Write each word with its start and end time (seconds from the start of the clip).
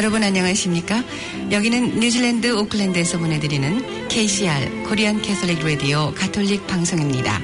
여러분 0.00 0.22
안녕하십니까? 0.22 1.04
여기는 1.50 2.00
뉴질랜드 2.00 2.56
오클랜드에서 2.56 3.18
보내드리는 3.18 4.08
KCR 4.08 4.84
Korean 4.84 5.20
Catholic 5.20 5.62
Radio 5.62 6.14
가톨릭 6.14 6.66
방송입니다. 6.66 7.38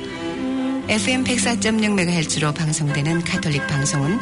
FM 0.88 1.24
104.6MHz로 1.24 2.54
방송되는 2.54 3.24
가톨릭 3.24 3.66
방송은 3.66 4.18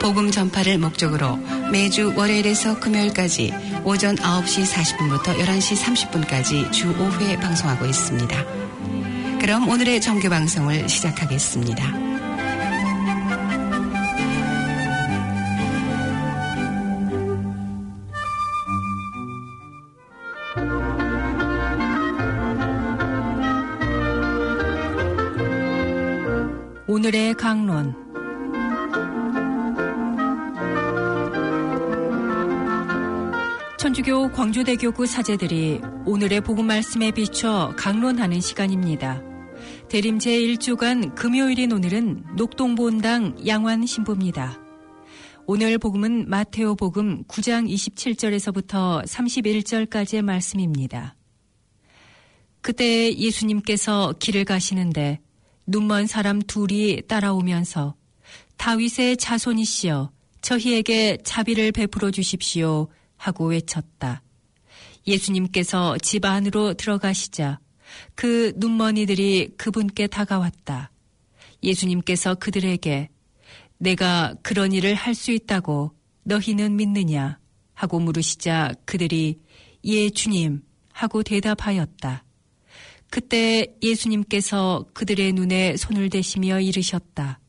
복음 0.00 0.32
전파를 0.32 0.78
목적으로 0.78 1.36
매주 1.70 2.14
월요일에서 2.16 2.80
금요일까지 2.80 3.54
오전 3.84 4.16
9시 4.16 4.66
40분부터 4.66 5.38
11시 5.38 5.76
30분까지 5.76 6.72
주 6.72 6.92
5회 6.96 7.40
방송하고 7.40 7.86
있습니다. 7.86 8.44
그럼 9.40 9.68
오늘의 9.68 10.00
정규 10.00 10.28
방송을 10.28 10.88
시작하겠습니다. 10.88 12.07
오늘의 26.98 27.34
강론 27.34 27.94
천주교 33.78 34.32
광주대교구 34.32 35.06
사제들이 35.06 35.80
오늘의 36.06 36.40
복음 36.40 36.66
말씀에 36.66 37.12
비춰 37.12 37.72
강론하는 37.76 38.40
시간입니다. 38.40 39.22
대림 39.88 40.18
제1주간 40.18 41.14
금요일인 41.14 41.70
오늘은 41.70 42.34
녹동본당 42.36 43.46
양환 43.46 43.86
신부입니다. 43.86 44.60
오늘 45.46 45.78
복음은 45.78 46.28
마테오 46.28 46.74
복음 46.74 47.22
9장 47.26 47.72
27절에서부터 47.72 49.04
31절까지의 49.04 50.22
말씀입니다. 50.22 51.14
그때 52.60 53.14
예수님께서 53.16 54.14
길을 54.18 54.44
가시는데 54.44 55.20
눈먼 55.70 56.06
사람 56.06 56.40
둘이 56.40 57.02
따라오면서 57.06 57.94
다윗의 58.56 59.18
자손이시여 59.18 60.10
저희에게 60.40 61.18
자비를 61.22 61.72
베풀어 61.72 62.10
주십시오 62.10 62.88
하고 63.18 63.48
외쳤다. 63.48 64.22
예수님께서 65.06 65.98
집 65.98 66.24
안으로 66.24 66.72
들어가시자 66.72 67.60
그 68.14 68.54
눈머니들이 68.56 69.56
그분께 69.58 70.06
다가왔다. 70.06 70.90
예수님께서 71.62 72.34
그들에게 72.34 73.10
내가 73.76 74.34
그런 74.42 74.72
일을 74.72 74.94
할 74.94 75.14
수 75.14 75.32
있다고 75.32 75.92
너희는 76.24 76.76
믿느냐 76.76 77.38
하고 77.74 78.00
물으시자 78.00 78.72
그들이 78.86 79.38
예 79.84 80.08
주님 80.08 80.62
하고 80.92 81.22
대답하였다. 81.22 82.24
그때 83.10 83.66
예수님께서 83.82 84.86
그들의 84.92 85.32
눈에 85.32 85.76
손을 85.76 86.10
대시며 86.10 86.60
이르셨다. 86.60 87.40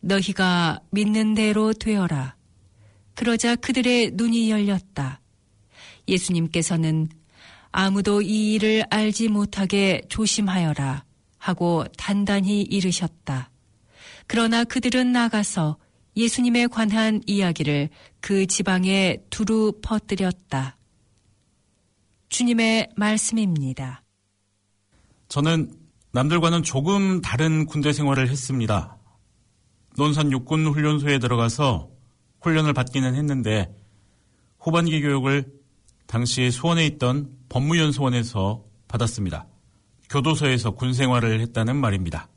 너희가 0.00 0.80
믿는 0.90 1.34
대로 1.34 1.72
되어라. 1.72 2.36
그러자 3.14 3.56
그들의 3.56 4.12
눈이 4.14 4.50
열렸다. 4.50 5.20
예수님께서는 6.06 7.08
아무도 7.72 8.22
이 8.22 8.54
일을 8.54 8.84
알지 8.90 9.28
못하게 9.28 10.02
조심하여라 10.08 11.04
하고 11.38 11.84
단단히 11.96 12.62
이르셨다. 12.62 13.50
그러나 14.26 14.64
그들은 14.64 15.12
나가서 15.12 15.78
예수님에 16.16 16.68
관한 16.68 17.20
이야기를 17.26 17.88
그 18.20 18.46
지방에 18.46 19.18
두루 19.30 19.80
퍼뜨렸다. 19.82 20.76
주님의 22.28 22.90
말씀입니다. 22.96 24.03
저는 25.34 25.68
남들과는 26.12 26.62
조금 26.62 27.20
다른 27.20 27.66
군대 27.66 27.92
생활을 27.92 28.28
했습니다. 28.28 28.96
논산 29.96 30.30
육군 30.30 30.64
훈련소에 30.64 31.18
들어가서 31.18 31.90
훈련을 32.40 32.72
받기는 32.72 33.16
했는데 33.16 33.74
후반기 34.60 35.02
교육을 35.02 35.52
당시 36.06 36.52
수원에 36.52 36.86
있던 36.86 37.36
법무연수원에서 37.48 38.62
받았습니다. 38.86 39.48
교도소에서 40.08 40.70
군 40.70 40.92
생활을 40.94 41.40
했다는 41.40 41.74
말입니다. 41.74 42.28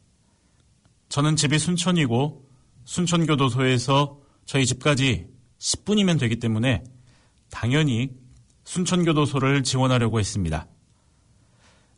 저는 1.10 1.36
집이 1.36 1.60
순천이고 1.60 2.50
순천교도소에서 2.86 4.18
저희 4.46 4.66
집까지 4.66 5.28
10분이면 5.60 6.20
되기 6.20 6.38
때문에 6.40 6.84
당연히 7.52 8.10
순천교도소를 8.64 9.62
지원하려고 9.62 10.20
했습니다. 10.20 10.68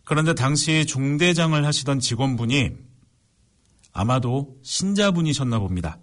그런데 0.10 0.34
당시 0.34 0.88
중대장을 0.88 1.64
하시던 1.64 2.00
직원분이 2.00 2.72
아마도 3.94 4.58
신자분이셨나 4.64 5.60
봅니다. 5.60 6.00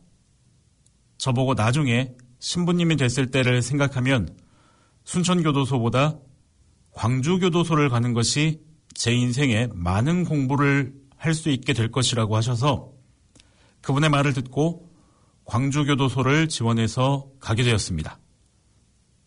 저보고 1.18 1.54
나중에 1.54 2.14
신부님이 2.38 2.94
됐을 2.98 3.32
때를 3.32 3.62
생각하면 3.62 4.28
순천교도소보다 5.02 6.20
광주교도소를 6.92 7.88
가는 7.88 8.12
것이 8.12 8.60
제 8.94 9.12
인생에 9.12 9.70
많은 9.74 10.22
공부를 10.22 10.94
할 11.16 11.34
수 11.34 11.50
있게 11.50 11.72
될 11.72 11.90
것이라고 11.90 12.36
하셔서 12.36 12.92
그분의 13.80 14.08
말을 14.10 14.34
듣고 14.34 14.88
광주교도소를 15.46 16.48
지원해서 16.48 17.28
가게 17.40 17.64
되었습니다. 17.64 18.20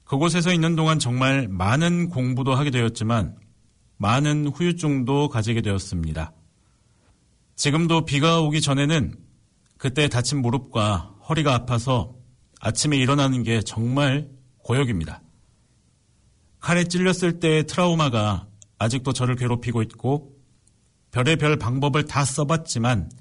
그곳에서 0.05 0.53
있는 0.53 0.77
동안 0.77 0.99
정말 0.99 1.49
많은 1.49 2.07
공부도 2.07 2.55
하게 2.55 2.71
되었지만 2.71 3.38
많은 3.99 4.47
후유증도 4.47 5.27
가지게 5.27 5.61
되었습니다. 5.61 6.31
지금도 7.55 8.05
비가 8.05 8.39
오기 8.39 8.61
전에는 8.61 9.13
그때 9.77 10.07
다친 10.07 10.41
무릎과 10.41 11.17
허리가 11.27 11.53
아파서 11.53 12.15
아침에 12.61 12.95
일어나는 12.95 13.43
게 13.43 13.61
정말 13.61 14.29
고역입니다. 14.63 15.21
칼에 16.61 16.85
찔렸을 16.85 17.39
때의 17.39 17.67
트라우마가 17.67 18.47
아직도 18.77 19.11
저를 19.11 19.35
괴롭히고 19.35 19.81
있고 19.83 20.33
별의별 21.11 21.57
방법을 21.57 22.05
다 22.05 22.23
써봤지만 22.23 23.11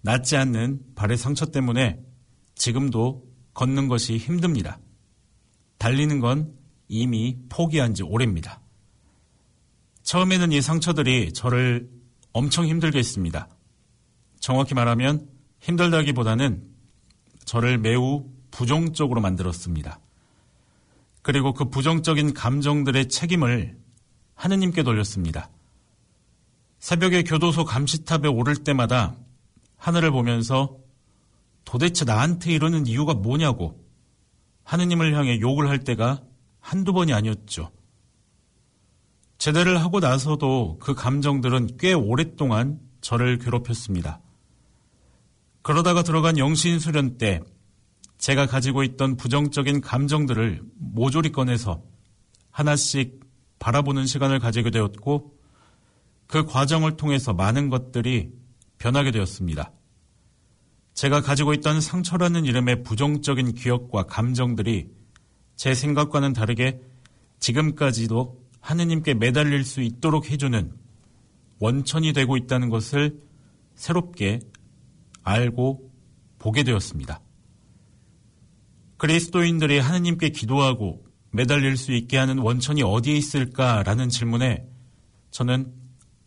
낫지 0.00 0.36
않는 0.36 0.80
발의 0.96 1.16
상처 1.16 1.46
때문에 1.46 2.00
지금도 2.56 3.24
걷는 3.54 3.86
것이 3.86 4.16
힘듭니다. 4.16 4.80
달리는 5.78 6.18
건 6.18 6.52
이미 6.88 7.38
포기한 7.48 7.94
지 7.94 8.02
오래입니다. 8.02 8.60
처음에는 10.08 10.52
이 10.52 10.62
상처들이 10.62 11.34
저를 11.34 11.86
엄청 12.32 12.66
힘들게 12.66 12.98
했습니다. 12.98 13.46
정확히 14.40 14.72
말하면 14.72 15.28
힘들다기보다는 15.60 16.66
저를 17.44 17.76
매우 17.76 18.24
부정적으로 18.50 19.20
만들었습니다. 19.20 20.00
그리고 21.20 21.52
그 21.52 21.66
부정적인 21.66 22.32
감정들의 22.32 23.10
책임을 23.10 23.76
하느님께 24.34 24.82
돌렸습니다. 24.82 25.50
새벽에 26.78 27.22
교도소 27.22 27.66
감시탑에 27.66 28.28
오를 28.28 28.56
때마다 28.56 29.14
하늘을 29.76 30.10
보면서 30.10 30.78
도대체 31.66 32.06
나한테 32.06 32.52
이러는 32.52 32.86
이유가 32.86 33.12
뭐냐고 33.12 33.84
하느님을 34.64 35.14
향해 35.14 35.38
욕을 35.38 35.68
할 35.68 35.84
때가 35.84 36.22
한두 36.60 36.94
번이 36.94 37.12
아니었죠. 37.12 37.70
제대를 39.38 39.80
하고 39.80 40.00
나서도 40.00 40.78
그 40.80 40.94
감정들은 40.94 41.78
꽤 41.78 41.92
오랫동안 41.92 42.80
저를 43.00 43.38
괴롭혔습니다. 43.38 44.20
그러다가 45.62 46.02
들어간 46.02 46.38
영신 46.38 46.80
수련 46.80 47.18
때 47.18 47.40
제가 48.18 48.46
가지고 48.46 48.82
있던 48.82 49.16
부정적인 49.16 49.80
감정들을 49.80 50.62
모조리 50.76 51.30
꺼내서 51.30 51.82
하나씩 52.50 53.20
바라보는 53.60 54.06
시간을 54.06 54.40
가지게 54.40 54.70
되었고 54.70 55.38
그 56.26 56.44
과정을 56.44 56.96
통해서 56.96 57.32
많은 57.32 57.68
것들이 57.68 58.30
변하게 58.78 59.12
되었습니다. 59.12 59.72
제가 60.94 61.22
가지고 61.22 61.54
있던 61.54 61.80
상처라는 61.80 62.44
이름의 62.44 62.82
부정적인 62.82 63.54
기억과 63.54 64.04
감정들이 64.04 64.88
제 65.54 65.74
생각과는 65.74 66.32
다르게 66.32 66.80
지금까지도 67.38 68.37
하느님께 68.60 69.14
매달릴 69.14 69.64
수 69.64 69.80
있도록 69.80 70.30
해주는 70.30 70.72
원천이 71.60 72.12
되고 72.12 72.36
있다는 72.36 72.68
것을 72.68 73.20
새롭게 73.74 74.40
알고 75.22 75.90
보게 76.38 76.62
되었습니다. 76.62 77.20
그리스도인들이 78.96 79.78
하느님께 79.78 80.30
기도하고 80.30 81.04
매달릴 81.30 81.76
수 81.76 81.92
있게 81.92 82.16
하는 82.16 82.38
원천이 82.38 82.82
어디에 82.82 83.14
있을까라는 83.14 84.08
질문에 84.08 84.66
저는 85.30 85.72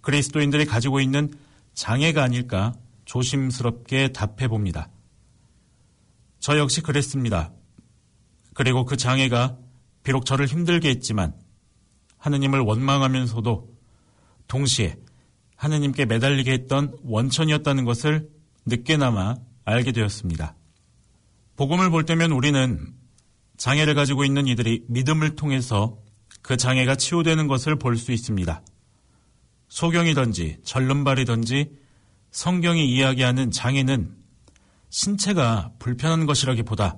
그리스도인들이 0.02 0.66
가지고 0.66 1.00
있는 1.00 1.34
장애가 1.74 2.24
아닐까 2.24 2.74
조심스럽게 3.06 4.10
답해 4.10 4.48
봅니다. 4.48 4.90
저 6.40 6.58
역시 6.58 6.82
그랬습니다. 6.82 7.52
그리고 8.54 8.86
그 8.86 8.98
장애가 8.98 9.58
비록 10.04 10.26
저를 10.26 10.46
힘들게 10.48 10.90
했지만 10.90 11.34
하느님을 12.22 12.60
원망하면서도 12.60 13.70
동시에 14.48 14.96
하느님께 15.56 16.06
매달리게 16.06 16.52
했던 16.52 16.96
원천이었다는 17.04 17.84
것을 17.86 18.30
늦게나마 18.66 19.36
알게 19.66 19.92
되었습니다. 19.92 20.56
복음을 21.56 21.90
볼 21.90 22.06
때면 22.06 22.32
우리는 22.32 22.94
장애를 23.58 23.94
가지고 23.94 24.24
있는 24.24 24.48
이들이 24.48 24.86
믿음을 24.88 25.36
통해서 25.36 25.98
그 26.42 26.58
장애가 26.58 26.96
치유되는 26.96 27.48
것을 27.48 27.78
볼 27.78 27.98
수 27.98 28.12
있습니다. 28.12 28.62
소경이든지 29.68 30.58
절름발이든지 30.64 31.72
성경이 32.32 32.90
이야기하는 32.94 33.52
장애는 33.52 34.16
신체가 34.90 35.74
불편한 35.80 36.26
것이라기보다 36.26 36.98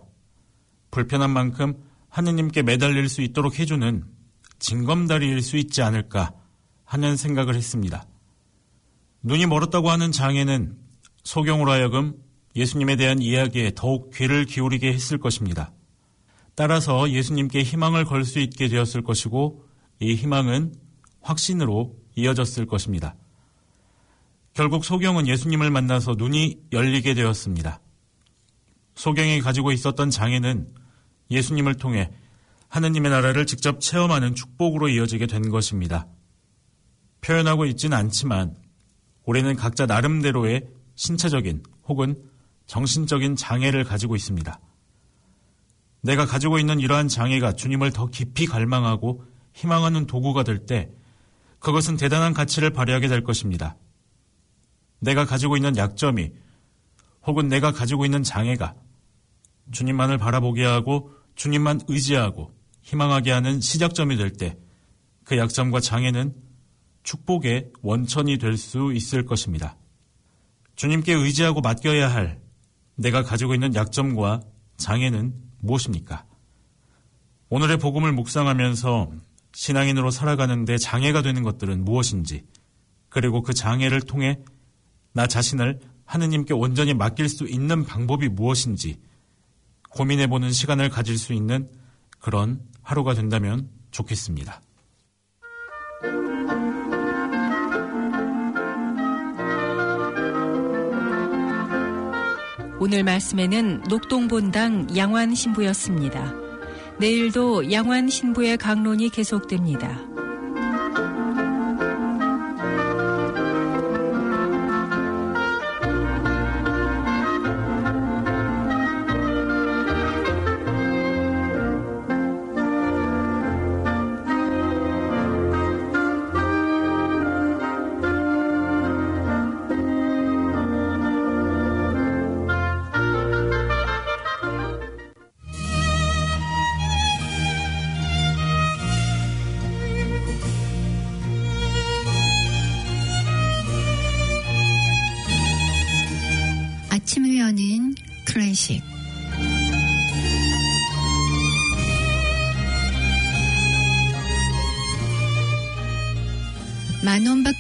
불편한 0.91 1.29
만큼 1.31 1.75
하느님께 2.09 2.61
매달릴 2.61 3.09
수 3.09 3.21
있도록 3.21 3.59
해주는 3.59 4.03
징검다리일 4.63 5.41
수 5.41 5.57
있지 5.57 5.81
않을까 5.81 6.31
하는 6.85 7.17
생각을 7.17 7.53
했습니다. 7.53 8.05
눈이 9.21 9.45
멀었다고 9.45 9.91
하는 9.91 10.13
장애는 10.13 10.77
소경으로 11.25 11.69
하여금 11.69 12.15
예수님에 12.55 12.95
대한 12.95 13.21
이야기에 13.21 13.73
더욱 13.75 14.11
귀를 14.13 14.45
기울이게 14.45 14.93
했을 14.93 15.17
것입니다. 15.17 15.73
따라서 16.55 17.09
예수님께 17.09 17.61
희망을 17.61 18.05
걸 18.05 18.23
수 18.23 18.39
있게 18.39 18.69
되었을 18.69 19.01
것이고 19.01 19.65
이 19.99 20.15
희망은 20.15 20.73
확신으로 21.21 21.97
이어졌을 22.15 22.65
것입니다. 22.65 23.15
결국 24.53 24.85
소경은 24.85 25.27
예수님을 25.27 25.71
만나서 25.71 26.15
눈이 26.17 26.67
열리게 26.71 27.15
되었습니다. 27.15 27.81
소경이 28.95 29.41
가지고 29.41 29.73
있었던 29.73 30.09
장애는 30.09 30.69
예수님을 31.31 31.75
통해 31.75 32.11
하느님의 32.73 33.11
나라를 33.11 33.45
직접 33.45 33.79
체험하는 33.79 34.33
축복으로 34.33 34.89
이어지게 34.89 35.27
된 35.27 35.51
것입니다. 35.51 36.07
표현하고 37.21 37.67
있지는 37.67 37.95
않지만 37.95 38.55
우리는 39.25 39.55
각자 39.55 39.85
나름대로의 39.85 40.67
신체적인 40.95 41.61
혹은 41.87 42.15
정신적인 42.65 43.35
장애를 43.35 43.83
가지고 43.83 44.15
있습니다. 44.15 44.59
내가 46.01 46.25
가지고 46.25 46.57
있는 46.57 46.79
이러한 46.79 47.09
장애가 47.09 47.53
주님을 47.53 47.91
더 47.91 48.07
깊이 48.07 48.47
갈망하고 48.47 49.23
희망하는 49.53 50.07
도구가 50.07 50.41
될 50.41 50.65
때 50.65 50.89
그것은 51.59 51.95
대단한 51.95 52.33
가치를 52.33 52.71
발휘하게 52.71 53.07
될 53.07 53.23
것입니다. 53.23 53.77
내가 54.99 55.25
가지고 55.25 55.57
있는 55.57 55.77
약점이 55.77 56.31
혹은 57.27 57.49
내가 57.49 57.71
가지고 57.71 58.05
있는 58.05 58.23
장애가 58.23 58.73
주님만을 59.71 60.17
바라보게 60.17 60.65
하고 60.65 61.13
주님만 61.35 61.81
의지하고 61.87 62.62
희망하게 62.83 63.31
하는 63.31 63.59
시작점이 63.59 64.17
될 64.17 64.31
때 64.31 64.57
그 65.23 65.37
약점과 65.37 65.79
장애는 65.79 66.33
축복의 67.03 67.71
원천이 67.81 68.37
될 68.37 68.57
수 68.57 68.91
있을 68.93 69.25
것입니다. 69.25 69.77
주님께 70.75 71.13
의지하고 71.13 71.61
맡겨야 71.61 72.13
할 72.13 72.41
내가 72.95 73.23
가지고 73.23 73.53
있는 73.53 73.73
약점과 73.75 74.41
장애는 74.77 75.33
무엇입니까? 75.59 76.25
오늘의 77.49 77.77
복음을 77.77 78.11
묵상하면서 78.11 79.11
신앙인으로 79.53 80.11
살아가는데 80.11 80.77
장애가 80.77 81.21
되는 81.21 81.43
것들은 81.43 81.85
무엇인지, 81.85 82.43
그리고 83.09 83.43
그 83.43 83.53
장애를 83.53 84.01
통해 84.01 84.39
나 85.13 85.27
자신을 85.27 85.79
하느님께 86.05 86.53
온전히 86.53 86.93
맡길 86.93 87.29
수 87.29 87.47
있는 87.47 87.85
방법이 87.85 88.29
무엇인지 88.29 88.97
고민해보는 89.91 90.51
시간을 90.51 90.89
가질 90.89 91.17
수 91.17 91.33
있는 91.33 91.69
그런 92.19 92.61
하루가 92.83 93.13
된다면 93.13 93.69
좋겠습니다. 93.91 94.61
오늘 102.79 103.03
말씀에는 103.05 103.83
녹동본당 103.87 104.95
양환 104.97 105.33
신부였습니다. 105.33 106.33
내일도 106.99 107.71
양환 107.71 108.09
신부의 108.09 108.57
강론이 108.57 109.09
계속됩니다. 109.09 110.12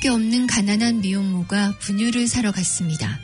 만 0.03 0.09
원밖에 0.09 0.09
없는 0.09 0.47
가난한 0.47 0.99
미혼모가 0.99 1.77
분유를 1.79 2.27
사러 2.27 2.51
갔습니다. 2.51 3.19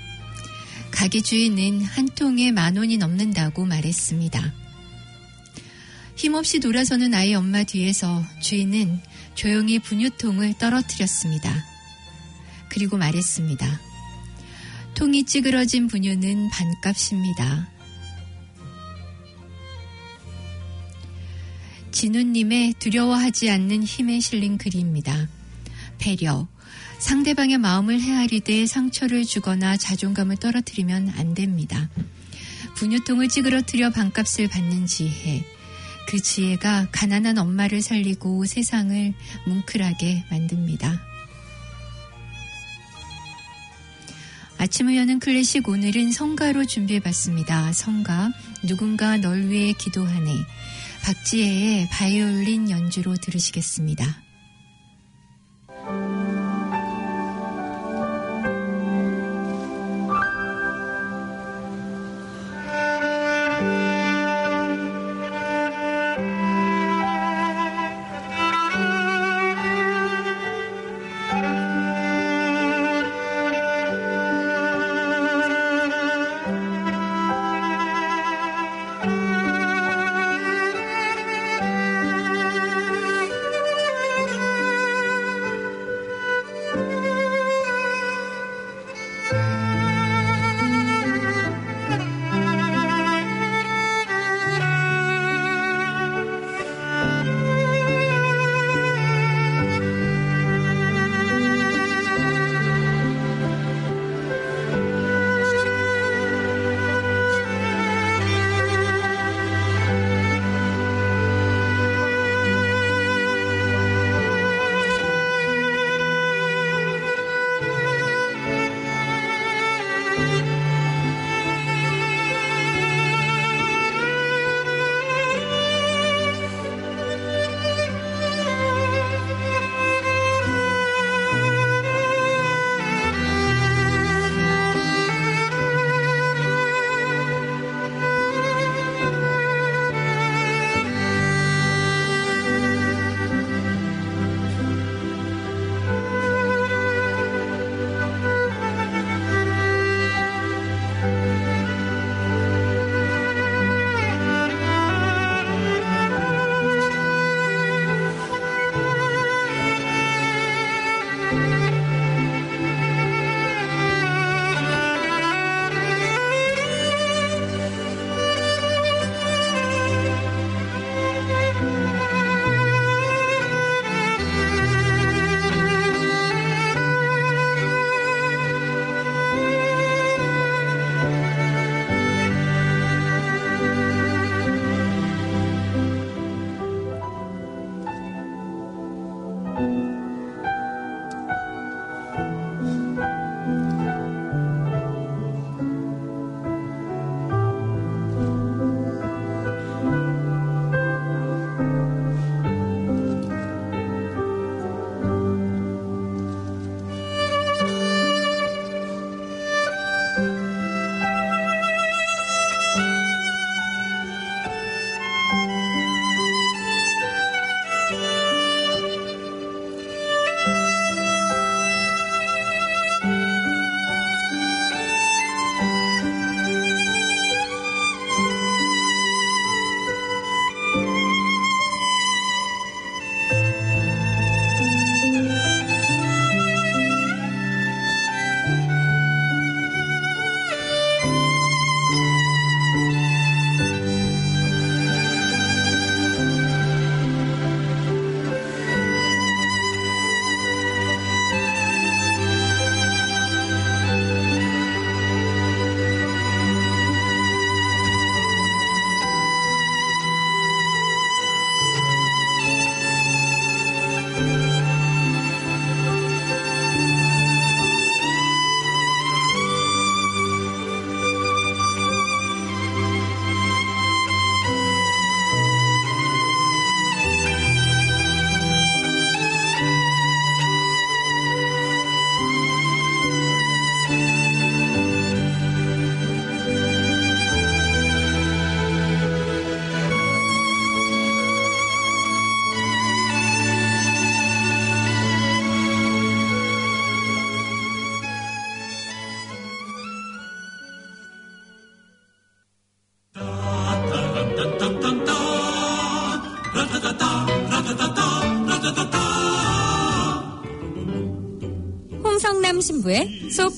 가게 0.92 1.20
주인은 1.20 1.84
한 1.84 2.06
통에 2.08 2.52
만 2.54 2.78
원이 2.78 2.96
넘는다고 2.98 3.66
말했습니다. 3.66 4.54
힘없이 6.16 6.60
돌아서는 6.60 7.14
아이 7.14 7.34
엄마 7.34 7.64
뒤에서 7.64 8.24
주인은 8.42 9.02
조용히 9.36 9.80
분유통을 9.80 10.54
떨어뜨렸습니다. 10.58 11.54
그리고 12.70 12.98
말했습니다. 12.98 13.82
통이 14.96 15.26
찌그러진 15.26 15.88
분유는 15.88 16.50
반값입니다. 16.50 17.70
진우님의 21.92 22.76
두려워하지 22.80 23.50
않는 23.50 23.84
힘에 23.84 24.22
실린 24.22 24.58
글입니다. 24.58 25.28
배려. 25.98 26.48
상대방의 27.00 27.58
마음을 27.58 28.00
헤아리되 28.00 28.66
상처를 28.66 29.26
주거나 29.26 29.78
자존감을 29.78 30.38
떨어뜨리면 30.38 31.14
안 31.16 31.34
됩니다. 31.34 31.90
분유통을 32.76 33.30
찌그러뜨려 33.30 33.90
반값을 33.90 34.48
받는 34.50 34.86
지혜. 34.86 35.44
그 36.08 36.22
지혜가 36.22 36.90
가난한 36.92 37.38
엄마를 37.38 37.82
살리고 37.82 38.46
세상을 38.46 39.14
뭉클하게 39.46 40.26
만듭니다. 40.30 41.02
아침을 44.58 44.98
여는 44.98 45.20
클래식 45.20 45.70
오늘은 45.70 46.12
성가로 46.12 46.66
준비해봤습니다. 46.66 47.72
성가 47.72 48.30
누군가 48.64 49.16
널 49.16 49.48
위해 49.48 49.72
기도하네 49.72 50.36
박지혜의 51.04 51.88
바이올린 51.90 52.70
연주로 52.70 53.16
들으시겠습니다. 53.16 54.29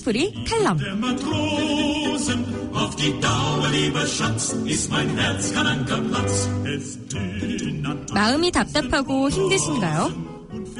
소프리 0.01 0.33
칼럼. 0.45 0.79
마음이 8.13 8.51
답답하고 8.51 9.29
힘드신가요? 9.29 10.31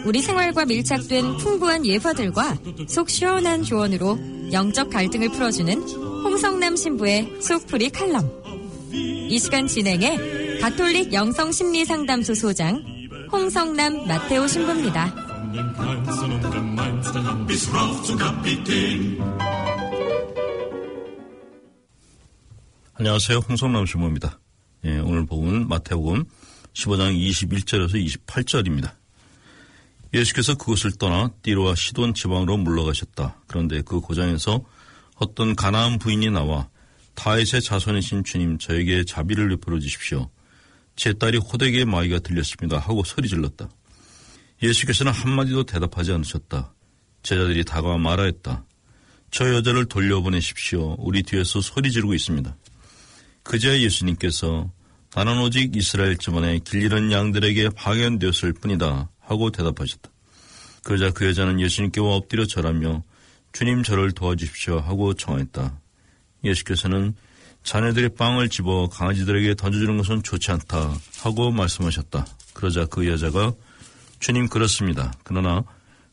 우리 0.06 0.22
생활과 0.22 0.66
밀착된 0.66 1.38
풍부한 1.38 1.86
예화들과 1.86 2.58
속 2.88 3.10
시원한 3.12 3.62
조언으로 3.62 4.18
영적 4.52 4.90
갈등을 4.90 5.30
풀어주는 5.30 5.82
홍성남 6.24 6.76
신부의 6.76 7.42
소프리 7.42 7.90
칼럼. 7.92 8.28
이 8.92 9.38
시간 9.38 9.68
진행해 9.68 10.60
가톨릭 10.60 11.14
영성심리상담소 11.14 12.34
소장 12.34 12.84
홍성남 13.32 14.08
마테오 14.08 14.48
신부입니다. 14.48 15.21
안녕하세요. 22.96 23.38
홍성남 23.38 23.86
신부입니다. 23.86 24.40
예, 24.86 24.98
오늘 24.98 25.28
복음은 25.28 25.68
마태복음 25.68 26.24
15장 26.74 27.16
21절에서 27.16 28.04
28절입니다. 28.26 28.94
예수께서 30.12 30.56
그곳을 30.56 30.94
떠나 30.98 31.30
띠로와 31.44 31.76
시돈 31.76 32.16
지방으로 32.16 32.58
물러가셨다. 32.58 33.44
그런데 33.46 33.84
그 33.84 34.00
고장에서 34.00 34.66
어떤 35.18 35.56
가나안 35.56 36.00
부인이 36.00 36.32
나와 36.32 36.68
다윗의 37.14 37.62
자손이신 37.62 38.24
주님 38.24 38.58
저에게 38.58 39.04
자비를 39.04 39.50
베풀어 39.50 39.80
주십시오. 39.80 40.32
제 40.96 41.14
딸이 41.14 41.38
호되게 41.38 41.86
마이가 41.86 42.20
들렸습니다. 42.20 42.80
하고 42.80 43.04
소리 43.04 43.30
질렀다. 43.30 43.70
예수께서는 44.64 45.12
한마디도 45.12 45.66
대답하지 45.66 46.12
않으셨다. 46.14 46.74
제자들이 47.24 47.64
다가와 47.64 47.98
말하였다. 47.98 48.64
저 49.32 49.54
여자를 49.54 49.86
돌려보내십시오. 49.86 50.96
우리 51.00 51.24
뒤에서 51.24 51.62
소리 51.62 51.92
지르고 51.92 52.14
있습니다. 52.14 52.56
그제야 53.44 53.80
예수님께서 53.80 54.70
나는 55.16 55.40
오직 55.42 55.76
이스라엘 55.76 56.18
집안에 56.18 56.60
길 56.60 56.84
잃은 56.84 57.12
양들에게 57.12 57.70
파견되었을 57.70 58.54
뿐이다. 58.54 59.10
하고 59.20 59.52
대답하셨다. 59.52 60.10
그러자 60.84 61.12
그 61.12 61.28
여자는 61.28 61.60
예수님께 61.60 62.02
엎드려 62.02 62.46
절하며 62.46 63.04
주님 63.54 63.84
저를 63.84 64.12
도와주십시오 64.12 64.80
하고 64.80 65.14
청했다. 65.14 65.80
예수께서는 66.44 67.14
자네들의 67.64 68.16
빵을 68.16 68.50
집어 68.50 68.90
강아지들에게 68.90 69.56
던져주는 69.56 69.96
것은 69.98 70.24
좋지 70.24 70.52
않다 70.52 70.96
하고 71.20 71.52
말씀하셨다. 71.52 72.26
그러자 72.54 72.86
그 72.86 73.08
여자가 73.08 73.54
주님 74.20 74.48
그렇습니다. 74.48 75.14
그러나 75.24 75.64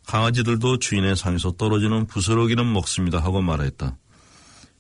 강아지들도 0.09 0.79
주인의 0.79 1.17
상에서 1.17 1.53
떨어지는 1.53 2.07
부스러기는 2.07 2.73
먹습니다 2.73 3.19
하고 3.19 3.43
말했다. 3.43 3.99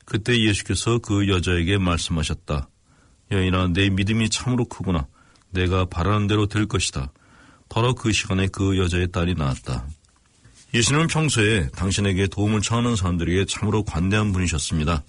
그때 0.07 0.41
예수께서 0.41 1.01
그 1.01 1.29
여자에게 1.29 1.77
말씀하셨다. 1.77 2.71
여인아 3.31 3.69
내 3.75 3.91
믿음이 3.91 4.31
참으로 4.31 4.65
크구나. 4.65 5.07
내가 5.51 5.85
바라는 5.85 6.29
대로 6.29 6.47
될 6.47 6.65
것이다. 6.65 7.13
바로 7.69 7.95
그 7.95 8.11
시간에 8.11 8.49
그 8.49 8.79
여자의 8.79 9.13
딸이 9.13 9.35
나왔다. 9.35 9.87
예수님은 10.73 11.09
평소에 11.09 11.69
당신에게 11.73 12.29
도움을 12.29 12.63
청하는 12.63 12.97
사람들에게 12.97 13.45
참으로 13.45 13.83
관대한 13.85 14.33
분이셨습니다. 14.33 15.05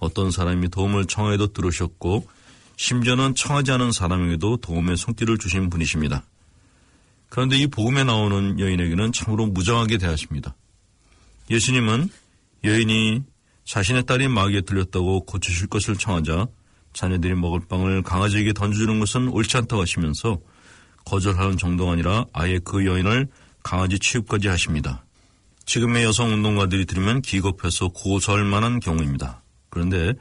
어떤 0.00 0.30
사람이 0.30 0.70
도움을 0.70 1.04
청해도 1.04 1.52
들으셨고 1.52 2.26
심지어는 2.76 3.34
청하지 3.34 3.72
않은 3.72 3.92
사람에게도 3.92 4.56
도움의 4.56 4.96
손길을 4.96 5.36
주신 5.36 5.68
분이십니다. 5.68 6.24
그런데 7.30 7.56
이 7.56 7.66
복음에 7.68 8.04
나오는 8.04 8.58
여인에게는 8.58 9.12
참으로 9.12 9.46
무정하게 9.46 9.96
대하십니다. 9.96 10.56
예수님은 11.48 12.10
여인이 12.64 13.22
자신의 13.64 14.04
딸이 14.04 14.28
마귀에 14.28 14.62
들렸다고 14.62 15.24
고치실 15.24 15.68
것을 15.68 15.96
청하자 15.96 16.48
자녀들이 16.92 17.34
먹을 17.34 17.60
빵을 17.68 18.02
강아지에게 18.02 18.52
던져주는 18.52 18.98
것은 18.98 19.28
옳지 19.28 19.56
않다고 19.56 19.80
하시면서 19.80 20.40
거절하는 21.04 21.56
정도가 21.56 21.92
아니라 21.92 22.26
아예 22.32 22.58
그 22.58 22.84
여인을 22.84 23.28
강아지 23.62 23.98
취급까지 23.98 24.48
하십니다. 24.48 25.04
지금의 25.66 26.04
여성 26.04 26.32
운동가들이 26.32 26.84
들으면 26.84 27.22
기겁해서 27.22 27.88
고소할 27.88 28.44
만한 28.44 28.80
경우입니다. 28.80 29.42
그런데 29.70 30.14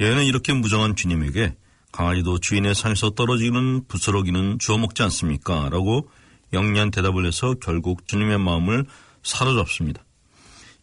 여인은 0.00 0.24
이렇게 0.24 0.52
무정한 0.52 0.96
주님에게 0.96 1.54
강아지도 1.92 2.38
주인의 2.38 2.74
상에서 2.74 3.10
떨어지는 3.10 3.86
부스러기는 3.86 4.58
주워 4.58 4.78
먹지 4.78 5.02
않습니까? 5.04 5.68
라고 5.70 6.08
영리한 6.52 6.90
대답을 6.90 7.26
해서 7.26 7.54
결국 7.62 8.06
주님의 8.06 8.38
마음을 8.38 8.84
사로잡습니다. 9.22 10.04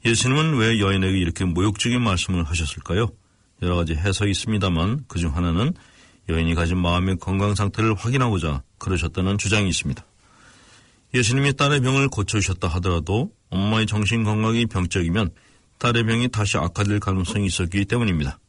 예수님은 0.06 0.58
왜 0.58 0.80
여인에게 0.80 1.18
이렇게 1.18 1.46
모욕적인 1.46 2.02
말씀을 2.02 2.44
하셨을까요? 2.44 3.08
여러 3.62 3.76
가지 3.76 3.94
해석이 3.94 4.32
있습니다만 4.32 5.06
그중 5.08 5.36
하나는 5.36 5.74
여인이 6.30 6.54
가진 6.56 6.78
마음의 6.78 7.18
건강 7.18 7.56
상태를 7.56 7.96
확인하고자 7.96 8.64
그러셨다는 8.78 9.38
주장이 9.38 9.70
있습니다. 9.70 10.06
예수님이 11.14 11.54
딸의 11.54 11.82
병을 11.82 12.10
고쳐주셨다 12.10 12.68
하더라도 12.68 13.32
엄마의 13.50 13.88
정신 13.88 14.24
건강이 14.24 14.66
병적이면 14.66 15.32
딸의 15.80 16.04
병이 16.04 16.30
다시 16.30 16.58
악화될 16.58 17.00
가능성이 17.00 17.48
있었기 17.48 17.86
때문입니다. 17.86 18.40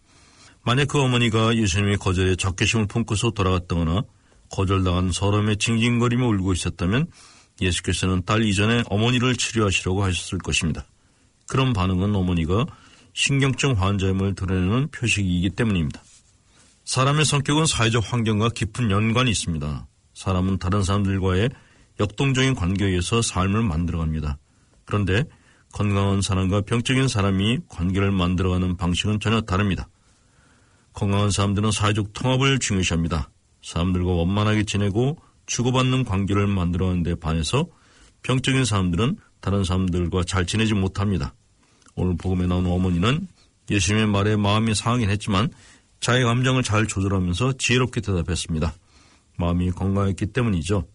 만약 0.64 0.88
그 0.88 1.00
어머니가 1.00 1.56
예수님의 1.56 1.98
거절에 1.98 2.36
적개심을 2.36 2.86
품고서 2.86 3.30
돌아갔다거나 3.30 4.02
거절당한 4.50 5.12
서름에 5.12 5.56
징징거리며 5.56 6.26
울고 6.26 6.52
있었다면 6.52 7.06
예수께서는 7.60 8.22
딸 8.24 8.44
이전에 8.44 8.84
어머니를 8.88 9.36
치료하시려고 9.36 10.04
하셨을 10.04 10.38
것입니다. 10.38 10.84
그런 11.46 11.72
반응은 11.72 12.14
어머니가 12.14 12.66
신경증 13.14 13.72
환자임을 13.72 14.34
드러내는 14.34 14.88
표식이기 14.90 15.50
때문입니다. 15.50 16.02
사람의 16.84 17.24
성격은 17.24 17.66
사회적 17.66 18.12
환경과 18.12 18.50
깊은 18.50 18.90
연관이 18.90 19.30
있습니다. 19.30 19.86
사람은 20.14 20.58
다른 20.58 20.82
사람들과의 20.82 21.50
역동적인 22.00 22.54
관계에 22.54 22.88
의해서 22.88 23.20
삶을 23.20 23.62
만들어갑니다. 23.62 24.38
그런데 24.84 25.24
건강한 25.72 26.22
사람과 26.22 26.62
병적인 26.62 27.08
사람이 27.08 27.58
관계를 27.68 28.10
만들어가는 28.10 28.76
방식은 28.76 29.20
전혀 29.20 29.40
다릅니다. 29.42 29.88
건강한 30.92 31.30
사람들은 31.30 31.70
사회적 31.70 32.12
통합을 32.12 32.58
중요시합니다. 32.58 33.30
사람들과 33.62 34.10
원만하게 34.10 34.64
지내고 34.64 35.18
주고받는 35.46 36.04
관계를 36.04 36.46
만들어가는 36.46 37.02
데 37.02 37.14
반해서 37.14 37.66
병적인 38.22 38.64
사람들은 38.64 39.16
다른 39.40 39.64
사람들과 39.64 40.24
잘 40.24 40.46
지내지 40.46 40.74
못합니다. 40.74 41.34
오늘 41.94 42.16
복음에 42.16 42.46
나오는 42.46 42.70
어머니는 42.70 43.26
예수님의 43.70 44.06
말에 44.08 44.36
마음이 44.36 44.74
상하긴 44.74 45.10
했지만 45.10 45.50
자의 46.00 46.24
감정을 46.24 46.62
잘 46.62 46.86
조절하면서 46.86 47.54
지혜롭게 47.58 48.00
대답했습니다. 48.00 48.74
마음이 49.36 49.70
건강했기 49.72 50.26
때문이죠. 50.26 50.86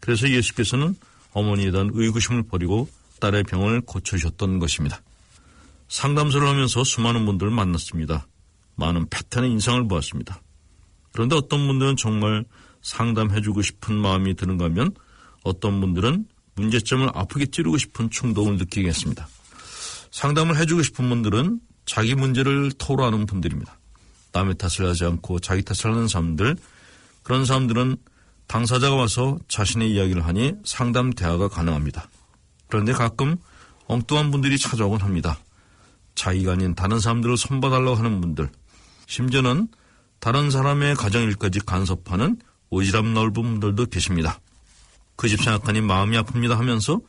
그래서 0.00 0.28
예수께서는 0.28 0.96
어머니에 1.32 1.70
대한 1.70 1.90
의구심을 1.92 2.44
버리고 2.44 2.88
딸의 3.20 3.44
병을 3.44 3.82
고쳐주셨던 3.82 4.58
것입니다. 4.58 5.00
상담소를 5.88 6.48
하면서 6.48 6.84
수많은 6.84 7.26
분들을 7.26 7.50
만났습니다. 7.50 8.26
많은 8.76 9.08
패턴의 9.08 9.50
인상을 9.50 9.88
보았습니다. 9.88 10.40
그런데 11.12 11.36
어떤 11.36 11.66
분들은 11.66 11.96
정말 11.96 12.44
상담해주고 12.82 13.62
싶은 13.62 13.94
마음이 13.94 14.34
드는가 14.34 14.66
하면 14.66 14.92
어떤 15.44 15.80
분들은 15.80 16.26
문제점을 16.54 17.08
아프게 17.14 17.46
찌르고 17.46 17.78
싶은 17.78 18.10
충동을 18.10 18.56
느끼게 18.56 18.88
했습니다. 18.88 19.28
상담을 20.10 20.56
해주고 20.56 20.82
싶은 20.82 21.08
분들은 21.08 21.60
자기 21.86 22.14
문제를 22.14 22.72
토로하는 22.72 23.26
분들입니다. 23.26 23.78
남의 24.32 24.56
탓을 24.58 24.88
하지 24.88 25.04
않고 25.04 25.38
자기 25.38 25.62
탓을 25.62 25.94
하는 25.94 26.08
사람들, 26.08 26.56
그런 27.22 27.44
사람들은 27.44 27.96
당사자가 28.46 28.96
와서 28.96 29.38
자신의 29.48 29.92
이야기를 29.92 30.24
하니 30.24 30.54
상담 30.64 31.12
대화가 31.12 31.48
가능합니다. 31.48 32.08
그런데 32.68 32.92
가끔 32.92 33.36
엉뚱한 33.86 34.30
분들이 34.30 34.58
찾아오곤 34.58 35.00
합니다. 35.00 35.38
자기가 36.14 36.52
아닌 36.52 36.74
다른 36.74 36.98
사람들을 36.98 37.36
손봐달라고 37.36 37.96
하는 37.96 38.20
분들, 38.20 38.50
심지어는 39.06 39.68
다른 40.20 40.50
사람의 40.50 40.96
가정일까지 40.96 41.60
간섭하는 41.60 42.38
오지랖 42.70 43.12
넓은 43.12 43.32
분들도 43.32 43.86
계십니다. 43.86 44.40
그 45.16 45.28
집 45.28 45.42
생각하니 45.42 45.80
마음이 45.80 46.16
아픕니다 46.18 46.54
하면서 46.56 47.00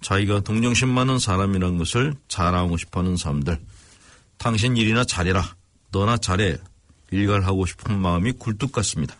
자기가 0.00 0.40
동정심 0.40 0.88
많은 0.88 1.18
사람이라는 1.18 1.78
것을 1.78 2.14
자랑하고 2.28 2.76
싶어하는 2.76 3.16
사람들, 3.16 3.60
당신 4.36 4.76
일이나 4.76 5.04
잘해라. 5.04 5.54
너나 5.92 6.16
잘해 6.16 6.58
일갈하고 7.12 7.66
싶은 7.66 8.00
마음이 8.00 8.32
굴뚝 8.32 8.72
같습니다. 8.72 9.14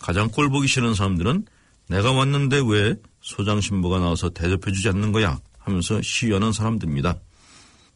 가장 0.00 0.28
꼴 0.28 0.50
보기 0.50 0.66
싫은 0.66 0.94
사람들은 0.94 1.46
내가 1.88 2.10
왔는데 2.10 2.62
왜 2.66 2.96
소장 3.20 3.60
신부가 3.60 4.00
나와서 4.00 4.30
대접해주지 4.30 4.88
않는 4.88 5.12
거야 5.12 5.38
하면서 5.58 6.02
시위하는 6.02 6.52
사람들입니다. 6.52 7.16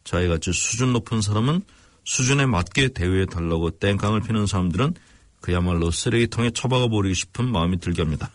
자기같이 0.05 0.53
수준 0.53 0.93
높은 0.93 1.21
사람은 1.21 1.61
수준에 2.07 2.45
맞게 2.45 2.93
대우해 2.93 3.25
달라고 3.25 3.69
땡깡을 3.69 4.21
피는 4.21 4.47
사람들은 4.47 4.93
그야말로 5.41 5.91
쓰레기통에 5.91 6.51
처박아 6.51 6.87
버리고 6.87 7.13
싶은 7.13 7.51
마음이 7.51 7.79
들게 7.79 8.01
합니다. 8.01 8.31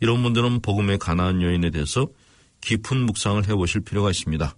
이런 0.00 0.24
분들은 0.24 0.60
복음의 0.60 0.98
가난한 0.98 1.40
여인에 1.40 1.70
대해서 1.70 2.08
깊은 2.60 3.06
묵상을 3.06 3.48
해보실 3.48 3.82
필요가 3.82 4.10
있습니다. 4.10 4.56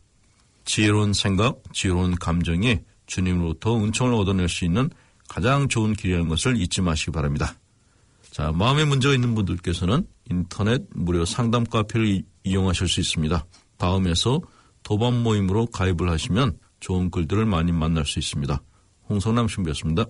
지혜로운 0.65 1.13
생각, 1.13 1.63
지혜로운 1.75 2.15
감정이 2.15 2.79
주님으로부터 3.05 3.77
은총을 3.77 4.15
얻어낼 4.15 4.49
수 4.49 4.65
있는 4.65 4.89
가장 5.29 5.69
좋은 5.69 5.93
길이라는 5.93 6.27
것을 6.27 6.57
잊지 6.57 6.81
마시기 6.81 7.11
바랍니다. 7.11 7.55
자, 8.31 8.51
마음에 8.51 8.87
문제가 8.87 9.15
있는 9.15 9.35
분들께서는 9.35 10.07
인터넷 10.31 10.85
무료 10.95 11.27
상담 11.27 11.65
카페를 11.65 12.23
이용하실 12.45 12.89
수 12.89 13.01
있습니다. 13.01 13.45
다음에서 13.77 14.41
도반 14.83 15.23
모임으로 15.23 15.67
가입을 15.67 16.09
하시면 16.09 16.57
좋은 16.81 17.11
글들을 17.11 17.47
많이 17.47 17.73
만날 17.73 18.05
수 18.05 18.19
있습니다. 18.19 18.63
홍성남 19.09 19.49
신부였습니다. 19.49 20.07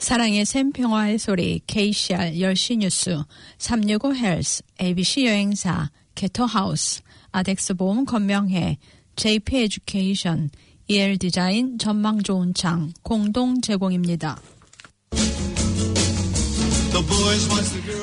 사랑의 0.00 0.46
샘 0.46 0.72
평화의 0.72 1.18
소리 1.18 1.60
KCR 1.66 2.32
10시 2.32 2.78
뉴스 2.78 3.22
365 3.58 4.14
헬스 4.16 4.62
ABC 4.80 5.26
여행사 5.26 5.90
게터하우스 6.14 7.02
아덱스 7.30 7.74
보험 7.74 8.06
건명회 8.06 8.78
JP 9.16 9.56
에듀케이션 9.58 10.48
EL 10.88 11.18
디자인 11.18 11.78
전망 11.78 12.22
좋은 12.22 12.54
창 12.54 12.92
공동 13.02 13.60
제공입니다. 13.60 14.40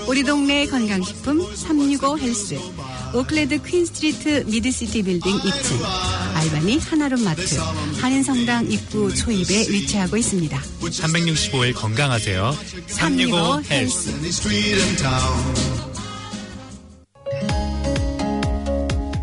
우리 0.07 0.23
동네 0.23 0.67
건강식품 0.67 1.41
365 1.55 2.19
헬스 2.19 2.55
오클랜드 3.13 3.61
퀸스트리트 3.63 4.45
미드시티 4.47 5.03
빌딩 5.03 5.31
2층 5.37 5.83
알바니 6.35 6.79
하나룸 6.79 7.23
마트 7.23 7.41
한인성당 8.01 8.71
입구 8.71 9.13
초입에 9.13 9.69
위치하고 9.69 10.17
있습니다. 10.17 10.59
365일 10.81 11.73
건강하세요. 11.73 12.55
365 12.87 13.61
헬스 13.69 14.11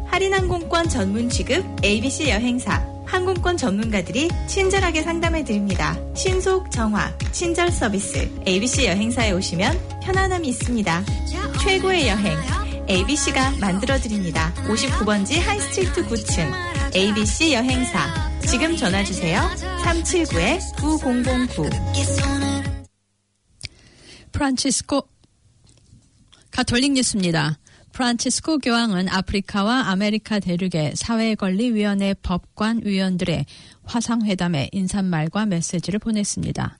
할인항공권 0.06 0.88
전문 0.88 1.28
취급 1.28 1.64
ABC 1.84 2.30
여행사 2.30 2.94
항공권 3.06 3.56
전문가들이 3.56 4.28
친절하게 4.48 5.02
상담해 5.02 5.44
드립니다. 5.44 5.96
신속, 6.16 6.70
정확, 6.70 7.16
친절 7.32 7.70
서비스. 7.70 8.28
ABC 8.46 8.86
여행사에 8.86 9.30
오시면 9.32 10.00
편안함이 10.02 10.48
있습니다. 10.48 11.04
최고의 11.62 12.08
여행. 12.08 12.63
ABC가 12.88 13.52
만들어 13.60 13.98
드립니다. 13.98 14.52
59번지 14.66 15.40
하이스트리트 15.40 16.06
9층. 16.06 16.52
ABC 16.94 17.54
여행사. 17.54 18.30
지금 18.40 18.76
전화 18.76 19.02
주세요. 19.02 19.40
379-9009. 19.82 21.70
프란치스코 24.32 25.08
가톨릭 26.50 26.92
뉴스입니다. 26.92 27.58
프란치스코 27.92 28.58
교황은 28.58 29.08
아프리카와 29.08 29.88
아메리카 29.88 30.40
대륙의 30.40 30.92
사회권리위원회 30.94 32.14
법관 32.22 32.82
위원들의 32.84 33.46
화상회담에 33.84 34.68
인사말과 34.72 35.46
메시지를 35.46 36.00
보냈습니다. 36.00 36.78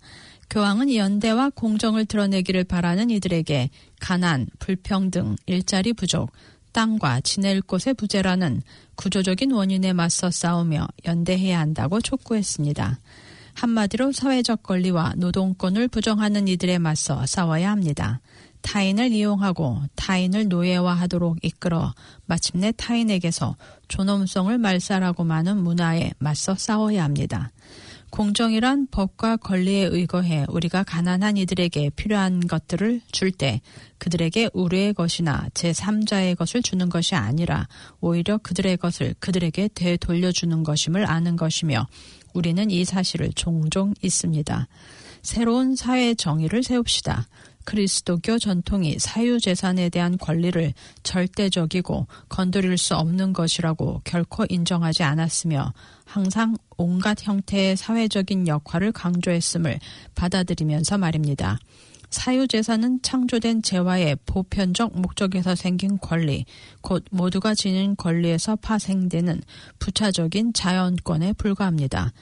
교황은 0.51 0.95
연대와 0.95 1.51
공정을 1.51 2.07
드러내기를 2.07 2.65
바라는 2.65 3.11
이들에게 3.11 3.71
가난, 4.01 4.47
불평등, 4.59 5.37
일자리 5.47 5.93
부족, 5.93 6.31
땅과 6.73 7.21
지낼 7.21 7.61
곳의 7.63 7.95
부재라는 7.95 8.63
구조적인 8.97 9.53
원인에 9.53 9.93
맞서 9.93 10.31
싸우며 10.31 10.87
연대해야 11.05 11.59
한다고 11.59 12.01
촉구했습니다. 12.01 12.99
한마디로 13.55 14.13
사회적 14.13 14.65
권리와 14.65 15.15
노동권을 15.17 15.89
부정하는 15.89 16.49
이들에 16.49 16.79
맞서 16.79 17.25
싸워야 17.27 17.71
합니다. 17.71 18.21
타인을 18.63 19.13
이용하고 19.13 19.83
타인을 19.95 20.49
노예화하도록 20.49 21.39
이끌어 21.43 21.95
마침내 22.27 22.73
타인에게서 22.73 23.57
존엄성을 23.89 24.57
말살하고 24.59 25.23
마는 25.23 25.63
문화에 25.63 26.13
맞서 26.19 26.55
싸워야 26.57 27.05
합니다. 27.05 27.53
공정이란 28.15 28.87
법과 28.93 29.39
권리에 29.39 29.87
의거해 29.87 30.47
우리가 30.49 30.85
가난한 30.85 31.37
이들에게 31.37 31.91
필요한 31.97 32.47
것들을 32.47 33.01
줄 33.11 33.33
때 33.33 33.61
그들에게 33.99 34.51
우리의 34.53 34.95
것이나 34.95 35.49
제3자의 35.55 36.37
것을 36.37 36.63
주는 36.63 36.89
것이 36.89 37.17
아니라 37.17 37.67
오히려 38.01 38.39
그들의 38.39 38.77
것을 38.77 39.17
그들에게 39.19 39.71
되돌려주는 39.75 40.63
것임을 40.63 41.11
아는 41.11 41.35
것이며 41.35 41.89
우리는 42.35 42.71
이 42.71 42.85
사실을 42.85 43.33
종종 43.35 43.95
있습니다. 44.01 44.69
새로운 45.23 45.75
사회 45.75 46.15
정의를 46.15 46.63
세웁시다. 46.63 47.27
그리스도교 47.65 48.39
전통이 48.39 48.99
사유재산에 48.99 49.89
대한 49.89 50.19
권리를 50.19 50.73
절대적이고 51.03 52.07
건드릴 52.29 52.79
수 52.79 52.95
없는 52.97 53.33
것이라고 53.33 54.03
결코 54.05 54.45
인정하지 54.49 55.03
않았으며 55.03 55.73
항상 56.05 56.57
온갖 56.77 57.27
형태의 57.27 57.77
사회적인 57.77 58.49
역할을 58.49 58.93
강조했음을 58.93 59.79
받아들이면서 60.15 60.99
말입니다. 60.99 61.59
사유재산은 62.11 63.03
창조된 63.03 63.63
재화의 63.63 64.17
보편적 64.25 65.01
목적에서 65.01 65.57
생긴 65.57 65.99
권리, 65.99 66.45
곧 66.81 67.05
모두가 67.11 67.55
지닌 67.55 67.97
권리에서 67.97 68.55
파생되는 68.57 69.43
부차적인 69.81 70.53
자연권에 70.53 71.33
불과합니다. 71.33 72.13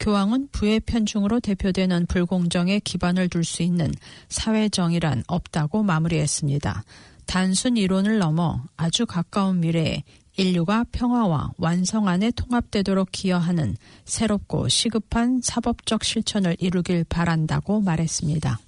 교황은 0.00 0.48
부의 0.50 0.80
편중으로 0.80 1.40
대표되는 1.40 2.06
불공정에 2.06 2.80
기반을 2.80 3.28
둘 3.28 3.44
수 3.44 3.62
있는 3.62 3.92
사회정의란 4.28 5.24
없다고 5.26 5.82
마무리했습니다. 5.82 6.84
단순 7.26 7.76
이론을 7.76 8.18
넘어 8.18 8.62
아주 8.76 9.06
가까운 9.06 9.60
미래에 9.60 10.02
인류가 10.36 10.84
평화와 10.90 11.52
완성 11.58 12.08
안에 12.08 12.30
통합되도록 12.30 13.10
기여하는 13.12 13.76
새롭고 14.04 14.68
시급한 14.68 15.40
사법적 15.42 16.02
실천을 16.02 16.56
이루길 16.58 17.04
바란다고 17.04 17.80
말했습니다. 17.80 18.58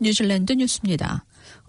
뉴질랜드 0.00 0.52
뉴스입니다. 0.52 1.24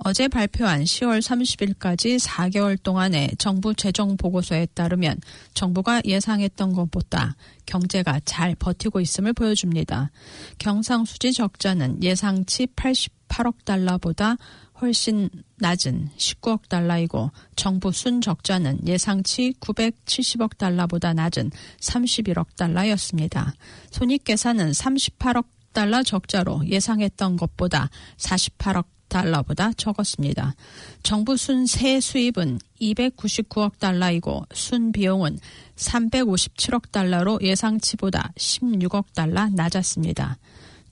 어제 0.06 0.28
발표한 0.28 0.84
10월 0.84 1.22
30일까지 1.22 2.20
4개월 2.20 2.82
동안의 2.82 3.32
정부 3.38 3.74
재정 3.74 4.18
보고서에 4.18 4.66
따르면 4.74 5.22
정부가 5.54 6.02
예상했던 6.04 6.74
것보다 6.74 7.38
경제가 7.66 8.20
잘 8.26 8.54
버티고 8.56 9.00
있음을 9.00 9.32
보여줍니다. 9.32 10.12
경상수지 10.60 11.32
적자는 11.32 12.04
예상치 12.04 12.68
88억 12.68 13.64
달러보다 13.64 14.36
훨씬 14.82 15.30
낮은 15.60 16.10
19억 16.18 16.68
달러이고 16.68 17.32
정부 17.56 17.94
순적자는 17.94 18.86
예상치 18.86 19.54
970억 19.62 20.58
달러보다 20.58 21.14
낮은 21.14 21.50
31억 21.80 22.58
달러였습니다. 22.58 23.54
손익 23.92 24.26
계산은 24.26 24.72
38억 24.72 25.46
달러 25.72 26.04
적자로 26.04 26.68
예상했던 26.68 27.38
것보다 27.38 27.90
48억 28.18 28.93
달러보다 29.14 29.72
적었습니다. 29.74 30.56
정부 31.04 31.38
순 31.38 31.66
세 31.68 32.00
수입은 32.00 32.60
299억 32.82 33.80
달러이고 33.80 34.46
순 34.54 34.92
비용은 34.92 35.40
357억 35.78 36.92
달러로 36.92 37.40
예상치보다 37.42 38.34
16억 38.38 39.06
달러 39.14 39.48
낮았습니다. 39.50 40.38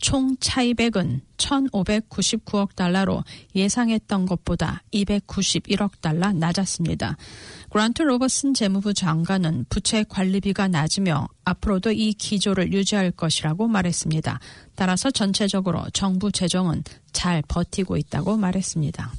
총 0.02 0.36
차입액은 0.40 1.22
1,599억 1.38 2.76
달러로 2.76 3.24
예상했던 3.56 4.26
것보다 4.26 4.84
291억 4.94 6.02
달러 6.02 6.32
낮았습니다. 6.34 7.18
그란트 7.70 8.02
로버슨 8.02 8.54
재무부 8.54 8.94
장관은 8.94 9.66
부채 9.70 10.04
관리비가 10.04 10.68
낮으며 10.68 11.28
앞으로도 11.46 11.92
이 11.92 12.14
기조를 12.14 12.74
유지할 12.74 13.12
것이라고 13.12 13.68
말했습니다. 13.68 14.40
따라서 14.76 15.12
전체적으로 15.12 15.84
정부 15.94 16.32
재정은 16.32 16.84
잘 17.14 17.42
버티고 17.48 17.98
있다고 17.98 18.38
말했습니다. 18.38 19.12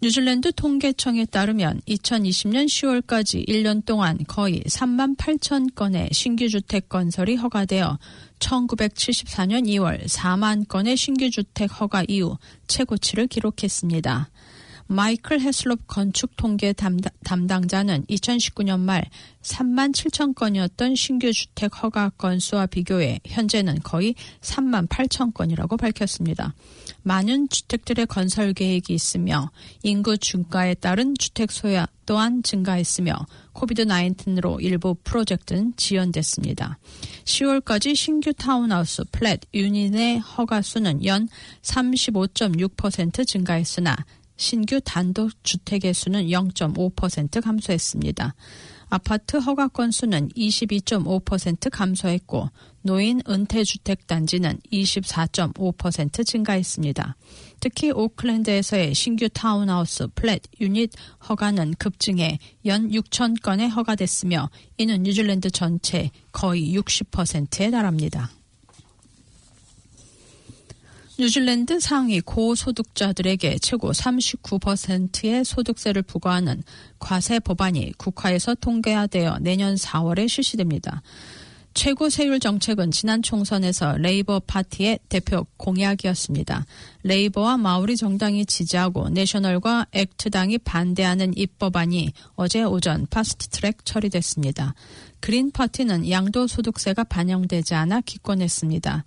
뉴질랜드 0.00 0.52
통계청에 0.52 1.24
따르면 1.24 1.80
2020년 1.88 2.66
10월까지 2.66 3.48
1년 3.48 3.84
동안 3.84 4.16
거의 4.28 4.60
3만 4.60 5.16
8천 5.16 5.74
건의 5.74 6.08
신규 6.12 6.48
주택 6.48 6.88
건설이 6.88 7.34
허가되어 7.34 7.98
1974년 8.38 9.66
2월 9.66 10.04
4만 10.06 10.68
건의 10.68 10.96
신규 10.96 11.28
주택 11.30 11.80
허가 11.80 12.04
이후 12.06 12.38
최고치를 12.68 13.26
기록했습니다. 13.26 14.30
마이클 14.86 15.40
헤슬롭 15.40 15.86
건축 15.88 16.36
통계 16.36 16.72
담당자는 16.72 18.06
2019년 18.06 18.78
말 18.78 19.04
3만 19.42 19.92
7천 19.92 20.34
건이었던 20.34 20.94
신규 20.94 21.32
주택 21.32 21.82
허가 21.82 22.08
건수와 22.10 22.66
비교해 22.66 23.20
현재는 23.26 23.80
거의 23.82 24.14
3만 24.42 24.88
8천 24.88 25.34
건이라고 25.34 25.76
밝혔습니다. 25.76 26.54
많은 27.02 27.48
주택들의 27.48 28.06
건설 28.06 28.52
계획이 28.52 28.92
있으며 28.92 29.50
인구 29.82 30.18
증가에 30.18 30.74
따른 30.74 31.14
주택 31.18 31.50
수요 31.50 31.86
또한 32.06 32.42
증가했으며 32.42 33.14
Covid 33.52 33.84
19으로 33.84 34.62
일부 34.62 34.94
프로젝트는 35.04 35.74
지연됐습니다. 35.76 36.78
10월까지 37.24 37.94
신규 37.94 38.32
타운하우스 38.32 39.04
flat 39.12 39.40
unit의 39.54 40.18
허가 40.18 40.62
수는 40.62 41.04
연 41.04 41.28
35.6% 41.62 43.26
증가했으나 43.26 43.96
신규 44.36 44.80
단독 44.80 45.32
주택의 45.42 45.92
수는 45.92 46.28
0.5% 46.28 47.42
감소했습니다. 47.42 48.34
아파트 48.90 49.36
허가 49.36 49.68
건수는 49.68 50.28
22.5% 50.30 51.70
감소했고 51.70 52.50
노인 52.82 53.20
은퇴주택 53.28 54.06
단지는 54.06 54.58
24.5% 54.72 56.26
증가했습니다. 56.26 57.16
특히 57.60 57.90
오클랜드에서의 57.90 58.94
신규 58.94 59.28
타운하우스 59.28 60.06
flat 60.14 60.42
unit 60.60 60.92
허가는 61.28 61.74
급증해 61.78 62.38
연 62.66 62.90
6천 62.90 63.42
건에 63.42 63.66
허가됐으며 63.66 64.48
이는 64.78 65.02
뉴질랜드 65.02 65.50
전체 65.50 66.10
거의 66.32 66.74
60%에 66.74 67.70
달합니다. 67.70 68.37
뉴질랜드 71.20 71.80
상위 71.80 72.20
고소득자들에게 72.20 73.58
최고 73.58 73.90
39%의 73.90 75.44
소득세를 75.44 76.02
부과하는 76.02 76.62
과세 77.00 77.40
법안이 77.40 77.94
국회에서 77.98 78.54
통과되어 78.54 79.38
내년 79.40 79.74
4월에 79.74 80.28
실시됩니다. 80.28 81.02
최고 81.74 82.08
세율 82.08 82.38
정책은 82.38 82.92
지난 82.92 83.20
총선에서 83.22 83.96
레이버 83.98 84.40
파티의 84.40 85.00
대표 85.08 85.44
공약이었습니다. 85.56 86.66
Labour와 87.02 87.56
마오리 87.56 87.96
정당이 87.96 88.46
지지하고 88.46 89.08
National과 89.08 89.86
ACT당이 89.92 90.58
반대하는 90.58 91.36
입법안이 91.36 92.12
어제 92.36 92.62
오전 92.62 93.06
fast 93.10 93.48
track 93.48 93.84
처리됐습니다. 93.84 94.74
Green 95.20 95.50
Party는 95.50 96.08
양도소득세가 96.08 97.04
반영되지 97.04 97.74
않아 97.74 98.00
기권했습니다. 98.02 99.04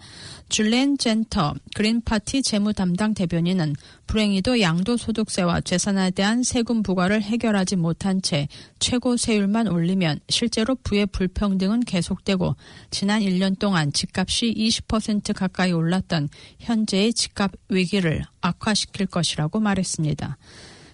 줄렌 0.50 0.98
젠터 0.98 1.56
그린 1.76 2.02
파티 2.02 2.42
재무 2.42 2.74
담당 2.74 3.14
대변인은 3.14 3.76
불행히도 4.08 4.60
양도소득세와 4.60 5.62
재산에 5.62 6.12
대한 6.12 6.44
세금 6.44 6.84
부과를 6.84 7.22
해결하지 7.22 7.78
못한 7.78 8.22
채 8.22 8.48
최고 8.80 9.16
세율만 9.16 9.68
올리면 9.68 10.20
실제로 10.28 10.76
부의 10.76 11.06
불평등은 11.08 11.82
계속되고 11.82 12.56
지난 12.90 13.22
1년 13.22 13.58
동안 13.58 13.94
집값이 13.94 14.54
20% 14.54 15.34
가까이 15.34 15.72
올랐던 15.72 16.30
현재의 16.60 17.14
집값 17.14 17.52
위기를 17.70 18.24
악화시킬 18.42 19.06
것이라고 19.08 19.60
말했습니다. 19.60 20.38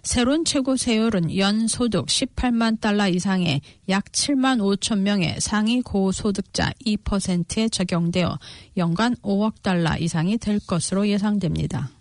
새로운 0.08 0.46
최고 0.46 0.78
세율은 0.78 1.38
연 1.38 1.67
소득 1.67 2.06
18만 2.06 2.80
달러 2.80 3.10
이상의 3.10 3.60
약 3.89 4.06
7만 4.06 4.60
5천 4.60 5.00
명의 5.00 5.36
상위 5.41 5.82
고소득자 5.82 6.72
2%에 6.86 7.67
적용되어 7.67 8.39
연간 8.78 9.17
5억 9.17 9.62
달러 9.62 9.98
이상이 9.98 10.38
될 10.38 10.62
것으로 10.65 11.10
예상됩니다. 11.10 11.91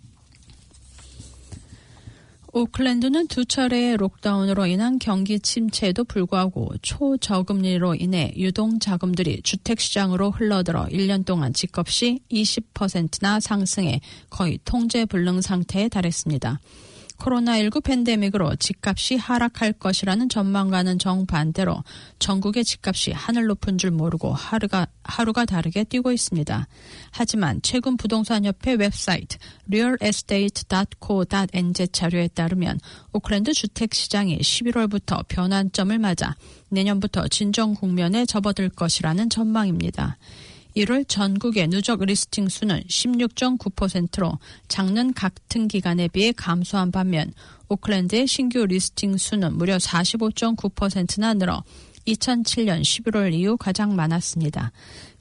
오클랜드는 2.53 3.27
두 3.27 3.43
차례의 3.43 3.97
록다운으로 3.97 4.67
인한 4.67 4.99
경기 4.99 5.37
침체에도 5.41 6.05
불구하고 6.05 6.75
초저금리로 6.81 7.95
인해 7.95 8.31
유동 8.37 8.79
자금들이 8.79 9.41
주택시장으로 9.41 10.31
흘러들어 10.31 10.85
1년 10.85 11.25
동안 11.25 11.51
집값이 11.51 12.21
20%나 12.31 13.41
상승해 13.41 13.99
거의 14.29 14.59
통제 14.63 15.03
불능 15.03 15.41
상태에 15.41 15.89
달했습니다. 15.89 16.61
코로나19 17.17 17.83
팬데믹으로 17.83 18.55
집값이 18.55 19.15
하락할 19.15 19.73
것이라는 19.73 20.29
전망과는 20.29 20.99
정반대로 20.99 21.83
전국의 22.19 22.63
집값이 22.63 23.11
하늘 23.11 23.47
높은 23.47 23.77
줄 23.77 23.91
모르고 23.91 24.31
하루가, 24.33 24.87
하루가 25.03 25.43
다르게 25.45 25.83
뛰고 25.83 26.11
있습니다. 26.11 26.67
하지만 27.11 27.59
최근 27.63 27.97
부동산협회 27.97 28.75
웹사이트 28.75 29.37
realestate.co.nz 29.69 31.87
자료에 31.91 32.29
따르면 32.29 32.79
오클랜드 33.13 33.53
주택시장이 33.53 34.39
11월부터 34.39 35.27
변환점을 35.27 35.99
맞아 35.99 36.35
내년부터 36.69 37.27
진정 37.27 37.73
국면에 37.73 38.25
접어들 38.25 38.69
것이라는 38.69 39.29
전망입니다. 39.29 40.17
1월 40.77 41.07
전국의 41.07 41.69
누적 41.69 42.03
listing 42.03 42.49
수는 42.49 42.83
16.9%로 42.83 44.37
작년 44.67 45.11
같은 45.11 45.67
기간에 45.67 46.07
비해 46.07 46.31
감소한 46.31 46.91
반면 46.91 47.33
오클랜드의 47.67 48.27
신규 48.27 48.63
listing 48.63 49.17
수는 49.17 49.57
무려 49.57 49.77
45.9%나 49.77 51.33
늘어 51.33 51.63
2007년 52.05 52.81
11월 52.81 53.33
이후 53.33 53.57
가장 53.57 53.95
많았습니다. 53.95 54.71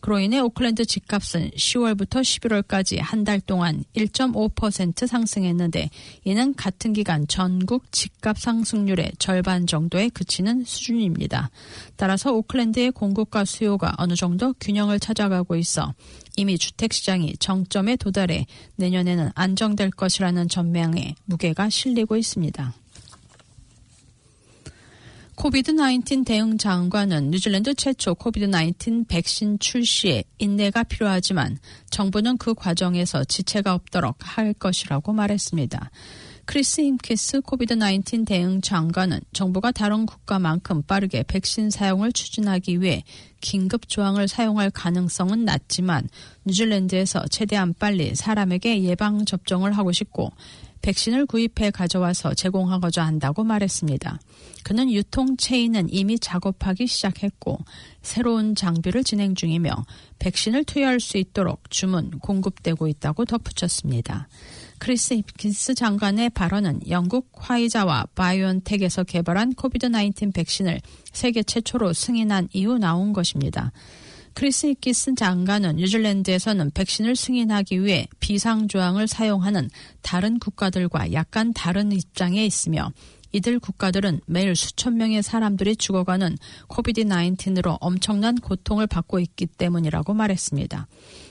그로 0.07 0.21
인해 0.21 0.39
오클랜드 0.39 0.85
집값은 0.85 1.51
10월부터 1.51 2.21
11월까지 2.23 3.01
한 3.03 3.25
달 3.25 3.41
동안 3.41 3.83
1.5% 3.97 5.05
상승했는데 5.05 5.91
이는 6.23 6.55
같은 6.55 6.93
기간 6.93 7.27
전국 7.27 7.91
집값 7.91 8.39
상승률의 8.39 9.15
절반 9.19 9.67
정도에 9.67 10.09
그치는 10.11 10.63
수준입니다. 10.65 11.51
따라서 11.97 12.33
오클랜드의 12.33 12.93
공급과 12.93 13.45
수요가 13.45 13.95
어느 13.99 14.15
정도 14.15 14.53
균형을 14.61 15.01
찾아가고 15.01 15.57
있어 15.57 15.93
이미 16.37 16.57
주택 16.57 16.93
시장이 16.93 17.35
정점에 17.39 17.97
도달해 17.97 18.47
내년에는 18.77 19.33
안정될 19.35 19.91
것이라는 19.91 20.49
전망에 20.49 21.17
무게가 21.25 21.69
실리고 21.69 22.17
있습니다. 22.17 22.75
Covid 25.37 25.77
19 25.77 26.25
대응 26.25 26.57
장관은 26.57 27.31
뉴질랜드 27.31 27.75
최초 27.75 28.15
Covid 28.15 28.51
19 28.51 29.05
백신 29.07 29.59
출시에 29.59 30.25
인내가 30.39 30.83
필요하지만 30.83 31.59
정부는 31.91 32.39
그 32.39 32.55
과정에서 32.55 33.23
지체가 33.23 33.75
없도록 33.75 34.17
할 34.21 34.55
것이라고 34.55 35.13
말했습니다. 35.13 35.91
크리스 36.47 36.81
힙킨스 36.81 37.43
Covid 37.43 37.79
19 37.79 38.25
대응 38.25 38.63
장관은 38.63 39.21
정부가 39.35 39.73
다른 39.73 40.07
국가만큼 40.07 40.83
빠르게 40.83 41.23
백신 41.23 41.69
사용을 41.69 42.13
추진하기 42.13 42.81
위해 42.81 43.05
긴급 43.43 43.89
조항을 43.89 44.29
사용할 44.29 44.71
가능성은 44.71 45.45
낮지만 45.45 46.09
뉴질랜드에서 46.47 47.27
최대한 47.31 47.75
빨리 47.79 48.15
사람에게 48.15 48.83
예방 48.85 49.27
접종을 49.27 49.73
하고 49.73 49.93
싶고 49.93 50.33
백신을 50.83 51.27
구입해 51.27 51.71
가져와서 51.71 52.35
제공하고자 52.35 53.05
한다고 53.05 53.45
말했습니다. 53.45 54.21
그는 54.63 54.93
유통 54.93 55.37
체인은 55.37 55.89
이미 55.91 56.19
작업하기 56.19 56.87
시작했고 56.87 57.59
새로운 58.03 58.55
장비를 58.55 59.05
진행 59.05 59.35
중이며 59.35 59.71
백신을 60.19 60.65
투여할 60.65 61.01
수 61.01 61.19
있도록 61.19 61.71
주문 61.71 62.11
공급되고 62.19 62.87
있다고 62.89 63.25
덧붙였습니다. 63.25 64.29
크리스 64.79 65.15
힙킨스 65.15 65.75
장관의 65.75 66.31
발언은 66.31 66.89
영국 66.89 67.31
화이자와 67.35 68.07
바이온텍에서 68.15 69.05
개발한 69.05 69.55
Covid-19 69.55 70.35
백신을 70.35 70.81
세계 71.13 71.43
최초로 71.43 71.93
승인한 71.93 72.49
이후 72.53 72.79
나온 72.79 73.13
것입니다. 73.13 73.73
크리스 74.37 74.67
힙킨스 74.67 75.15
장관은 75.15 75.77
뉴질랜드에서는 75.77 76.71
백신을 76.73 77.17
승인하기 77.17 77.83
위해 77.83 78.07
비상조항을 78.21 79.09
사용하는 79.09 79.71
다른 80.03 80.39
국가들과 80.39 81.15
약간 81.15 81.55
다른 81.55 81.91
입장에 81.91 82.45
있으며 82.45 82.93
이들 83.33 83.59
국가들은 83.59 84.21
매일 84.27 84.55
수천 84.55 84.99
명의 84.99 85.23
사람들이 85.23 85.77
죽어가는 85.77 86.37
Covid-19으로 86.67 87.79
엄청난 87.81 88.35
고통을 88.35 88.87
받고 88.87 89.21
있기 89.21 89.47
때문이라고 89.47 90.13
말했습니다. 90.13 90.87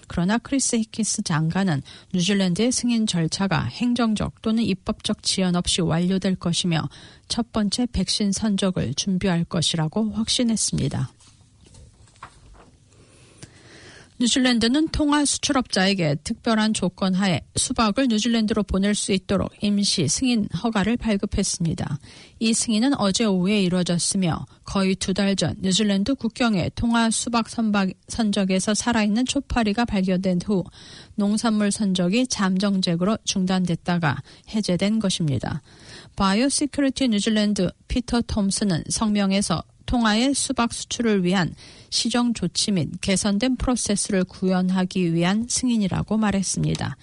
그러나 0.07 0.39
크리스 0.39 0.77
힙킨스 0.77 1.21
장관은 1.21 1.83
뉴질랜드의 2.15 2.71
승인 2.71 3.05
절차가 3.05 3.65
행정적 3.65 4.41
또는 4.41 4.63
입법적 4.63 5.21
지연 5.21 5.55
없이 5.55 5.81
완료될 5.81 6.37
것이며 6.37 6.89
첫 7.27 7.51
번째 7.51 7.85
백신 7.85 8.31
선적을 8.31 8.95
준비할 8.95 9.43
것이라고 9.43 10.09
확신했습니다. 10.13 11.11
뉴질랜드는 14.17 14.87
통가 14.89 15.25
수출업자에게 15.25 16.15
특별한 16.23 16.73
조건 16.73 17.13
하에 17.15 17.41
수박을 17.57 18.07
뉴질랜드로 18.07 18.63
보낼 18.63 18.95
수 18.95 19.11
있도록 19.11 19.51
임시 19.61 20.07
승인 20.07 20.47
허가를 20.63 20.95
발급했습니다. 20.95 21.99
이 22.39 22.53
승인은 22.53 22.97
어제 22.97 23.25
오후에 23.25 23.61
이루어졌으며 23.61 24.45
거의 24.63 24.95
두 24.95 25.13
달 25.13 25.35
전 25.35 25.55
뉴질랜드 25.61 26.15
국경에 26.15 26.69
통가 26.75 27.09
수박 27.09 27.49
선박, 27.49 27.89
선적에서 28.07 28.73
살아있는 28.73 29.25
초파리가 29.25 29.83
발견된 29.83 30.39
후 30.45 30.63
농산물 31.15 31.71
선적이 31.71 32.27
잠정적으로 32.27 33.17
중단됐다가 33.25 34.21
해제된 34.49 34.99
것입니다. 34.99 35.61
Biosecurity 36.15 37.09
뉴질랜드 37.09 37.69
피터 37.89 38.21
톰슨은 38.21 38.83
성명에서 38.89 39.61
통가의 39.85 40.33
수박 40.33 40.73
수출을 40.73 41.23
위한 41.23 41.53
시정 41.89 42.33
조치 42.33 42.71
및 42.71 42.89
개선된 43.01 43.57
프로세스를 43.57 44.25
구현하기 44.25 45.13
위한 45.13 45.45
승인이라고 45.47 46.17
말했습니다. 46.17 46.97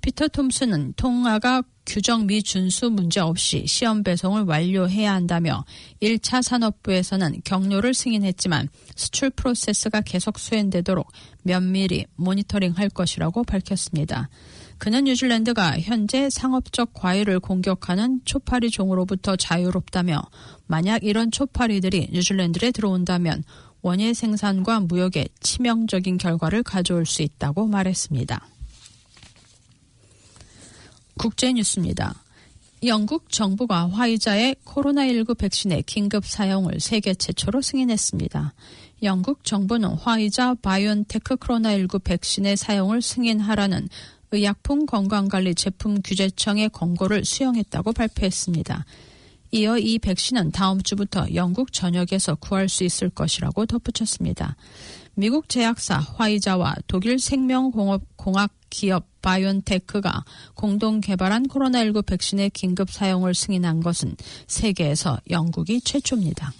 피터 0.00 0.28
톰슨은 0.28 0.94
통화가 0.96 1.62
규정 1.84 2.26
미준수 2.26 2.90
문제 2.90 3.20
없이 3.20 3.64
시험 3.66 4.02
배송을 4.02 4.42
완료해야 4.42 5.12
한다며 5.12 5.64
1차 6.02 6.42
산업부에서는 6.42 7.40
경로를 7.44 7.94
승인했지만 7.94 8.68
수출 8.94 9.30
프로세스가 9.30 10.02
계속 10.02 10.38
수행되도록 10.38 11.10
면밀히 11.42 12.04
모니터링 12.16 12.72
할 12.72 12.90
것이라고 12.90 13.42
밝혔습니다. 13.44 14.28
그는 14.78 15.04
뉴질랜드가 15.04 15.80
현재 15.80 16.30
상업적 16.30 16.94
과일을 16.94 17.40
공격하는 17.40 18.20
초파리 18.24 18.70
종으로부터 18.70 19.36
자유롭다며 19.36 20.22
만약 20.66 21.02
이런 21.02 21.30
초파리들이 21.30 22.10
뉴질랜드에 22.12 22.70
들어온다면 22.70 23.42
원예 23.82 24.14
생산과 24.14 24.80
무역에 24.80 25.28
치명적인 25.40 26.18
결과를 26.18 26.62
가져올 26.62 27.06
수 27.06 27.22
있다고 27.22 27.66
말했습니다. 27.66 28.46
국제 31.16 31.52
뉴스입니다. 31.52 32.14
영국 32.84 33.32
정부가 33.32 33.88
화이자의 33.90 34.54
코로나19 34.64 35.36
백신의 35.36 35.82
긴급 35.82 36.24
사용을 36.24 36.78
세계 36.78 37.12
최초로 37.12 37.60
승인했습니다. 37.60 38.54
영국 39.02 39.44
정부는 39.44 39.90
화이자 39.90 40.54
바이온테크 40.54 41.36
코로나19 41.36 42.04
백신의 42.04 42.56
사용을 42.56 43.02
승인하라는 43.02 43.88
의약품 44.32 44.86
건강관리 44.86 45.54
제품 45.54 46.00
규제청의 46.02 46.70
권고를 46.70 47.24
수용했다고 47.24 47.92
발표했습니다. 47.92 48.84
이어 49.50 49.78
이 49.78 49.98
백신은 49.98 50.52
다음 50.52 50.82
주부터 50.82 51.26
영국 51.34 51.72
전역에서 51.72 52.34
구할 52.34 52.68
수 52.68 52.84
있을 52.84 53.08
것이라고 53.08 53.64
덧붙였습니다. 53.66 54.56
미국 55.14 55.48
제약사 55.48 55.98
화이자와 55.98 56.76
독일 56.86 57.18
생명공학 57.18 58.52
기업 58.70 59.06
바이온테크가 59.22 60.24
공동 60.54 61.00
개발한 61.00 61.48
코로나19 61.48 62.06
백신의 62.06 62.50
긴급 62.50 62.90
사용을 62.90 63.34
승인한 63.34 63.80
것은 63.80 64.16
세계에서 64.46 65.18
영국이 65.30 65.80
최초입니다. 65.80 66.52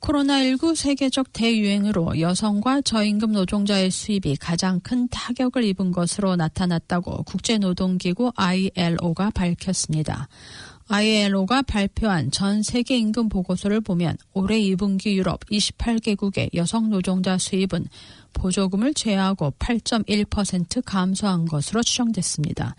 코로나19 0.00 0.74
세계적 0.74 1.32
대유행으로 1.32 2.20
여성과 2.20 2.80
저임금 2.82 3.32
노동자의 3.32 3.90
수입이 3.90 4.36
가장 4.36 4.80
큰 4.80 5.06
타격을 5.08 5.62
입은 5.64 5.92
것으로 5.92 6.36
나타났다고 6.36 7.22
국제노동기구 7.24 8.32
ILO가 8.34 9.30
밝혔습니다. 9.30 10.28
ILO가 10.88 11.62
발표한 11.62 12.32
전 12.32 12.62
세계 12.64 12.98
임금 12.98 13.28
보고서를 13.28 13.80
보면 13.80 14.16
올해 14.32 14.58
2분기 14.60 15.12
유럽 15.12 15.44
28개국의 15.46 16.52
여성 16.54 16.90
노동자 16.90 17.38
수입은 17.38 17.86
보조금을 18.32 18.94
제외하고 18.94 19.52
8.1% 19.58 20.82
감소한 20.84 21.44
것으로 21.44 21.82
추정됐습니다. 21.82 22.74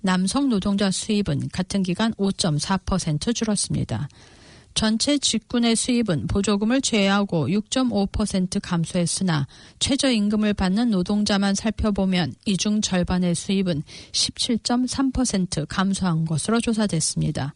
남성 0.00 0.48
노동자 0.48 0.92
수입은 0.92 1.48
같은 1.48 1.82
기간 1.82 2.12
5.4% 2.14 3.34
줄었습니다. 3.34 4.08
전체 4.76 5.16
직군의 5.16 5.74
수입은 5.74 6.26
보조금을 6.26 6.82
제외하고 6.82 7.48
6.5% 7.48 8.60
감소했으나 8.62 9.46
최저임금을 9.78 10.52
받는 10.52 10.90
노동자만 10.90 11.54
살펴보면 11.54 12.34
이 12.44 12.58
중 12.58 12.82
절반의 12.82 13.34
수입은 13.34 13.82
17.3% 14.12 15.66
감소한 15.66 16.26
것으로 16.26 16.60
조사됐습니다. 16.60 17.54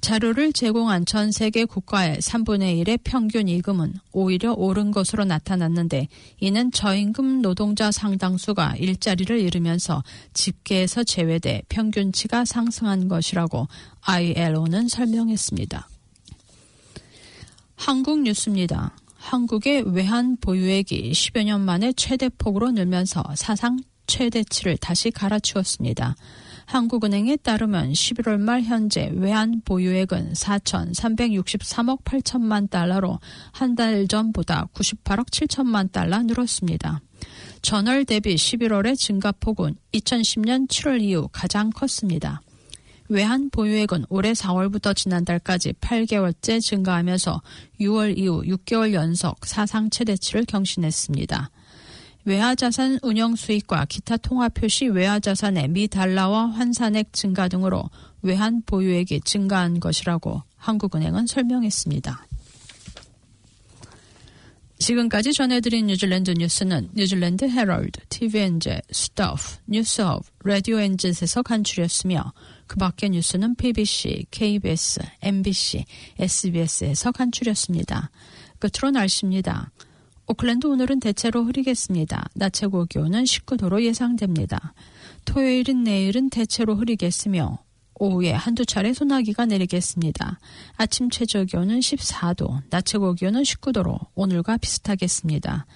자료를 0.00 0.52
제공한 0.52 1.04
전 1.06 1.30
세계 1.30 1.64
국가의 1.64 2.18
3분의 2.18 2.82
1의 2.82 3.00
평균 3.04 3.46
임금은 3.46 3.94
오히려 4.10 4.52
오른 4.52 4.90
것으로 4.90 5.24
나타났는데 5.24 6.08
이는 6.40 6.72
저임금 6.72 7.40
노동자 7.40 7.92
상당수가 7.92 8.76
일자리를 8.78 9.38
잃으면서 9.38 10.02
집계에서 10.34 11.04
제외돼 11.04 11.62
평균치가 11.68 12.44
상승한 12.44 13.06
것이라고 13.06 13.68
ILO는 14.02 14.88
설명했습니다. 14.88 15.88
한국 17.78 18.22
뉴스입니다. 18.22 18.92
한국의 19.16 19.94
외환 19.94 20.36
보유액이 20.36 21.12
10여 21.12 21.44
년 21.44 21.60
만에 21.60 21.92
최대폭으로 21.92 22.72
늘면서 22.72 23.22
사상 23.36 23.78
최대치를 24.06 24.78
다시 24.78 25.10
갈아치웠습니다. 25.12 26.16
한국은행에 26.66 27.36
따르면 27.36 27.92
11월 27.92 28.38
말 28.38 28.62
현재 28.62 29.10
외환 29.14 29.62
보유액은 29.64 30.32
4,363억 30.32 32.02
8천만 32.02 32.68
달러로 32.68 33.20
한 33.52 33.76
달 33.76 34.08
전보다 34.08 34.66
98억 34.74 35.30
7천만 35.30 35.90
달러 35.92 36.20
늘었습니다. 36.22 37.00
전월 37.62 38.04
대비 38.04 38.34
11월의 38.34 38.98
증가폭은 38.98 39.76
2010년 39.92 40.68
7월 40.68 41.00
이후 41.00 41.28
가장 41.32 41.70
컸습니다. 41.70 42.42
외환 43.08 43.48
보유액은 43.50 44.04
올해 44.10 44.32
4월부터 44.32 44.94
지난달까지 44.94 45.72
8개월째 45.74 46.60
증가하면서 46.60 47.42
6월 47.80 48.18
이후 48.18 48.42
6개월 48.42 48.92
연속 48.92 49.46
사상 49.46 49.88
최대치를 49.90 50.44
경신했습니다. 50.44 51.50
외화자산 52.24 52.98
운영 53.02 53.36
수익과 53.36 53.86
기타 53.86 54.18
통화 54.18 54.50
표시 54.50 54.86
외화자산의 54.86 55.68
미 55.68 55.88
달러화 55.88 56.50
환산액 56.50 57.14
증가 57.14 57.48
등으로 57.48 57.88
외환 58.20 58.62
보유액이 58.66 59.22
증가한 59.22 59.80
것이라고 59.80 60.42
한국은행은 60.56 61.26
설명했습니다. 61.26 62.26
지금까지 64.78 65.32
전해드린 65.32 65.86
뉴질랜드 65.86 66.32
뉴스는 66.32 66.90
뉴질랜드 66.94 67.46
헤럴드, 67.46 68.00
TVNZ, 68.10 68.80
Stuff, 68.90 69.56
Newshub, 69.66 70.24
라디오 70.44 70.78
NZ에서 70.78 71.42
간추렸으며 71.42 72.32
그 72.68 72.76
밖의 72.76 73.10
뉴스는 73.10 73.56
BBC, 73.56 74.26
KBS, 74.30 75.00
MBC, 75.22 75.84
SBS에서 76.18 77.10
간추렸습니다. 77.10 78.10
끝으로 78.58 78.90
날씨입니다. 78.92 79.72
오클랜드 80.26 80.66
오늘은 80.66 81.00
대체로 81.00 81.44
흐리겠습니다. 81.44 82.28
낮 82.34 82.52
최고 82.52 82.84
기온은 82.84 83.24
19도로 83.24 83.82
예상됩니다. 83.82 84.74
토요일인 85.24 85.84
내일은 85.84 86.28
대체로 86.28 86.76
흐리겠으며 86.76 87.58
오후에 87.98 88.32
한두 88.32 88.66
차례 88.66 88.92
소나기가 88.92 89.46
내리겠습니다. 89.46 90.38
아침 90.76 91.08
최저 91.10 91.44
기온은 91.44 91.80
14도, 91.80 92.62
낮 92.68 92.84
최고 92.84 93.14
기온은 93.14 93.42
19도로 93.42 93.98
오늘과 94.14 94.58
비슷하겠습니다. 94.58 95.66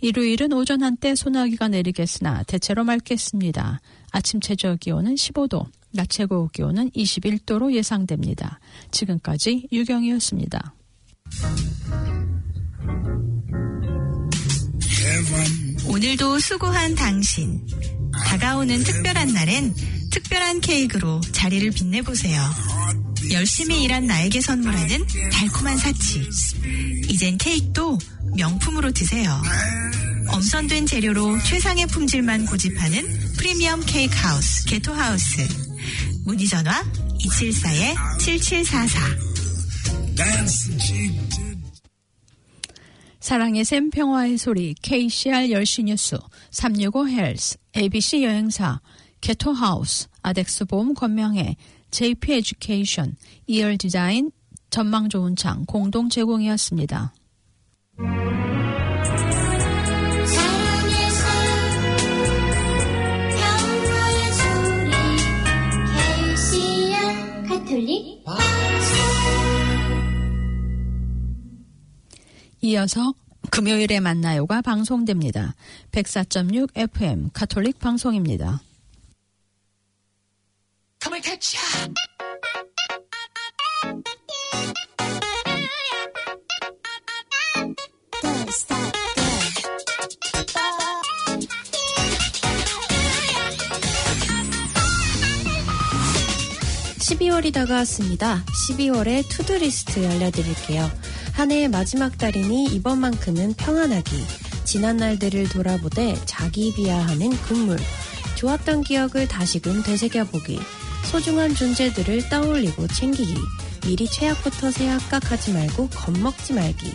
일요일은 0.00 0.52
오전 0.52 0.84
한때 0.84 1.16
소나기가 1.16 1.66
내리겠으나 1.66 2.44
대체로 2.44 2.84
맑겠습니다. 2.84 3.80
아침 4.12 4.40
최저 4.40 4.76
기온은 4.76 5.16
15도, 5.16 5.66
낮 5.92 6.08
최고 6.08 6.48
기온은 6.48 6.90
21도로 6.90 7.72
예상됩니다. 7.74 8.60
지금까지 8.90 9.68
유경이었습니다. 9.72 10.74
오늘도 15.86 16.38
수고한 16.38 16.94
당신. 16.94 17.66
다가오는 18.26 18.82
특별한 18.82 19.32
날엔 19.32 19.74
특별한 20.10 20.60
케이크로 20.60 21.20
자리를 21.20 21.70
빛내보세요. 21.70 22.40
열심히 23.32 23.82
일한 23.82 24.06
나에게 24.06 24.40
선물하는 24.40 25.06
달콤한 25.32 25.76
사치. 25.78 26.22
이젠 27.08 27.36
케이크도 27.38 27.98
명품으로 28.36 28.92
드세요. 28.92 29.40
엄선된 30.28 30.86
재료로 30.86 31.38
최상의 31.42 31.86
품질만 31.86 32.46
고집하는 32.46 33.06
프리미엄 33.36 33.80
케이크 33.84 34.14
하우스, 34.16 34.66
게토 34.66 34.92
하우스. 34.92 35.67
문의 36.24 36.46
전화 36.46 36.82
274-7744. 37.18 39.28
사랑의 43.20 43.64
샘 43.64 43.90
평화의 43.90 44.38
소리 44.38 44.74
KCR 44.80 45.48
10시 45.48 45.84
뉴스 45.84 46.16
365 46.50 47.08
Health 47.08 47.58
ABC 47.76 48.24
여행사 48.24 48.80
게토하우스 49.20 50.08
아덱스 50.22 50.64
보험 50.64 50.94
건명회 50.94 51.56
JP 51.90 52.32
Education 52.32 53.16
이얼 53.46 53.76
디자인 53.76 54.30
전망 54.70 55.08
좋은 55.08 55.36
창 55.36 55.64
공동 55.66 56.08
제공이었습니다. 56.08 57.12
가톨릭 67.78 68.24
이어서 72.60 73.14
금요일에 73.50 74.00
만나요가 74.00 74.60
방송됩니다. 74.62 75.54
104.6 75.92 76.76
FM 76.76 77.30
가톨릭 77.32 77.78
방송입니다. 77.78 78.60
Come 81.00 81.16
and 81.16 81.24
catch 81.24 81.56
ya! 81.56 82.07
12월이 97.08 97.54
다가왔습니다. 97.54 98.44
12월의 98.68 99.26
to-do 99.30 99.72
list 99.72 100.06
알려드릴게요. 100.06 100.90
한 101.32 101.50
해의 101.50 101.68
마지막 101.68 102.18
달이니 102.18 102.66
이번만큼은 102.66 103.54
평안하기. 103.54 104.26
지난 104.64 104.98
날들을 104.98 105.48
돌아보되 105.48 106.14
자기 106.26 106.70
비하는 106.74 107.30
금물. 107.44 107.78
좋았던 108.36 108.82
기억을 108.82 109.26
다시금 109.26 109.82
되새겨보기. 109.84 110.60
소중한 111.10 111.54
존재들을 111.54 112.28
떠올리고 112.28 112.86
챙기기. 112.88 113.36
미리 113.86 114.06
최악부터 114.06 114.70
생각하지 114.70 115.52
말고 115.54 115.88
겁먹지 115.88 116.52
말기. 116.52 116.92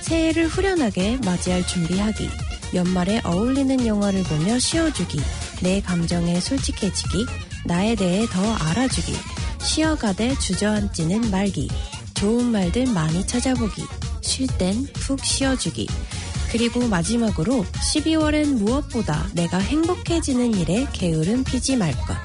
새해를 0.00 0.46
후련하게 0.46 1.18
맞이할 1.18 1.66
준비하기. 1.66 2.30
연말에 2.72 3.20
어울리는 3.24 3.86
영화를 3.86 4.22
보며 4.22 4.58
쉬어주기. 4.58 5.20
내 5.60 5.82
감정에 5.82 6.40
솔직해지기. 6.40 7.26
나에 7.66 7.94
대해 7.94 8.24
더 8.24 8.54
알아주기. 8.54 9.12
쉬어가되 9.62 10.36
주저앉지는 10.38 11.30
말기. 11.30 11.68
좋은 12.14 12.46
말들 12.46 12.86
많이 12.86 13.26
찾아보기. 13.26 13.82
쉴 14.20 14.46
땐 14.58 14.86
푹 14.94 15.24
쉬어주기. 15.24 15.86
그리고 16.50 16.86
마지막으로 16.88 17.64
12월엔 17.94 18.54
무엇보다 18.54 19.28
내가 19.34 19.58
행복해지는 19.58 20.54
일에 20.54 20.86
게으름 20.92 21.44
피지 21.44 21.76
말 21.76 21.92
것. 21.92 22.16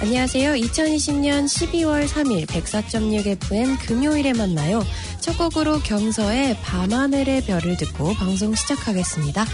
안녕하세요. 0.00 0.54
2020년 0.54 1.44
12월 1.44 2.08
3일 2.08 2.46
104.6FM 2.46 3.78
금요일에 3.86 4.32
만나요. 4.32 4.84
첫 5.20 5.38
곡으로 5.38 5.78
경서의 5.78 6.56
밤하늘의 6.62 7.42
별을 7.42 7.76
듣고 7.76 8.12
방송 8.14 8.54
시작하겠습니다. 8.54 9.46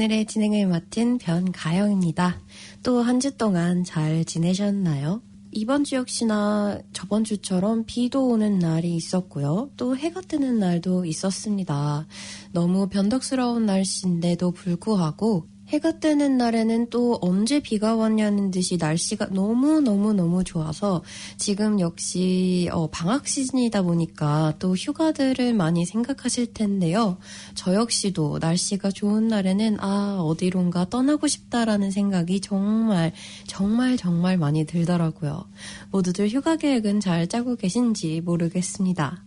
오늘의 0.00 0.24
진행을 0.24 0.66
맡은 0.66 1.18
변가영입니다. 1.18 2.40
또 2.82 3.02
한 3.02 3.20
주 3.20 3.36
동안 3.36 3.84
잘 3.84 4.24
지내셨나요? 4.24 5.20
이번 5.52 5.84
주 5.84 5.96
역시나 5.96 6.78
저번 6.94 7.22
주처럼 7.22 7.84
비도 7.84 8.28
오는 8.28 8.58
날이 8.58 8.94
있었고요. 8.96 9.68
또 9.76 9.94
해가 9.98 10.22
뜨는 10.22 10.58
날도 10.58 11.04
있었습니다. 11.04 12.06
너무 12.52 12.88
변덕스러운 12.88 13.66
날씨인데도 13.66 14.52
불구하고 14.52 15.46
해가 15.70 16.00
뜨는 16.00 16.36
날에는 16.36 16.90
또 16.90 17.18
언제 17.20 17.60
비가 17.60 17.94
왔냐는 17.94 18.50
듯이 18.50 18.76
날씨가 18.76 19.26
너무너무너무 19.26 20.42
좋아서 20.42 21.02
지금 21.36 21.78
역시 21.78 22.68
어, 22.72 22.88
방학 22.88 23.28
시즌이다 23.28 23.82
보니까 23.82 24.54
또 24.58 24.74
휴가들을 24.74 25.54
많이 25.54 25.86
생각하실 25.86 26.54
텐데요. 26.54 27.18
저 27.54 27.74
역시도 27.74 28.38
날씨가 28.40 28.90
좋은 28.90 29.28
날에는 29.28 29.76
아, 29.78 30.18
어디론가 30.20 30.88
떠나고 30.90 31.28
싶다라는 31.28 31.92
생각이 31.92 32.40
정말, 32.40 33.12
정말, 33.46 33.96
정말 33.96 34.36
많이 34.36 34.66
들더라고요. 34.66 35.44
모두들 35.92 36.28
휴가 36.30 36.56
계획은 36.56 36.98
잘 36.98 37.28
짜고 37.28 37.54
계신지 37.54 38.20
모르겠습니다. 38.22 39.22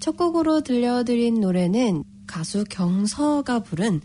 첫 0.00 0.16
곡으로 0.16 0.62
들려드린 0.62 1.40
노래는 1.40 2.04
가수 2.26 2.64
경서가 2.64 3.60
부른 3.60 4.00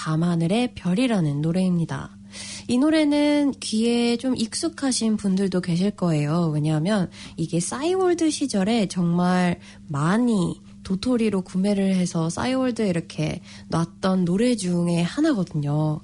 밤하늘의 0.00 0.74
별이라는 0.76 1.42
노래입니다. 1.42 2.16
이 2.68 2.78
노래는 2.78 3.52
귀에 3.60 4.16
좀 4.16 4.34
익숙하신 4.34 5.18
분들도 5.18 5.60
계실 5.60 5.90
거예요. 5.90 6.50
왜냐하면 6.54 7.10
이게 7.36 7.60
싸이월드 7.60 8.30
시절에 8.30 8.86
정말 8.86 9.60
많이 9.88 10.58
도토리로 10.84 11.42
구매를 11.42 11.94
해서 11.96 12.30
싸이월드에 12.30 12.88
이렇게 12.88 13.42
놨던 13.68 14.24
노래 14.24 14.56
중에 14.56 15.02
하나거든요. 15.02 16.00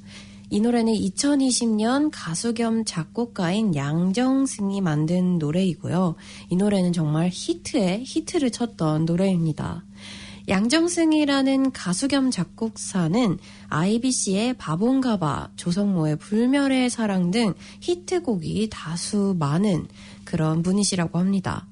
이 0.50 0.60
노래는 0.60 0.92
2020년 0.92 2.10
가수 2.12 2.52
겸 2.52 2.84
작곡가인 2.84 3.74
양정승이 3.74 4.82
만든 4.82 5.38
노래이고요. 5.38 6.16
이 6.50 6.56
노래는 6.56 6.92
정말 6.92 7.30
히트에 7.32 8.02
히트를 8.04 8.50
쳤던 8.50 9.06
노래입니다. 9.06 9.84
양정승이라는 10.48 11.72
가수 11.72 12.08
겸 12.08 12.30
작곡사는 12.30 13.38
IBC의 13.68 14.54
바본가바, 14.54 15.50
조성모의 15.56 16.16
불멸의 16.16 16.90
사랑 16.90 17.30
등 17.30 17.54
히트곡이 17.80 18.68
다수 18.70 19.34
많은 19.38 19.88
그런 20.24 20.62
분이시라고 20.62 21.18
합니다. 21.18 21.66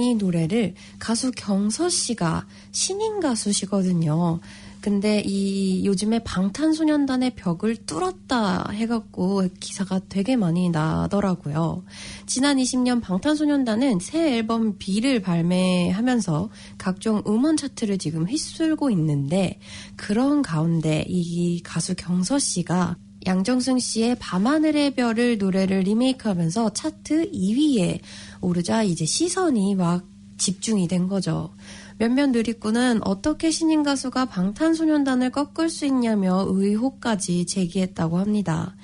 이 0.00 0.14
노래를 0.14 0.74
가수 0.98 1.32
경서 1.32 1.88
씨가 1.88 2.46
신인 2.70 3.20
가수시거든요. 3.20 4.38
근데 4.86 5.20
이 5.26 5.84
요즘에 5.84 6.20
방탄소년단의 6.20 7.34
벽을 7.34 7.74
뚫었다 7.86 8.70
해갖고 8.70 9.42
기사가 9.58 10.02
되게 10.08 10.36
많이 10.36 10.70
나더라고요. 10.70 11.82
지난 12.26 12.58
20년 12.58 13.02
방탄소년단은 13.02 13.98
새 13.98 14.36
앨범 14.36 14.78
B를 14.78 15.20
발매하면서 15.20 16.50
각종 16.78 17.20
음원 17.26 17.56
차트를 17.56 17.98
지금 17.98 18.28
휩쓸고 18.28 18.90
있는데 18.90 19.58
그런 19.96 20.40
가운데 20.40 21.04
이 21.08 21.60
가수 21.64 21.96
경서 21.96 22.38
씨가 22.38 22.94
양정승 23.26 23.80
씨의 23.80 24.18
밤하늘의 24.20 24.94
별을 24.94 25.38
노래를 25.38 25.80
리메이크하면서 25.80 26.74
차트 26.74 27.32
2위에 27.32 27.98
오르자 28.40 28.84
이제 28.84 29.04
시선이 29.04 29.74
막 29.74 30.04
집중이 30.38 30.86
된 30.86 31.08
거죠. 31.08 31.50
몇몇 31.98 32.28
누리꾼은 32.30 33.06
어떻게 33.06 33.50
신인 33.50 33.82
가수가 33.82 34.26
방탄소년단을 34.26 35.30
꺾을 35.30 35.70
수 35.70 35.86
있냐며 35.86 36.44
의혹까지 36.48 37.46
제기했다고 37.46 38.18
합니다. 38.18 38.74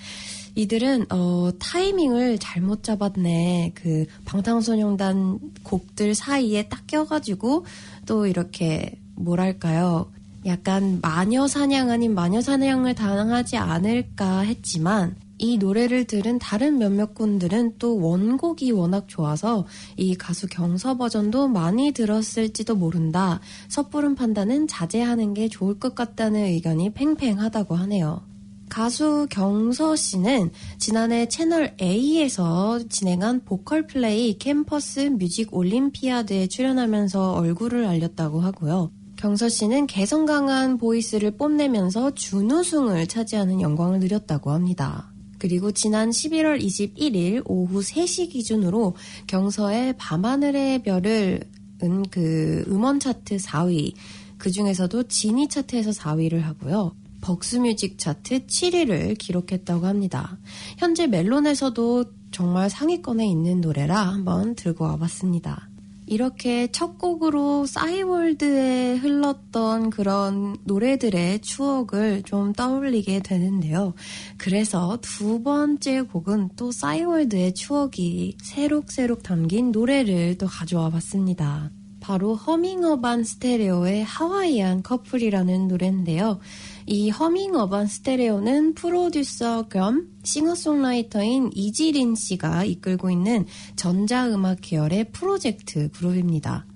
이들은 0.54 1.06
어, 1.10 1.50
타이밍을 1.58 2.38
잘못 2.38 2.82
잡았네. 2.82 3.72
그 3.74 4.06
방탄소년단 4.24 5.38
곡들 5.62 6.14
사이에 6.14 6.68
딱 6.68 6.86
껴가지고 6.86 7.64
또 8.06 8.26
이렇게 8.26 8.98
뭐랄까요. 9.14 10.10
약간 10.44 10.98
마녀 11.00 11.46
사냥 11.46 11.90
아닌 11.90 12.14
마녀 12.14 12.40
사냥을 12.40 12.94
당하지 12.94 13.56
않을까 13.56 14.40
했지만 14.40 15.14
이 15.42 15.58
노래를 15.58 16.04
들은 16.04 16.38
다른 16.38 16.78
몇몇 16.78 17.14
분들은 17.14 17.74
또 17.80 18.00
원곡이 18.00 18.70
워낙 18.70 19.06
좋아서 19.08 19.66
이 19.96 20.14
가수 20.14 20.46
경서 20.46 20.96
버전도 20.96 21.48
많이 21.48 21.90
들었을지도 21.90 22.76
모른다. 22.76 23.40
섣부른 23.68 24.14
판단은 24.14 24.68
자제하는 24.68 25.34
게 25.34 25.48
좋을 25.48 25.80
것 25.80 25.96
같다는 25.96 26.44
의견이 26.44 26.90
팽팽하다고 26.90 27.74
하네요. 27.74 28.22
가수 28.68 29.26
경서 29.30 29.96
씨는 29.96 30.52
지난해 30.78 31.26
채널 31.26 31.74
A에서 31.82 32.78
진행한 32.88 33.40
보컬 33.44 33.88
플레이 33.88 34.38
캠퍼스 34.38 35.00
뮤직 35.00 35.52
올림피아드에 35.52 36.46
출연하면서 36.46 37.32
얼굴을 37.32 37.84
알렸다고 37.84 38.40
하고요. 38.40 38.92
경서 39.16 39.48
씨는 39.48 39.88
개성 39.88 40.24
강한 40.24 40.78
voice를 40.78 41.32
뽐내면서 41.32 42.12
준우승을 42.12 43.08
차지하는 43.08 43.60
영광을 43.60 43.98
누렸다고 43.98 44.52
합니다. 44.52 45.11
그리고 45.42 45.72
지난 45.72 46.10
11월 46.10 46.62
21일 46.62 47.42
오후 47.46 47.80
3시 47.80 48.30
기준으로 48.30 48.94
경서의 49.26 49.96
밤하늘의 49.98 50.84
별을 50.84 51.40
은 51.82 52.04
그 52.12 52.64
음원 52.68 53.00
차트 53.00 53.38
4위, 53.38 53.92
그 54.38 54.52
중에서도 54.52 55.02
지니 55.08 55.48
차트에서 55.48 55.90
4위를 55.90 56.42
하고요. 56.42 56.94
벅스뮤직 57.20 57.98
차트 57.98 58.46
7위를 58.46 59.18
기록했다고 59.18 59.84
합니다. 59.84 60.38
현재 60.78 61.08
멜론에서도 61.08 62.04
정말 62.30 62.70
상위권에 62.70 63.26
있는 63.26 63.60
노래라 63.60 64.00
한번 64.00 64.54
들고 64.54 64.84
와봤습니다. 64.84 65.71
이렇게 66.06 66.68
첫 66.72 66.98
곡으로 66.98 67.66
싸이월드에 67.66 68.96
흘렀던 68.96 69.90
그런 69.90 70.56
노래들의 70.64 71.40
추억을 71.40 72.22
좀 72.24 72.52
떠올리게 72.52 73.20
되는데요. 73.20 73.94
그래서 74.36 74.98
두 75.00 75.42
번째 75.42 76.02
곡은 76.02 76.50
또 76.56 76.72
싸이월드의 76.72 77.54
추억이 77.54 78.36
새록새록 78.42 79.22
담긴 79.22 79.72
노래를 79.72 80.38
또 80.38 80.46
가져와 80.46 80.90
봤습니다. 80.90 81.70
바로 82.00 82.34
허밍어반 82.34 83.22
스테레오의 83.22 84.02
하와이안 84.02 84.82
커플이라는 84.82 85.68
노래인데요. 85.68 86.40
이 86.86 87.10
허밍 87.10 87.54
어반 87.54 87.86
스테레오는 87.86 88.74
프로듀서 88.74 89.68
겸 89.68 90.08
싱어송라이터인 90.24 91.50
이지린 91.54 92.14
씨가 92.14 92.64
이끌고 92.64 93.10
있는 93.10 93.46
전자음악 93.76 94.58
계열의 94.60 95.12
프로젝트 95.12 95.90
그룹입니다. 95.90 96.66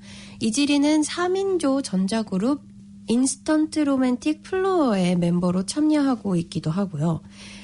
이지린은 0.41 1.03
3인조 1.03 1.83
전자그룹 1.83 2.63
인스턴트 3.09 3.81
로맨틱 3.81 4.43
플로어의 4.43 5.17
멤버로 5.17 5.65
참여하고 5.65 6.37
있기도 6.37 6.71
하고요. 6.71 7.23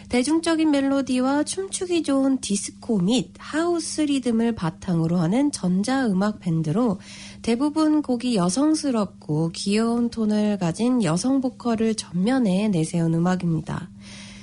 대중적인 0.09 0.70
멜로디와 0.70 1.45
춤추기 1.45 2.03
좋은 2.03 2.38
디스코 2.38 2.99
및 2.99 3.30
하우스 3.38 4.03
리듬을 4.03 4.55
바탕으로 4.55 5.16
하는 5.16 5.51
전자음악 5.51 6.38
밴드로 6.38 7.01
대부분 7.43 8.03
곡이 8.03 8.36
여성스럽고 8.36 9.51
귀여운 9.53 10.11
톤을 10.11 10.59
가진 10.59 11.03
여성 11.03 11.40
보컬을 11.40 11.97
전면에 11.97 12.68
내세운 12.68 13.14
음악입니다. 13.14 13.90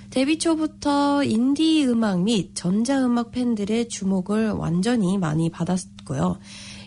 데뷔 0.09 0.37
초부터 0.37 1.23
인디 1.23 1.85
음악 1.85 2.23
및 2.23 2.51
전자음악 2.55 3.31
팬들의 3.31 3.87
주목을 3.87 4.51
완전히 4.51 5.17
많이 5.17 5.49
받았고요. 5.49 6.39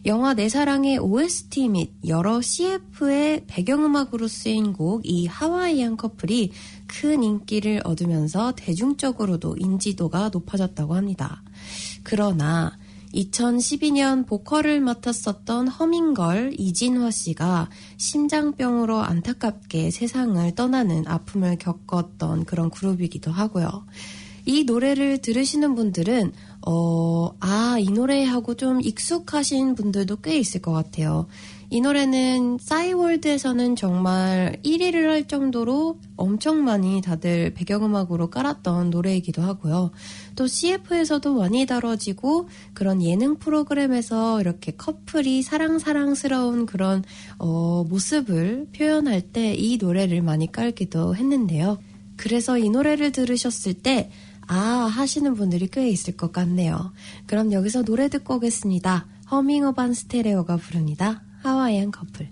영화 0.05 0.35
내 0.35 0.49
사랑의 0.49 0.99
OST 0.99 1.69
및 1.69 1.93
여러 2.07 2.43
CF의 2.43 3.45
배경음악으로 3.47 4.27
쓰인 4.29 4.73
곡 4.73 5.03
이 5.07 5.27
하와이안 5.27 5.97
커플이 5.97 6.51
큰 6.89 7.23
인기를 7.23 7.81
얻으면서 7.85 8.53
대중적으로도 8.57 9.57
인지도가 9.59 10.29
높아졌다고 10.31 10.95
합니다. 10.95 11.43
그러나 12.03 12.77
2012년 13.15 14.27
보컬을 14.27 14.81
맡았었던 14.81 15.69
허밍걸 15.69 16.55
이진화 16.59 17.11
씨가 17.11 17.69
심장병으로 17.97 18.99
안타깝게 18.99 19.91
세상을 19.91 20.55
떠나는 20.55 21.07
아픔을 21.07 21.57
겪었던 21.59 22.45
그런 22.45 22.71
그룹이기도 22.71 23.31
하고요. 23.31 23.85
이 24.45 24.65
노래를 24.65 25.19
들으시는 25.19 25.75
분들은 25.75 26.33
어, 26.67 27.35
아, 27.41 27.77
이 27.79 27.91
노래하고 27.91 28.55
좀 28.55 28.81
익숙하신 28.81 29.75
분들도 29.75 30.17
꽤 30.21 30.39
있을 30.39 30.63
것 30.63 30.73
같아요. 30.73 31.27
이 31.73 31.81
노래는 31.81 32.59
싸이월드에서는 32.61 33.77
정말 33.77 34.59
1위를 34.63 35.07
할 35.07 35.27
정도로 35.27 35.99
엄청 36.17 36.65
많이 36.65 37.01
다들 37.01 37.55
배경음악으로 37.55 38.29
깔았던 38.29 38.91
노래이기도 38.91 39.41
하고요. 39.41 39.91
또 40.37 40.47
CF에서도 40.47 41.33
많이 41.33 41.65
다뤄지고 41.65 42.51
그런 42.75 43.03
예능 43.03 43.37
프로그램에서 43.37 44.43
이렇게 44.43 44.73
커플이 44.73 45.41
사랑사랑스러운 45.41 46.67
그런 46.67 47.05
어, 47.39 47.87
모습을 47.89 48.69
표현할 48.77 49.23
때 49.23 49.55
이 49.55 49.79
노래를 49.79 50.21
많이 50.21 50.53
깔기도 50.53 51.17
했는데요. 51.17 51.79
그래서 52.17 52.59
이 52.59 52.69
노래를 52.69 53.13
들으셨을 53.13 53.73
때 53.75 54.11
아, 54.47 54.57
하시는 54.57 55.33
분들이 55.35 55.69
꽤 55.69 55.89
있을 55.89 56.19
것 56.19 56.33
같네요. 56.33 56.93
그럼 57.25 57.51
여기서 57.51 57.83
노래 57.83 58.11
듣고 58.11 58.35
오겠습니다. 58.35 59.07
허밍어반 59.31 59.95
스테레오가 59.95 60.59
부릅니다. 60.59 61.23
하와이안 61.43 61.91
커플. 61.91 62.29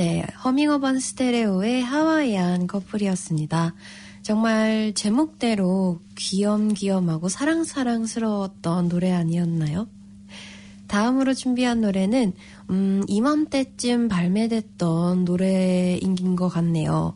네, 0.00 0.24
허밍어반 0.42 0.98
스테레오의 0.98 1.82
하와이안 1.82 2.66
커플이었습니다. 2.68 3.74
정말 4.22 4.94
제목대로 4.94 6.00
귀염귀염하고 6.16 7.28
사랑사랑스러웠던 7.28 8.88
노래 8.88 9.12
아니었나요? 9.12 9.88
다음으로 10.86 11.34
준비한 11.34 11.82
노래는 11.82 12.32
음, 12.70 13.02
이맘때쯤 13.08 14.08
발매됐던 14.08 15.26
노래인 15.26 16.34
것 16.34 16.48
같네요. 16.48 17.14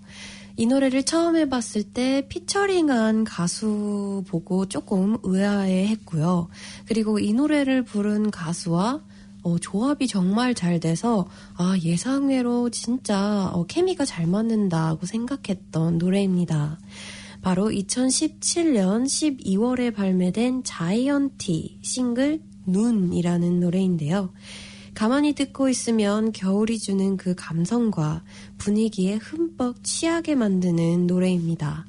이 0.58 0.66
노래를 0.66 1.04
처음 1.04 1.36
해봤을 1.36 1.84
때 1.94 2.26
피처링한 2.28 3.24
가수 3.24 4.24
보고 4.28 4.66
조금 4.66 5.16
의아해 5.22 5.86
했고요. 5.86 6.48
그리고 6.84 7.18
이 7.18 7.32
노래를 7.32 7.82
부른 7.82 8.30
가수와 8.30 9.00
어, 9.44 9.58
조합이 9.58 10.08
정말 10.08 10.54
잘 10.54 10.80
돼서 10.80 11.28
아 11.54 11.76
예상외로 11.82 12.70
진짜 12.70 13.50
어, 13.52 13.66
케미가 13.66 14.04
잘 14.04 14.26
맞는다고 14.26 15.06
생각했던 15.06 15.98
노래입니다. 15.98 16.78
바로 17.42 17.68
2017년 17.68 19.04
12월에 19.04 19.94
발매된 19.94 20.64
자이언티 20.64 21.78
싱글 21.82 22.40
눈이라는 22.66 23.60
노래인데요. 23.60 24.32
가만히 24.94 25.34
듣고 25.34 25.68
있으면 25.68 26.32
겨울이 26.32 26.78
주는 26.78 27.18
그 27.18 27.34
감성과 27.34 28.22
분위기에 28.56 29.16
흠뻑 29.16 29.84
취하게 29.84 30.36
만드는 30.36 31.06
노래입니다. 31.06 31.84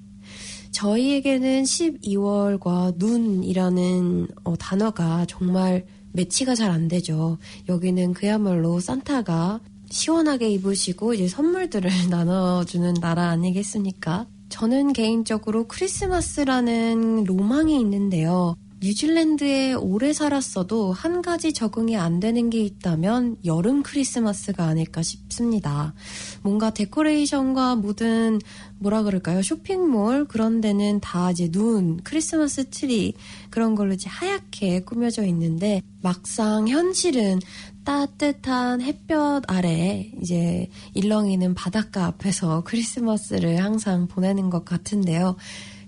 저희에게는 0.71 1.63
12월과 1.63 2.95
눈이라는 2.97 4.27
어, 4.43 4.55
단어가 4.57 5.25
정말 5.25 5.85
매치가 6.15 6.55
잘 6.55 6.71
안 6.71 6.87
되죠. 6.87 7.37
여기는 7.69 8.13
그야말로 8.13 8.79
산타가 8.79 9.59
시원하게 9.89 10.49
입으시고 10.49 11.13
이제 11.13 11.27
선물들을 11.27 11.89
나눠주는 12.09 12.95
나라 12.95 13.29
아니겠습니까? 13.29 14.25
저는 14.49 14.93
개인적으로 14.93 15.67
크리스마스라는 15.67 17.23
로망이 17.25 17.79
있는데요. 17.79 18.55
뉴질랜드에 18.85 19.73
오래 19.73 20.13
살았어도 20.13 20.93
한 20.93 21.23
가지 21.23 21.53
적응이 21.53 21.97
안 21.97 22.19
되는 22.19 22.51
게 22.51 22.59
있다면 22.59 23.37
여름 23.43 23.81
크리스마스가 23.81 24.65
아닐까 24.65 25.01
싶습니다. 25.01 25.95
뭔가 26.43 26.69
데코레이션과 26.69 27.77
모든 27.77 28.39
뭐라 28.77 29.01
그럴까요? 29.01 29.41
쇼핑몰 29.41 30.25
그런 30.27 30.61
데는 30.61 30.99
다 30.99 31.31
이제 31.31 31.49
눈, 31.49 31.97
크리스마스 32.03 32.69
트리 32.69 33.13
그런 33.49 33.73
걸로 33.73 33.93
이제 33.93 34.07
하얗게 34.07 34.81
꾸며져 34.81 35.25
있는데 35.25 35.81
막상 36.03 36.67
현실은 36.67 37.39
따뜻한 37.85 38.81
햇볕 38.81 39.43
아래 39.47 40.11
이제 40.21 40.69
일렁이는 40.93 41.55
바닷가 41.55 42.05
앞에서 42.05 42.63
크리스마스를 42.65 43.63
항상 43.63 44.07
보내는 44.07 44.51
것 44.51 44.63
같은데요. 44.63 45.37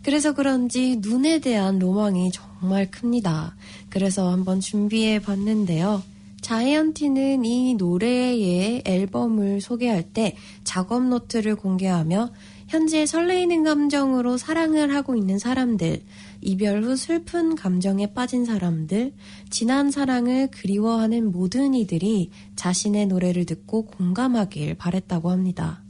그래서 0.07 0.31
그런지 0.31 0.99
눈에 1.01 1.39
대한 1.39 1.79
로망이 1.79 2.31
정말 2.31 2.89
큽니다. 2.89 3.57
그래서 3.89 4.31
한번 4.31 4.61
준비해 4.61 5.19
봤는데요. 5.19 6.01
자이언티는 6.39 7.43
이 7.43 7.73
노래의 7.73 8.83
앨범을 8.85 9.59
소개할 9.59 10.03
때 10.03 10.37
작업 10.63 11.03
노트를 11.03 11.57
공개하며 11.57 12.31
현재 12.69 13.05
설레이는 13.05 13.65
감정으로 13.65 14.37
사랑을 14.37 14.95
하고 14.95 15.17
있는 15.17 15.39
사람들, 15.39 16.01
이별 16.39 16.85
후 16.85 16.95
슬픈 16.95 17.55
감정에 17.55 18.13
빠진 18.13 18.45
사람들, 18.45 19.11
지난 19.49 19.91
사랑을 19.91 20.47
그리워하는 20.51 21.33
모든 21.33 21.73
이들이 21.73 22.31
자신의 22.55 23.07
노래를 23.07 23.45
듣고 23.45 23.87
공감하길 23.87 24.75
바랬다고 24.75 25.31
합니다. 25.31 25.81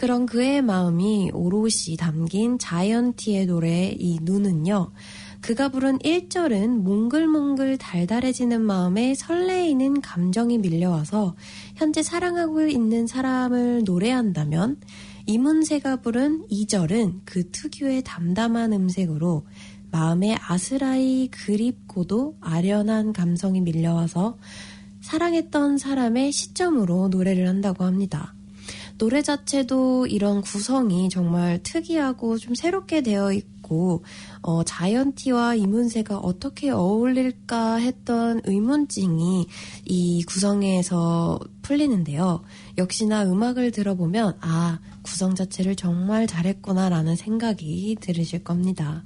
그런 0.00 0.24
그의 0.24 0.62
마음이 0.62 1.30
오롯이 1.34 1.98
담긴 1.98 2.58
자이언티의 2.58 3.44
노래 3.44 3.94
이 3.98 4.18
눈은요. 4.22 4.92
그가 5.42 5.68
부른 5.68 5.98
1절은 5.98 6.78
몽글몽글 6.78 7.76
달달해지는 7.76 8.62
마음에 8.62 9.14
설레이는 9.14 10.00
감정이 10.00 10.56
밀려와서 10.56 11.36
현재 11.74 12.02
사랑하고 12.02 12.62
있는 12.62 13.06
사람을 13.06 13.82
노래한다면 13.84 14.78
이문세가 15.26 15.96
부른 15.96 16.46
2절은 16.50 17.20
그 17.26 17.50
특유의 17.50 18.02
담담한 18.02 18.72
음색으로 18.72 19.44
마음에 19.90 20.34
아스라이 20.40 21.28
그립고도 21.30 22.38
아련한 22.40 23.12
감성이 23.12 23.60
밀려와서 23.60 24.38
사랑했던 25.02 25.76
사람의 25.76 26.32
시점으로 26.32 27.08
노래를 27.08 27.46
한다고 27.46 27.84
합니다. 27.84 28.34
노래 29.00 29.22
자체도 29.22 30.08
이런 30.08 30.42
구성이 30.42 31.08
정말 31.08 31.58
특이하고 31.62 32.36
좀 32.36 32.54
새롭게 32.54 33.00
되어 33.00 33.32
있고 33.32 34.04
어, 34.42 34.62
자이언티와 34.62 35.54
이문세가 35.54 36.18
어떻게 36.18 36.68
어울릴까 36.68 37.76
했던 37.76 38.42
의문증이 38.44 39.46
이 39.86 40.22
구성에서 40.24 41.40
풀리는데요. 41.62 42.42
역시나 42.76 43.24
음악을 43.24 43.70
들어보면 43.70 44.36
아 44.42 44.80
구성 45.00 45.34
자체를 45.34 45.76
정말 45.76 46.26
잘했구나라는 46.26 47.16
생각이 47.16 47.96
들으실 48.02 48.44
겁니다. 48.44 49.02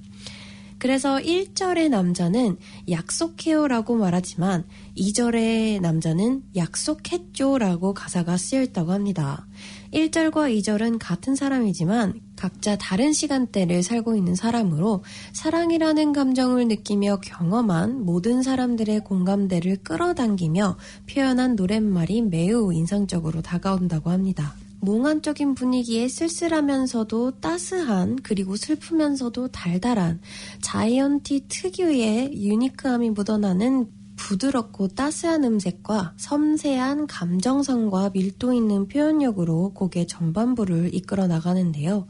그래서 0.84 1.16
1절의 1.16 1.88
남자는 1.88 2.58
약속해요라고 2.90 3.94
말하지만 3.96 4.64
2절의 4.98 5.80
남자는 5.80 6.42
약속했죠라고 6.54 7.94
가사가 7.94 8.36
쓰여 8.36 8.60
있다고 8.60 8.92
합니다. 8.92 9.46
1절과 9.94 10.52
2절은 10.58 10.98
같은 11.00 11.36
사람이지만 11.36 12.20
각자 12.34 12.76
다른 12.76 13.12
시간대를 13.12 13.84
살고 13.84 14.16
있는 14.16 14.34
사람으로 14.34 15.04
사랑이라는 15.32 16.12
감정을 16.12 16.66
느끼며 16.66 17.20
경험한 17.20 18.04
모든 18.04 18.42
사람들의 18.42 19.04
공감대를 19.04 19.84
끌어당기며 19.84 20.76
표현한 21.08 21.54
노랫말이 21.54 22.22
매우 22.22 22.72
인상적으로 22.74 23.40
다가온다고 23.40 24.10
합니다. 24.10 24.54
몽환적인 24.80 25.54
분위기에 25.54 26.08
쓸쓸하면서도 26.08 27.40
따스한 27.40 28.18
그리고 28.22 28.56
슬프면서도 28.56 29.48
달달한 29.48 30.20
자이언티 30.60 31.46
특유의 31.48 32.32
유니크함이 32.34 33.10
묻어나는 33.10 33.86
부드럽고 34.24 34.88
따스한 34.88 35.44
음색과 35.44 36.14
섬세한 36.16 37.06
감정선과 37.06 38.10
밀도 38.14 38.54
있는 38.54 38.88
표현력으로 38.88 39.72
곡의 39.74 40.06
전반부를 40.06 40.94
이끌어 40.94 41.26
나가는데요. 41.26 42.06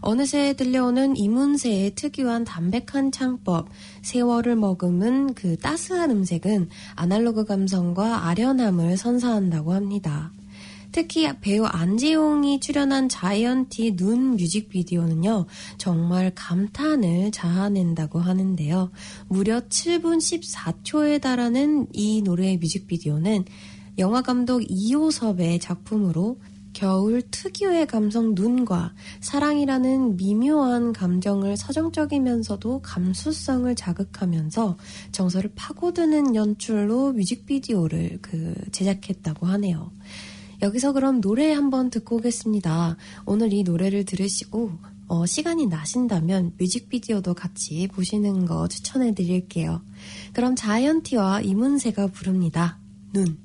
어느새 0.00 0.54
들려오는 0.54 1.16
이문세의 1.16 1.94
특유한 1.94 2.44
담백한 2.44 3.12
창법, 3.12 3.68
세월을 4.02 4.56
머금은 4.56 5.34
그 5.34 5.56
따스한 5.56 6.10
음색은 6.10 6.68
아날로그 6.96 7.44
감성과 7.44 8.26
아련함을 8.26 8.96
선사한다고 8.96 9.72
합니다. 9.72 10.32
특히 10.92 11.28
배우 11.40 11.64
안지용이 11.64 12.60
출연한 12.60 13.08
자이언티 13.08 13.96
눈 13.96 14.32
뮤직비디오는요, 14.32 15.46
정말 15.78 16.32
감탄을 16.34 17.32
자아낸다고 17.32 18.20
하는데요. 18.20 18.90
무려 19.28 19.60
7분 19.60 20.18
14초에 20.18 21.20
달하는 21.20 21.86
이 21.92 22.22
노래의 22.22 22.58
뮤직비디오는 22.58 23.44
영화 23.98 24.22
감독 24.22 24.62
이호섭의 24.68 25.58
작품으로 25.58 26.38
겨울 26.72 27.22
특유의 27.30 27.86
감성 27.86 28.34
눈과 28.34 28.94
사랑이라는 29.20 30.16
미묘한 30.16 30.92
감정을 30.92 31.56
서정적이면서도 31.56 32.80
감수성을 32.80 33.74
자극하면서 33.74 34.78
정서를 35.12 35.52
파고드는 35.54 36.34
연출로 36.34 37.12
뮤직비디오를 37.12 38.18
그 38.22 38.54
제작했다고 38.72 39.46
하네요. 39.46 39.90
여기서 40.62 40.92
그럼 40.92 41.20
노래 41.20 41.52
한번 41.52 41.90
듣고 41.90 42.16
오겠습니다. 42.16 42.96
오늘 43.26 43.52
이 43.52 43.64
노래를 43.64 44.04
들으시고 44.04 44.70
어, 45.08 45.26
시간이 45.26 45.66
나신다면 45.66 46.54
뮤직비디오도 46.56 47.34
같이 47.34 47.88
보시는 47.88 48.46
거 48.46 48.68
추천해 48.68 49.12
드릴게요. 49.12 49.82
그럼 50.32 50.54
자이언티와 50.54 51.42
이문세가 51.42 52.06
부릅니다. 52.06 52.78
눈. 53.12 53.36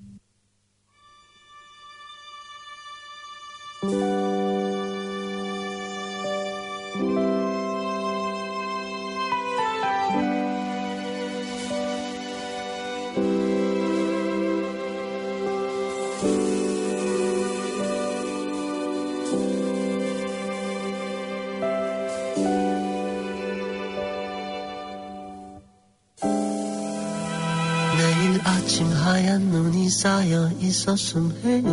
하얀 29.17 29.49
눈이 29.49 29.89
쌓여 29.89 30.51
있었음 30.59 31.31
해요. 31.43 31.65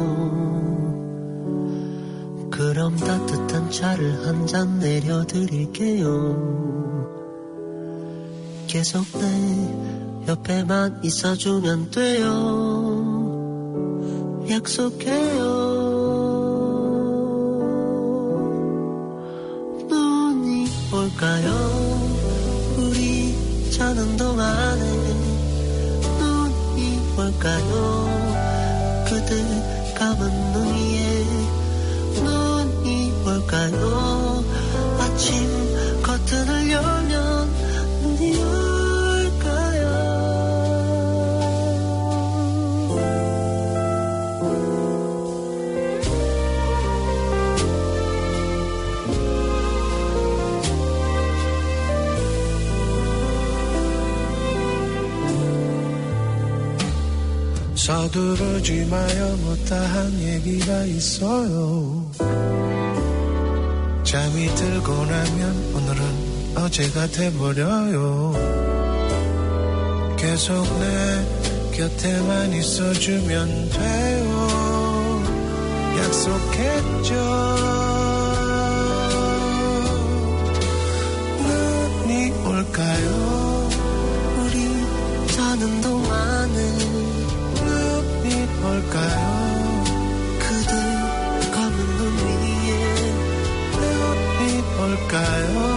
그럼 2.50 2.96
따뜻한 2.96 3.70
차를 3.70 4.26
한 4.26 4.46
잔 4.46 4.78
내려드릴게요. 4.78 6.08
계속 8.66 9.04
내 9.20 10.26
옆에만 10.26 11.00
있어주면 11.04 11.90
돼요. 11.90 12.30
약속해요. 14.48 15.44
눈이 19.90 20.66
올까요? 20.94 21.52
우리 22.78 23.70
자는 23.70 24.16
동안에 24.16 24.93
올까요? 27.24 29.04
그대 29.08 29.94
감은 29.94 30.52
눈 30.52 30.74
위에 30.74 31.24
눈이 32.22 33.12
올까요? 33.24 34.44
아침 35.00 35.63
서두르지 57.84 58.86
마요. 58.86 59.36
못다한 59.42 60.18
얘기가 60.18 60.84
있어요. 60.86 62.10
잠이 64.02 64.46
들고 64.54 65.04
나면 65.04 65.74
오늘은 65.74 66.56
어제가 66.56 67.06
돼버려요. 67.08 68.32
계속 70.16 70.64
내 70.78 71.76
곁에만 71.76 72.54
있어주면 72.54 73.68
돼요. 73.68 75.22
약속했죠 75.98 77.93
올까 95.14 95.73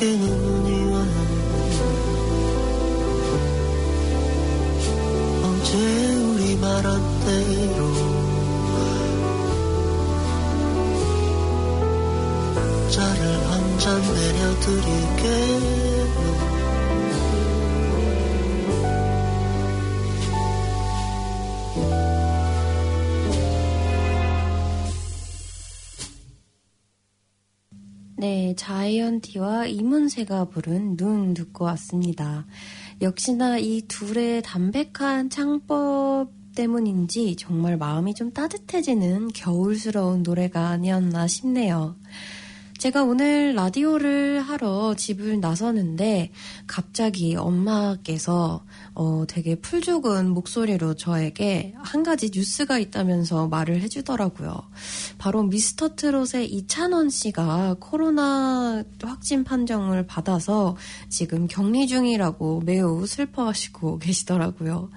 창밖 0.00 0.39
자이언티와 28.60 29.68
이문세가 29.68 30.50
부른 30.50 30.98
눈 30.98 31.32
듣고 31.32 31.64
왔습니다. 31.64 32.44
역시나 33.00 33.56
이 33.56 33.80
둘의 33.88 34.42
담백한 34.42 35.30
창법 35.30 36.30
때문인지 36.54 37.36
정말 37.36 37.78
마음이 37.78 38.12
좀 38.12 38.32
따뜻해지는 38.32 39.28
겨울스러운 39.28 40.22
노래가 40.22 40.68
아니었나 40.68 41.26
싶네요. 41.26 41.96
제가 42.80 43.04
오늘 43.04 43.54
라디오를 43.54 44.40
하러 44.40 44.94
집을 44.94 45.38
나서는데 45.40 46.32
갑자기 46.66 47.36
엄마께서 47.36 48.64
어, 48.94 49.24
되게 49.28 49.54
풀죽은 49.54 50.30
목소리로 50.30 50.94
저에게 50.94 51.74
한 51.76 52.02
가지 52.02 52.30
뉴스가 52.32 52.78
있다면서 52.78 53.48
말을 53.48 53.82
해주더라고요. 53.82 54.62
바로 55.18 55.42
미스터 55.42 55.94
트롯의 55.94 56.46
이찬원 56.50 57.10
씨가 57.10 57.76
코로나 57.80 58.82
확진 59.02 59.44
판정을 59.44 60.06
받아서 60.06 60.74
지금 61.10 61.48
격리 61.48 61.86
중이라고 61.86 62.62
매우 62.64 63.06
슬퍼하시고 63.06 63.98
계시더라고요. 64.00 64.88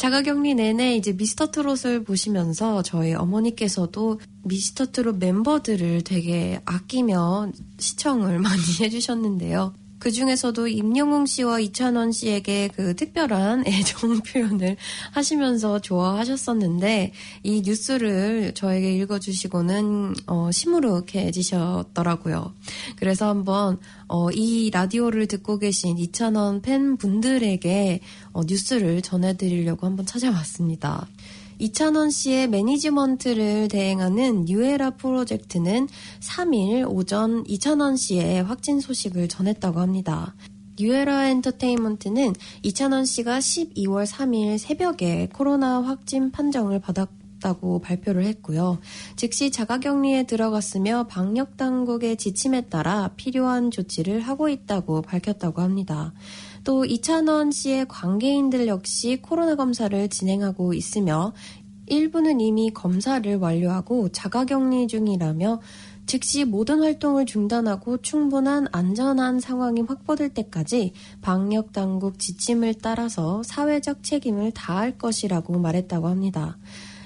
자가격리 0.00 0.54
내내 0.54 0.96
이제 0.96 1.12
미스터 1.12 1.50
트롯을 1.50 2.04
보시면서 2.04 2.82
저희 2.82 3.12
어머니께서도 3.12 4.18
미스터 4.44 4.92
트롯 4.92 5.18
멤버들을 5.18 6.04
되게 6.04 6.58
아끼며 6.64 7.52
시청을 7.78 8.38
많이 8.40 8.62
해주셨는데요. 8.80 9.74
그 10.00 10.10
중에서도 10.10 10.66
임영웅 10.66 11.26
씨와 11.26 11.60
이찬원 11.60 12.10
씨에게 12.10 12.70
그 12.74 12.96
특별한 12.96 13.64
애정 13.68 14.20
표현을 14.20 14.76
하시면서 15.12 15.78
좋아하셨었는데 15.78 17.12
이 17.42 17.62
뉴스를 17.64 18.52
저에게 18.54 18.96
읽어주시고는 18.96 20.14
어, 20.26 20.50
시무룩해지셨더라고요. 20.50 22.54
그래서 22.96 23.28
한번 23.28 23.78
어, 24.08 24.30
이 24.30 24.70
라디오를 24.72 25.26
듣고 25.26 25.58
계신 25.58 25.98
이찬원 25.98 26.62
팬분들에게 26.62 28.00
어, 28.32 28.40
뉴스를 28.46 29.02
전해드리려고 29.02 29.86
한번 29.86 30.06
찾아왔습니다. 30.06 31.06
이찬원 31.60 32.08
씨의 32.08 32.48
매니지먼트를 32.48 33.68
대행하는 33.68 34.46
뉴에라 34.46 34.92
프로젝트는 34.92 35.88
3일 36.20 36.90
오전 36.90 37.44
이찬원 37.46 37.96
씨의 37.98 38.42
확진 38.42 38.80
소식을 38.80 39.28
전했다고 39.28 39.78
합니다. 39.78 40.34
뉴에라 40.80 41.28
엔터테인먼트는 41.28 42.32
이찬원 42.62 43.04
씨가 43.04 43.40
12월 43.40 44.06
3일 44.06 44.56
새벽에 44.56 45.28
코로나 45.34 45.82
확진 45.82 46.30
판정을 46.30 46.80
받았다고 46.80 47.80
발표를 47.80 48.24
했고요. 48.24 48.78
즉시 49.16 49.50
자가격리에 49.50 50.22
들어갔으며 50.22 51.08
방역 51.10 51.58
당국의 51.58 52.16
지침에 52.16 52.62
따라 52.62 53.10
필요한 53.16 53.70
조치를 53.70 54.20
하고 54.20 54.48
있다고 54.48 55.02
밝혔다고 55.02 55.60
합니다. 55.60 56.14
또 56.64 56.84
이찬원 56.84 57.50
씨의 57.50 57.88
관계인들 57.88 58.66
역시 58.66 59.18
코로나 59.20 59.54
검사를 59.56 60.08
진행하고 60.08 60.74
있으며 60.74 61.32
일부는 61.86 62.40
이미 62.40 62.70
검사를 62.70 63.36
완료하고 63.36 64.10
자가격리 64.10 64.86
중이라며 64.86 65.60
즉시 66.06 66.44
모든 66.44 66.80
활동을 66.80 67.26
중단하고 67.26 67.98
충분한 67.98 68.66
안전한 68.72 69.38
상황이 69.38 69.80
확보될 69.80 70.30
때까지 70.30 70.92
방역 71.20 71.72
당국 71.72 72.18
지침을 72.18 72.74
따라서 72.82 73.42
사회적 73.44 74.02
책임을 74.02 74.52
다할 74.52 74.98
것이라고 74.98 75.58
말했다고 75.58 76.08
합니다. 76.08 76.58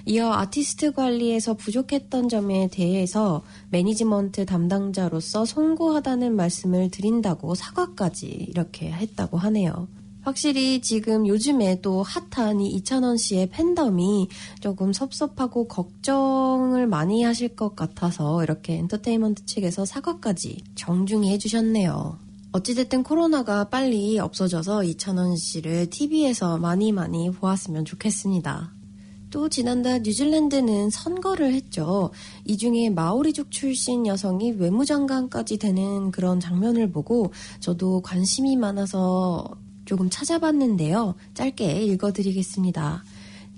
이어 0.07 0.33
아티스트 0.33 0.93
관리에서 0.93 1.55
부족했던 1.55 2.29
점에 2.29 2.69
대해서 2.69 3.43
매니지먼트 3.71 4.45
담당자로서 4.45 5.47
송구하다는 5.47 6.37
말씀을 6.37 6.91
드린다고 6.91 7.55
사과까지 7.55 8.27
이렇게 8.27 8.93
했다고 8.93 9.39
하네요. 9.39 9.89
확실히 10.21 10.81
지금 10.81 11.27
요즘에 11.27 11.81
또 11.83 12.03
핫한 12.03 12.61
이 12.61 12.71
이찬원 12.71 13.17
씨의 13.19 13.51
팬덤이 13.51 14.29
조금 14.61 14.93
섭섭하고 14.93 15.69
걱정을 15.69 16.87
많이 16.87 17.23
하실 17.23 17.49
것 17.49 17.77
같아서 17.77 18.43
이렇게 18.43 18.75
엔터테인먼트 18.75 19.45
측에서 19.45 19.85
사과까지 19.85 20.65
정중히 20.75 21.31
해주셨네요. 21.33 22.19
어찌됐든 22.53 23.03
코로나가 23.03 23.65
빨리 23.65 24.19
없어져서 24.19 24.85
이찬원 24.85 25.37
씨를 25.37 25.91
TV에서 25.91 26.57
많이 26.57 26.93
많이 26.93 27.31
보았으면 27.31 27.85
좋겠습니다. 27.85 28.74
또 29.35 29.49
지난달 29.49 30.03
뉴질랜드는 30.05 30.91
선거를 30.91 31.53
했죠. 31.55 32.13
이 32.45 32.57
중에 32.57 32.89
마오리족 32.91 33.51
출신 33.51 34.07
여성이 34.07 34.53
외무장관까지 34.53 35.59
되는 35.59 36.13
그런 36.13 36.39
장면을 36.39 36.93
보고 36.93 37.33
저도 37.59 38.01
관심이 38.03 38.55
많아서 38.55 39.45
조금 39.87 40.09
찾아봤는데요. 40.09 41.17
짧게 41.35 41.83
읽어드리겠습니다. 41.83 43.03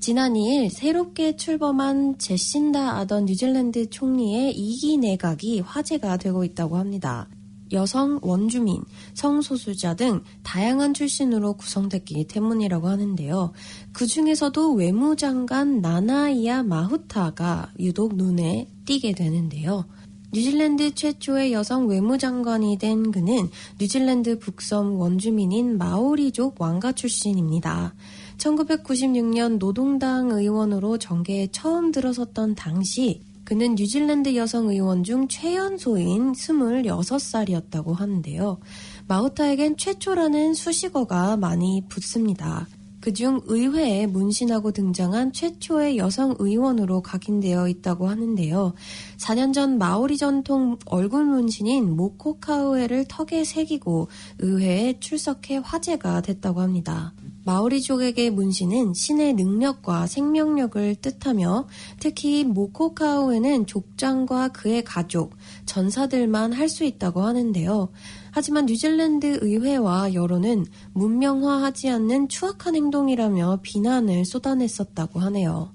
지난 0.00 0.32
2일 0.32 0.70
새롭게 0.70 1.36
출범한 1.36 2.16
제신다 2.16 2.96
아던 2.96 3.26
뉴질랜드 3.26 3.90
총리의 3.90 4.54
2기 4.54 4.98
내각이 4.98 5.60
화제가 5.60 6.16
되고 6.16 6.42
있다고 6.42 6.78
합니다. 6.78 7.28
여성, 7.72 8.18
원주민, 8.22 8.82
성소수자 9.14 9.94
등 9.94 10.22
다양한 10.42 10.94
출신으로 10.94 11.54
구성됐기 11.54 12.26
때문이라고 12.28 12.88
하는데요. 12.88 13.52
그 13.92 14.06
중에서도 14.06 14.74
외무장관 14.74 15.80
나나이아 15.80 16.62
마후타가 16.62 17.72
유독 17.78 18.16
눈에 18.16 18.68
띄게 18.84 19.12
되는데요. 19.12 19.84
뉴질랜드 20.32 20.94
최초의 20.94 21.52
여성 21.52 21.86
외무장관이 21.88 22.78
된 22.78 23.10
그는 23.10 23.48
뉴질랜드 23.80 24.38
북섬 24.38 24.98
원주민인 24.98 25.78
마오리족 25.78 26.60
왕가 26.60 26.92
출신입니다. 26.92 27.94
1996년 28.36 29.58
노동당 29.58 30.30
의원으로 30.30 30.98
정계에 30.98 31.48
처음 31.52 31.90
들어섰던 31.90 32.54
당시 32.54 33.22
그는 33.46 33.76
뉴질랜드 33.76 34.34
여성 34.34 34.68
의원 34.70 35.04
중 35.04 35.28
최연소인 35.28 36.32
26살이었다고 36.32 37.94
하는데요. 37.94 38.58
마우타에겐 39.06 39.76
최초라는 39.76 40.54
수식어가 40.54 41.36
많이 41.36 41.84
붙습니다. 41.88 42.66
그중 43.00 43.42
의회에 43.44 44.08
문신하고 44.08 44.72
등장한 44.72 45.32
최초의 45.32 45.96
여성 45.96 46.34
의원으로 46.40 47.02
각인되어 47.02 47.68
있다고 47.68 48.08
하는데요. 48.08 48.74
4년 49.18 49.54
전 49.54 49.78
마오리 49.78 50.16
전통 50.16 50.76
얼굴 50.86 51.24
문신인 51.24 51.94
모코카우에를 51.94 53.04
턱에 53.08 53.44
새기고 53.44 54.08
의회에 54.40 54.98
출석해 54.98 55.60
화제가 55.62 56.22
됐다고 56.22 56.60
합니다. 56.62 57.14
마오리족에게 57.46 58.30
문신은 58.30 58.92
신의 58.92 59.34
능력과 59.34 60.08
생명력을 60.08 60.96
뜻하며 60.96 61.68
특히 62.00 62.42
모코카우에는 62.44 63.66
족장과 63.66 64.48
그의 64.48 64.82
가족, 64.82 65.34
전사들만 65.64 66.52
할 66.52 66.66
수 66.66 66.82
있다고 66.82 67.22
하는데요. 67.22 67.90
하지만 68.32 68.66
뉴질랜드 68.66 69.38
의회와 69.40 70.12
여론은 70.12 70.66
문명화하지 70.92 71.88
않는 71.88 72.28
추악한 72.28 72.74
행동이라며 72.74 73.60
비난을 73.62 74.24
쏟아냈었다고 74.24 75.20
하네요. 75.20 75.72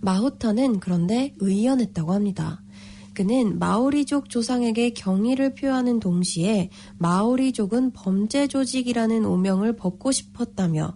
마후타는 0.00 0.80
그런데 0.80 1.32
의연했다고 1.38 2.12
합니다. 2.12 2.60
그는 3.14 3.58
마오리족 3.58 4.28
조상에게 4.28 4.90
경의를 4.90 5.54
표하는 5.54 6.00
동시에 6.00 6.70
마오리족은 6.98 7.92
범죄 7.92 8.46
조직이라는 8.46 9.24
오명을 9.24 9.76
벗고 9.76 10.12
싶었다며 10.12 10.94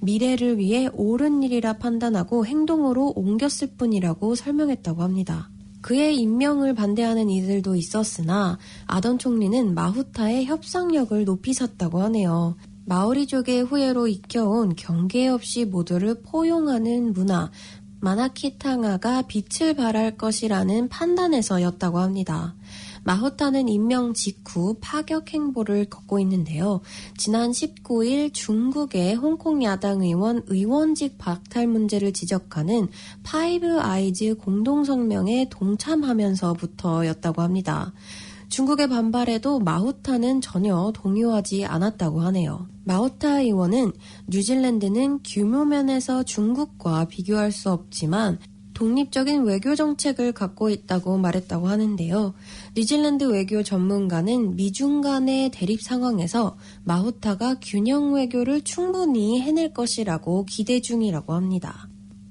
미래를 0.00 0.58
위해 0.58 0.88
옳은 0.92 1.42
일이라 1.42 1.74
판단하고 1.74 2.46
행동으로 2.46 3.12
옮겼을 3.16 3.76
뿐이라고 3.76 4.34
설명했다고 4.34 5.02
합니다. 5.02 5.50
그의 5.80 6.16
임명을 6.16 6.74
반대하는 6.74 7.30
이들도 7.30 7.76
있었으나 7.76 8.58
아던 8.86 9.18
총리는 9.18 9.74
마후타의 9.74 10.46
협상력을 10.46 11.24
높이 11.24 11.52
샀다고 11.52 12.00
하네요. 12.02 12.56
마오리족의 12.88 13.64
후예로 13.64 14.08
익혀온 14.08 14.74
경계 14.74 15.28
없이 15.28 15.66
모두를 15.66 16.22
포용하는 16.22 17.12
문화, 17.12 17.50
manaakitanga가 18.00 19.22
빛을 19.22 19.74
발할 19.74 20.16
것이라는 20.16 20.88
판단에서였다고 20.88 21.98
합니다. 21.98 22.54
마후타는 23.04 23.68
임명 23.68 24.12
직후 24.12 24.76
파격 24.80 25.32
행보를 25.32 25.86
걷고 25.86 26.18
있는데요. 26.20 26.80
지난 27.16 27.50
19일 27.50 28.34
중국의 28.34 29.14
홍콩 29.14 29.62
야당 29.62 30.02
의원 30.02 30.42
의원직 30.46 31.16
박탈 31.16 31.66
문제를 31.66 32.12
지적하는 32.12 32.88
파이브 33.22 33.80
아이즈 33.80 34.34
공동성명에 34.36 35.48
동참하면서부터였다고 35.50 37.40
합니다. 37.42 37.92
중국의 38.48 38.88
반발에도 38.88 39.60
마후타는 39.60 40.40
전혀 40.40 40.92
동요하지 40.94 41.66
않았다고 41.66 42.20
하네요. 42.22 42.66
마후타 42.84 43.40
의원은 43.40 43.92
뉴질랜드는 44.26 45.20
규모 45.24 45.64
면에서 45.64 46.22
중국과 46.22 47.06
비교할 47.06 47.52
수 47.52 47.70
없지만 47.70 48.38
독립적인 48.78 49.42
외교 49.42 49.74
정책을 49.74 50.32
갖고 50.32 50.70
있다고 50.70 51.18
말했다고 51.18 51.66
하는데요. 51.66 52.32
뉴질랜드 52.76 53.24
외교 53.24 53.64
전문가는 53.64 54.54
미중 54.54 55.00
간의 55.00 55.50
대립 55.50 55.82
상황에서 55.82 56.56
마후타가 56.84 57.56
균형 57.60 58.14
외교를 58.14 58.62
충분히 58.62 59.40
해낼 59.40 59.74
것이라고 59.74 60.44
기대 60.44 60.80
중이라고 60.80 61.34
합니다. 61.34 61.88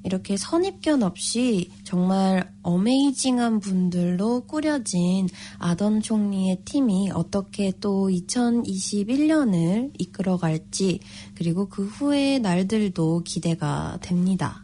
이렇게 0.07 0.37
선입견 0.37 1.03
없이 1.03 1.69
정말 1.83 2.49
어메이징한 2.63 3.59
분들로 3.59 4.45
꾸려진 4.47 5.27
아던 5.59 6.01
총리의 6.01 6.61
팀이 6.63 7.11
어떻게 7.13 7.73
또 7.81 8.07
2021년을 8.07 9.91
이끌어갈지 9.99 11.01
그리고 11.35 11.67
그 11.67 11.85
후의 11.85 12.39
날들도 12.39 13.23
기대가 13.25 13.97
됩니다. 14.01 14.63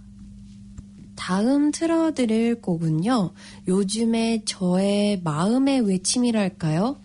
다음 1.15 1.71
틀어드릴 1.71 2.61
곡은요. 2.61 3.33
요즘에 3.67 4.43
저의 4.45 5.19
마음의 5.23 5.81
외침이랄까요? 5.81 7.02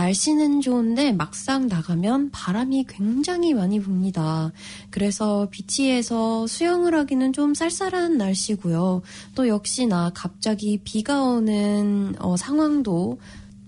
날씨는 0.00 0.62
좋은데 0.62 1.12
막상 1.12 1.66
나가면 1.66 2.30
바람이 2.30 2.86
굉장히 2.88 3.52
많이 3.52 3.78
붑니다. 3.78 4.50
그래서 4.88 5.46
비치에서 5.50 6.46
수영을 6.46 6.94
하기는 6.94 7.34
좀 7.34 7.52
쌀쌀한 7.52 8.16
날씨고요. 8.16 9.02
또 9.34 9.48
역시나 9.48 10.12
갑자기 10.14 10.80
비가 10.82 11.22
오는 11.22 12.14
어, 12.18 12.38
상황도 12.38 13.18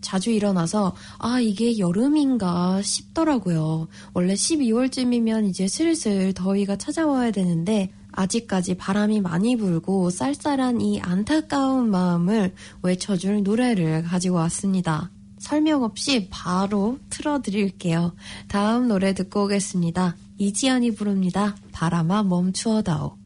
자주 0.01 0.30
일어나서 0.30 0.97
아 1.18 1.39
이게 1.39 1.78
여름인가 1.78 2.80
싶더라고요. 2.80 3.89
원래 4.14 4.33
12월쯤이면 4.33 5.51
이제 5.51 5.68
슬슬 5.68 6.33
더위가 6.33 6.76
찾아와야 6.76 7.30
되는데 7.30 7.91
아직까지 8.12 8.76
바람이 8.76 9.20
많이 9.20 9.57
불고 9.57 10.09
쌀쌀한 10.09 10.80
이 10.80 10.99
안타까운 11.03 11.91
마음을 11.91 12.55
외쳐줄 12.83 13.43
노래를 13.43 14.03
가지고 14.05 14.37
왔습니다. 14.37 15.11
설명 15.43 15.82
없이 15.82 16.28
바로 16.30 16.99
틀어드릴게요. 17.11 18.14
다음 18.49 18.88
노래 18.88 19.12
듣고 19.12 19.45
오겠습니다. 19.45 20.16
이지연이 20.38 20.95
부릅니다. 20.95 21.57
바람아 21.72 22.22
멈추어다오. 22.22 23.22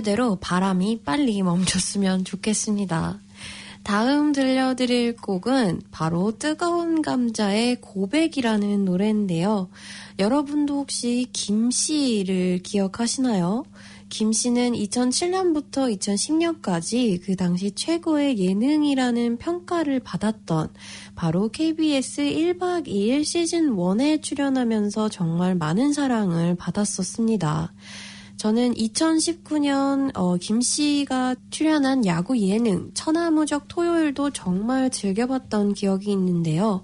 노래대로 0.00 0.36
바람이 0.36 1.00
빨리 1.04 1.42
멈췄으면 1.42 2.24
좋겠습니다. 2.24 3.18
다음 3.82 4.32
들려드릴 4.32 5.16
곡은 5.16 5.82
바로 5.90 6.36
뜨거운 6.38 7.02
감자의 7.02 7.76
고백이라는 7.80 8.84
노래인데요. 8.84 9.68
여러분도 10.18 10.76
혹시 10.78 11.26
김 11.32 11.70
씨를 11.70 12.60
기억하시나요? 12.62 13.64
김 14.08 14.32
씨는 14.32 14.72
2007년부터 14.72 15.96
2010년까지 15.98 17.20
그 17.24 17.36
당시 17.36 17.70
최고의 17.70 18.38
예능이라는 18.38 19.36
평가를 19.36 20.00
받았던 20.00 20.68
바로 21.14 21.48
KBS 21.48 22.22
1박 22.22 22.86
2일 22.86 23.24
시즌 23.24 23.76
1에 23.76 24.22
출연하면서 24.22 25.10
정말 25.10 25.54
많은 25.54 25.92
사랑을 25.92 26.56
받았었습니다. 26.56 27.72
저는 28.40 28.72
2019년 28.72 30.12
어, 30.16 30.38
김 30.38 30.62
씨가 30.62 31.36
출연한 31.50 32.06
야구 32.06 32.38
예능 32.38 32.90
천하무적 32.94 33.68
토요일도 33.68 34.30
정말 34.30 34.88
즐겨봤던 34.88 35.74
기억이 35.74 36.10
있는데요. 36.12 36.82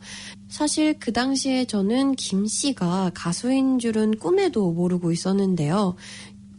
사실 0.48 0.98
그 0.98 1.14
당시에 1.14 1.64
저는 1.64 2.16
김 2.16 2.46
씨가 2.46 3.12
가수인 3.14 3.78
줄은 3.78 4.18
꿈에도 4.18 4.70
모르고 4.70 5.12
있었는데요. 5.12 5.96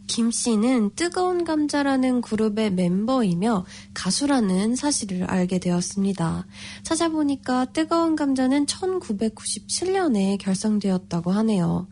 김 0.08 0.32
씨는 0.32 0.90
뜨거운 0.96 1.44
감자라는 1.44 2.20
그룹의 2.22 2.72
멤버이며 2.72 3.66
가수라는 3.94 4.74
사실을 4.74 5.30
알게 5.30 5.60
되었습니다. 5.60 6.46
찾아보니까 6.82 7.66
뜨거운 7.66 8.16
감자는 8.16 8.66
1997년에 8.66 10.38
결성되었다고 10.38 11.30
하네요. 11.30 11.86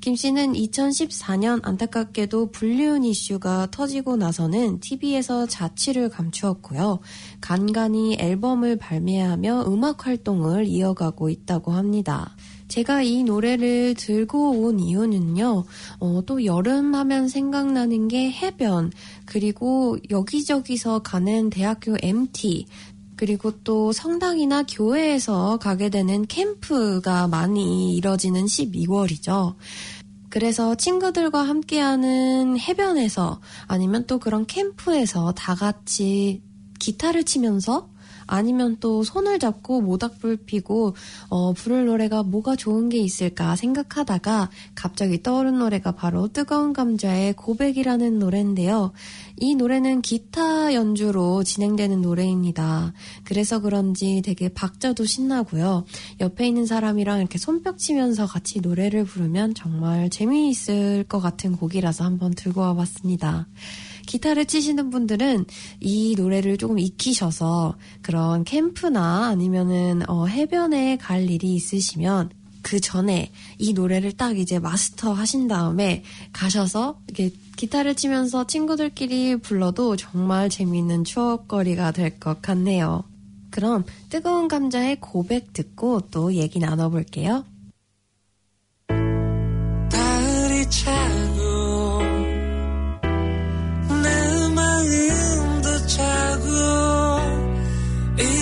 김 0.00 0.16
씨는 0.16 0.54
2014년 0.54 1.60
안타깝게도 1.62 2.52
불륜 2.52 3.04
이슈가 3.04 3.68
터지고 3.70 4.16
나서는 4.16 4.80
TV에서 4.80 5.46
자취를 5.46 6.08
감추었고요. 6.08 7.00
간간히 7.42 8.16
앨범을 8.18 8.76
발매하며 8.76 9.66
음악 9.66 10.06
활동을 10.06 10.66
이어가고 10.66 11.28
있다고 11.28 11.72
합니다. 11.72 12.34
제가 12.68 13.02
이 13.02 13.24
노래를 13.24 13.94
들고 13.94 14.62
온 14.62 14.80
이유는요, 14.80 15.64
어, 15.98 16.22
또 16.24 16.46
여름 16.46 16.94
하면 16.94 17.28
생각나는 17.28 18.08
게 18.08 18.30
해변, 18.30 18.92
그리고 19.26 19.98
여기저기서 20.08 21.00
가는 21.00 21.50
대학교 21.50 21.96
MT, 22.00 22.66
그리고 23.20 23.50
또 23.64 23.92
성당이나 23.92 24.62
교회에서 24.62 25.58
가게 25.58 25.90
되는 25.90 26.26
캠프가 26.26 27.28
많이 27.28 27.94
이뤄지는 27.94 28.46
12월이죠. 28.46 29.56
그래서 30.30 30.74
친구들과 30.74 31.42
함께하는 31.42 32.58
해변에서 32.58 33.42
아니면 33.66 34.06
또 34.06 34.18
그런 34.18 34.46
캠프에서 34.46 35.32
다 35.32 35.54
같이 35.54 36.40
기타를 36.78 37.24
치면서 37.24 37.90
아니면 38.30 38.76
또 38.78 39.02
손을 39.02 39.38
잡고 39.38 39.80
모닥불 39.80 40.38
피고 40.46 40.94
어, 41.28 41.52
부를 41.52 41.86
노래가 41.86 42.22
뭐가 42.22 42.54
좋은 42.54 42.88
게 42.88 42.98
있을까 42.98 43.56
생각하다가 43.56 44.50
갑자기 44.74 45.22
떠오른 45.22 45.58
노래가 45.58 45.92
바로 45.92 46.28
뜨거운 46.28 46.72
감자의 46.72 47.34
고백이라는 47.34 48.18
노래인데요. 48.18 48.92
이 49.36 49.56
노래는 49.56 50.02
기타 50.02 50.74
연주로 50.74 51.42
진행되는 51.42 52.00
노래입니다. 52.00 52.92
그래서 53.24 53.60
그런지 53.60 54.22
되게 54.24 54.48
박자도 54.48 55.04
신나고요. 55.06 55.84
옆에 56.20 56.46
있는 56.46 56.66
사람이랑 56.66 57.18
이렇게 57.18 57.38
손뼉 57.38 57.78
치면서 57.78 58.26
같이 58.26 58.60
노래를 58.60 59.04
부르면 59.04 59.54
정말 59.54 60.08
재미있을 60.08 61.04
것 61.08 61.20
같은 61.20 61.56
곡이라서 61.56 62.04
한번 62.04 62.32
들고 62.32 62.60
와봤습니다. 62.60 63.48
기타를 64.10 64.46
치시는 64.46 64.90
분들은 64.90 65.44
이 65.78 66.16
노래를 66.18 66.56
조금 66.56 66.80
익히셔서 66.80 67.76
그런 68.02 68.42
캠프나 68.42 69.28
아니면은 69.28 70.02
어, 70.10 70.26
해변에 70.26 70.96
갈 70.96 71.30
일이 71.30 71.54
있으시면 71.54 72.30
그 72.60 72.80
전에 72.80 73.30
이 73.58 73.72
노래를 73.72 74.12
딱 74.16 74.36
이제 74.36 74.58
마스터 74.58 75.12
하신 75.12 75.46
다음에 75.46 76.02
가셔서 76.32 76.98
이렇게 77.06 77.30
기타를 77.56 77.94
치면서 77.94 78.48
친구들끼리 78.48 79.36
불러도 79.36 79.94
정말 79.94 80.50
재미있는 80.50 81.04
추억거리가 81.04 81.92
될 81.92 82.18
것 82.18 82.42
같네요. 82.42 83.04
그럼 83.50 83.84
뜨거운 84.08 84.48
감자의 84.48 84.98
고백 85.00 85.52
듣고 85.52 86.00
또 86.10 86.34
얘기 86.34 86.58
나눠볼게요. 86.58 87.44
달이 89.88 90.68
차 90.68 91.29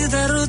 이대로 0.09 0.39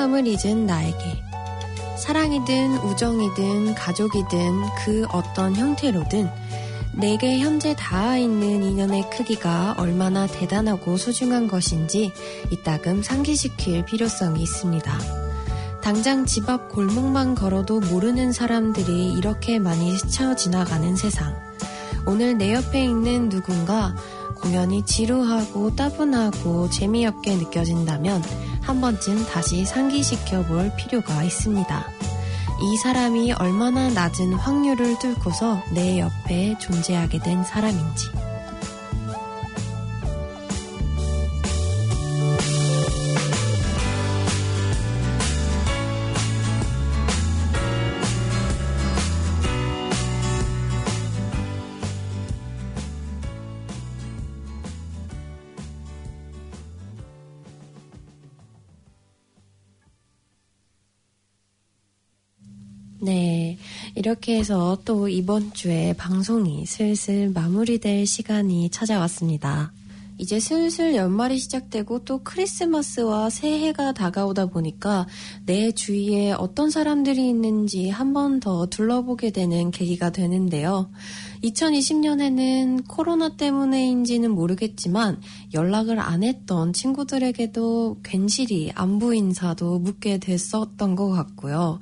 소중함을 0.00 0.26
잊은 0.26 0.64
나에게 0.64 1.22
사랑이든 1.98 2.78
우정이든 2.78 3.74
가족이든 3.74 4.62
그 4.82 5.04
어떤 5.12 5.54
형태로든 5.54 6.30
내게 6.94 7.38
현재 7.38 7.74
닿아 7.76 8.16
있는 8.16 8.62
인연의 8.62 9.10
크기가 9.10 9.74
얼마나 9.76 10.26
대단하고 10.26 10.96
소중한 10.96 11.48
것인지 11.48 12.12
이따금 12.50 13.02
상기시킬 13.02 13.84
필요성이 13.84 14.42
있습니다. 14.42 14.98
당장 15.82 16.24
집 16.24 16.48
앞 16.48 16.70
골목만 16.70 17.34
걸어도 17.34 17.80
모르는 17.80 18.32
사람들이 18.32 19.12
이렇게 19.12 19.58
많이 19.58 19.98
스쳐 19.98 20.34
지나가는 20.34 20.96
세상. 20.96 21.36
오늘 22.06 22.38
내 22.38 22.54
옆에 22.54 22.82
있는 22.84 23.28
누군가 23.28 23.94
공연이 24.36 24.82
지루하고 24.86 25.76
따분하고 25.76 26.70
재미없게 26.70 27.36
느껴진다면 27.36 28.22
한 28.62 28.80
번쯤 28.80 29.26
다시 29.26 29.64
상기시켜 29.64 30.44
볼 30.44 30.72
필요가 30.76 31.22
있습니다. 31.22 31.86
이 32.62 32.76
사람이 32.76 33.32
얼마나 33.32 33.88
낮은 33.88 34.34
확률을 34.34 34.98
뚫고서 34.98 35.62
내 35.72 35.98
옆에 35.98 36.58
존재하게 36.58 37.18
된 37.20 37.42
사람인지. 37.42 38.29
이렇게 64.10 64.36
해서 64.36 64.76
또 64.84 65.08
이번 65.08 65.52
주에 65.52 65.92
방송이 65.92 66.66
슬슬 66.66 67.30
마무리될 67.30 68.06
시간이 68.06 68.68
찾아왔습니다. 68.70 69.72
이제 70.18 70.38
슬슬 70.38 70.94
연말이 70.96 71.38
시작되고 71.38 72.00
또 72.04 72.18
크리스마스와 72.22 73.30
새해가 73.30 73.92
다가오다 73.94 74.46
보니까 74.46 75.06
내 75.46 75.70
주위에 75.72 76.32
어떤 76.32 76.70
사람들이 76.70 77.26
있는지 77.26 77.88
한 77.88 78.12
번 78.12 78.40
더 78.40 78.66
둘러보게 78.66 79.30
되는 79.30 79.70
계기가 79.70 80.10
되는데요. 80.10 80.90
2020년에는 81.44 82.84
코로나 82.86 83.30
때문에인지는 83.36 84.30
모르겠지만 84.30 85.20
연락을 85.54 85.98
안 85.98 86.22
했던 86.22 86.72
친구들에게도 86.74 88.00
괜시리 88.02 88.72
안부 88.74 89.14
인사도 89.14 89.78
묻게 89.78 90.18
됐었던 90.18 90.96
것 90.96 91.08
같고요. 91.10 91.78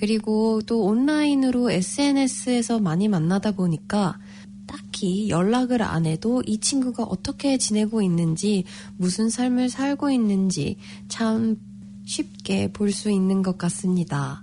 그리고 0.00 0.62
또 0.66 0.82
온라인으로 0.84 1.70
SNS에서 1.70 2.78
많이 2.80 3.06
만나다 3.06 3.52
보니까 3.52 4.18
딱히 4.66 5.28
연락을 5.28 5.82
안 5.82 6.06
해도 6.06 6.42
이 6.46 6.58
친구가 6.58 7.04
어떻게 7.04 7.58
지내고 7.58 8.00
있는지, 8.00 8.64
무슨 8.96 9.28
삶을 9.28 9.68
살고 9.68 10.10
있는지 10.10 10.78
참 11.08 11.58
쉽게 12.06 12.72
볼 12.72 12.92
수 12.92 13.10
있는 13.10 13.42
것 13.42 13.58
같습니다. 13.58 14.42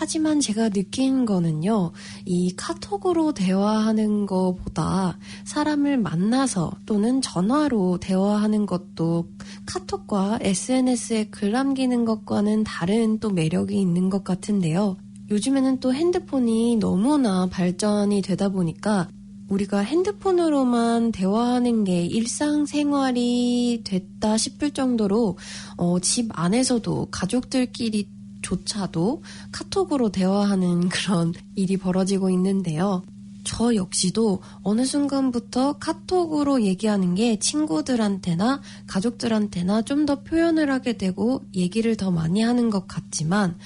하지만 0.00 0.40
제가 0.40 0.70
느낀 0.70 1.26
거는요, 1.26 1.92
이 2.24 2.56
카톡으로 2.56 3.34
대화하는 3.34 4.24
것보다 4.24 5.18
사람을 5.44 5.98
만나서 5.98 6.72
또는 6.86 7.20
전화로 7.20 7.98
대화하는 7.98 8.64
것도 8.64 9.28
카톡과 9.66 10.38
SNS에 10.40 11.24
글 11.24 11.52
남기는 11.52 12.06
것과는 12.06 12.64
다른 12.64 13.18
또 13.18 13.28
매력이 13.28 13.78
있는 13.78 14.08
것 14.08 14.24
같은데요. 14.24 14.96
요즘에는 15.30 15.80
또 15.80 15.92
핸드폰이 15.92 16.76
너무나 16.76 17.44
발전이 17.44 18.22
되다 18.22 18.48
보니까 18.48 19.06
우리가 19.50 19.80
핸드폰으로만 19.80 21.12
대화하는 21.12 21.84
게 21.84 22.06
일상생활이 22.06 23.82
됐다 23.84 24.38
싶을 24.38 24.70
정도로 24.70 25.36
어, 25.76 26.00
집 26.00 26.30
안에서도 26.32 27.08
가족들끼리 27.10 28.08
조차도 28.42 29.22
카톡으로 29.52 30.10
대화하는 30.10 30.88
그런 30.90 31.32
일이 31.54 31.76
벌어지고 31.76 32.30
있는데요. 32.30 33.02
저 33.42 33.74
역시도 33.74 34.40
어느 34.62 34.84
순간부터 34.84 35.78
카톡으로 35.78 36.62
얘기하는 36.62 37.14
게 37.14 37.38
친구들한테나 37.38 38.60
가족들한테나 38.86 39.82
좀 39.82 40.04
더 40.06 40.22
표현을 40.22 40.70
하게 40.70 40.96
되고 40.96 41.42
얘기를 41.54 41.96
더 41.96 42.10
많이 42.10 42.42
하는 42.42 42.70
것 42.70 42.86
같지만 42.86 43.56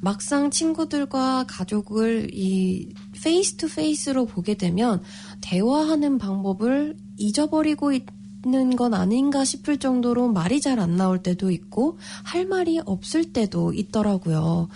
막상 0.00 0.50
친구들과 0.50 1.46
가족을 1.48 2.30
이 2.32 2.92
face 3.22 3.56
to 3.56 3.68
face로 3.68 4.26
보게 4.26 4.54
되면 4.54 5.02
대화하는 5.40 6.18
방법을 6.18 6.96
잊어버리고 7.16 7.92
있 7.92 8.04
는 8.46 8.76
건 8.76 8.94
아닌가 8.94 9.44
싶을 9.44 9.78
정도로 9.78 10.28
말이 10.28 10.60
잘 10.60 10.78
안 10.78 10.96
나올 10.96 11.22
때도 11.22 11.50
있고 11.50 11.98
할 12.24 12.46
말이 12.46 12.80
없을 12.84 13.32
때도 13.32 13.72
있더라고요. 13.72 14.68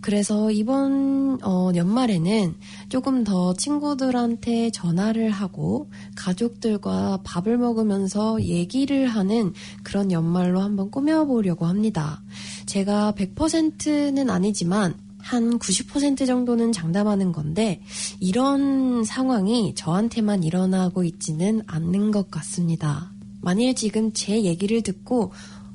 그래서 0.00 0.50
이번 0.50 1.38
어, 1.44 1.70
연말에는 1.74 2.54
조금 2.88 3.22
더 3.22 3.54
친구들한테 3.54 4.70
전화를 4.70 5.30
하고 5.30 5.90
가족들과 6.16 7.20
밥을 7.22 7.56
먹으면서 7.56 8.42
얘기를 8.42 9.06
하는 9.06 9.52
그런 9.84 10.10
연말로 10.10 10.60
한번 10.60 10.90
꾸며보려고 10.90 11.66
합니다. 11.66 12.20
제가 12.66 13.12
100%는 13.16 14.28
아니지만 14.28 14.94
한 15.22 15.58
90% 15.58 16.26
정도는 16.26 16.72
장담하는 16.72 17.32
건데 17.32 17.82
이런 18.20 19.04
상황이 19.04 19.74
저한테만 19.74 20.42
일어나고 20.42 21.04
있지는 21.04 21.62
않는 21.66 22.10
것 22.10 22.30
같습니다. 22.30 23.12
만일 23.40 23.74
지금 23.74 24.12
제 24.12 24.42
얘기를 24.42 24.82
듣고 24.82 25.32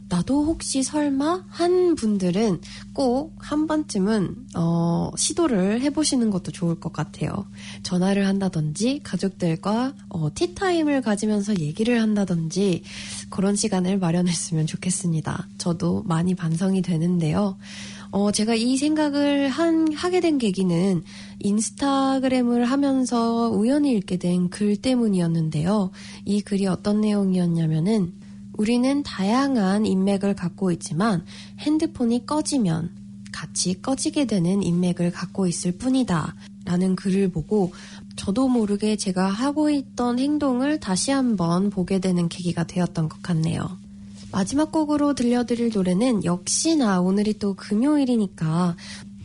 나도 0.09 0.45
혹시 0.45 0.83
설마 0.83 1.45
한 1.49 1.95
분들은 1.95 2.61
꼭 2.93 3.37
한 3.47 3.65
번쯤은 3.65 4.35
어, 4.57 5.09
시도를 5.15 5.79
해보시는 5.79 6.29
것도 6.31 6.51
좋을 6.51 6.81
것 6.81 6.91
같아요. 6.91 7.47
전화를 7.81 8.27
한다든지 8.27 8.99
가족들과 9.03 9.93
어, 10.09 10.27
티타임을 10.33 11.01
가지면서 11.01 11.57
얘기를 11.59 12.01
한다든지 12.01 12.83
그런 13.29 13.55
시간을 13.55 13.99
마련했으면 13.99 14.67
좋겠습니다. 14.67 15.47
저도 15.57 16.03
많이 16.05 16.35
반성이 16.35 16.81
되는데요. 16.81 17.57
어, 18.11 18.31
제가 18.31 18.55
이 18.55 18.77
생각을 18.77 19.49
한, 19.49 19.91
하게 19.93 20.19
된 20.19 20.37
계기는 20.37 21.03
인스타그램을 21.39 22.65
하면서 22.65 23.49
우연히 23.49 23.91
읽게 23.93 24.17
된 24.17 24.49
글 24.49 24.77
때문이었는데요. 24.77 25.91
이 26.25 26.41
글이 26.41 26.67
어떤 26.67 27.01
내용이었냐면은 27.01 28.13
우리는 28.53 29.03
다양한 29.03 29.85
인맥을 29.85 30.35
갖고 30.35 30.71
있지만 30.71 31.25
핸드폰이 31.59 32.25
꺼지면 32.25 32.91
같이 33.31 33.81
꺼지게 33.81 34.25
되는 34.25 34.63
인맥을 34.63 35.11
갖고 35.11 35.47
있을 35.47 35.73
뿐이다. 35.73 36.35
라는 36.65 36.95
글을 36.95 37.29
보고 37.29 37.71
저도 38.15 38.47
모르게 38.49 38.95
제가 38.95 39.27
하고 39.27 39.69
있던 39.69 40.19
행동을 40.19 40.79
다시 40.79 41.11
한번 41.11 41.69
보게 41.69 41.99
되는 41.99 42.27
계기가 42.29 42.65
되었던 42.65 43.09
것 43.09 43.21
같네요. 43.21 43.77
마지막 44.31 44.71
곡으로 44.71 45.13
들려드릴 45.13 45.71
노래는 45.73 46.25
역시나 46.25 47.01
오늘이 47.01 47.39
또 47.39 47.53
금요일이니까 47.55 48.75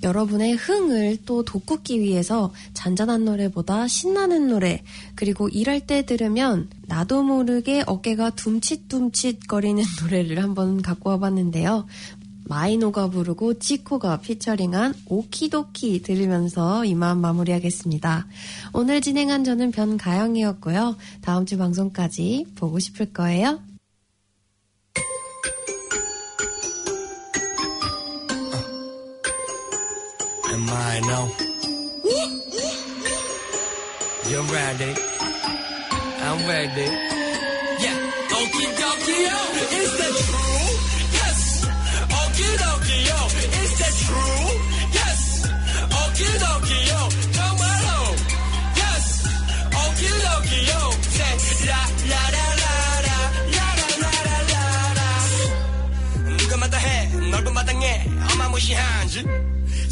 여러분의 0.03 0.55
흥을 0.55 1.19
또 1.24 1.45
돋구기 1.45 2.01
위해서 2.01 2.53
잔잔한 2.74 3.24
노래보다 3.24 3.87
신나는 3.87 4.49
노래, 4.49 4.83
그리고 5.15 5.49
일할 5.49 5.81
때 5.81 6.05
들으면 6.05 6.69
나도 6.87 7.23
모르게 7.23 7.85
어깨가 7.87 8.31
둠칫둠칫 8.31 9.47
거리는 9.47 9.83
노래를 10.03 10.43
한번 10.43 10.83
갖고 10.83 11.11
와봤는데요. 11.11 11.87
마이노가 12.45 13.09
부르고 13.11 13.61
치코가 13.61 14.20
피처링한 14.20 14.95
오키도키 15.07 16.03
들으면서 16.03 16.85
이만 16.85 17.20
마무리하겠습니다. 17.20 18.27
오늘 18.73 19.01
진행한 19.01 19.45
저는 19.45 19.70
변가영이었고요. 19.70 20.97
다음 21.20 21.47
주 21.47 21.57
방송까지 21.57 22.47
보고 22.57 22.81
싶을 22.81 23.12
거예요. 23.12 23.61
Am 30.62 30.70
I 30.70 30.99
know? 31.08 31.26
You're 34.30 34.44
ready. 34.44 34.91
I'm 36.28 36.40
ready. 36.48 36.88
Yeah, 37.84 37.98
okie 38.38 38.68
dokie, 38.80 39.20
yo. 39.28 39.40
Is 39.80 39.91
that 39.99 40.14
true? 40.24 40.66
Yes. 41.18 41.41
Okie 42.20 42.52
dokie, 42.64 43.02
yo. 43.10 43.20
Is 43.62 43.72
that 43.80 43.94
true? 44.04 44.44
Yes. 44.98 45.22
Okie 45.99 46.34
dokie, 46.44 46.82
yo. 46.91 47.02
정말로. 47.38 47.90
Yes. 48.82 49.06
Okie 49.82 50.16
dokie, 50.26 50.62
yo. 50.72 50.82
Say 51.16 51.36
la 51.70 51.82
la 52.12 52.22
la 52.36 52.45
la 52.64 52.74
la 53.08 53.18
la 53.56 53.68
la 53.80 53.90
la 54.04 54.12
la 54.30 54.60
la 54.60 54.70
la. 54.98 56.38
누가 56.38 56.58
마다해 56.58 57.08
넓은 57.32 57.54
마당에 57.54 58.06
어마무시한지. 58.34 59.26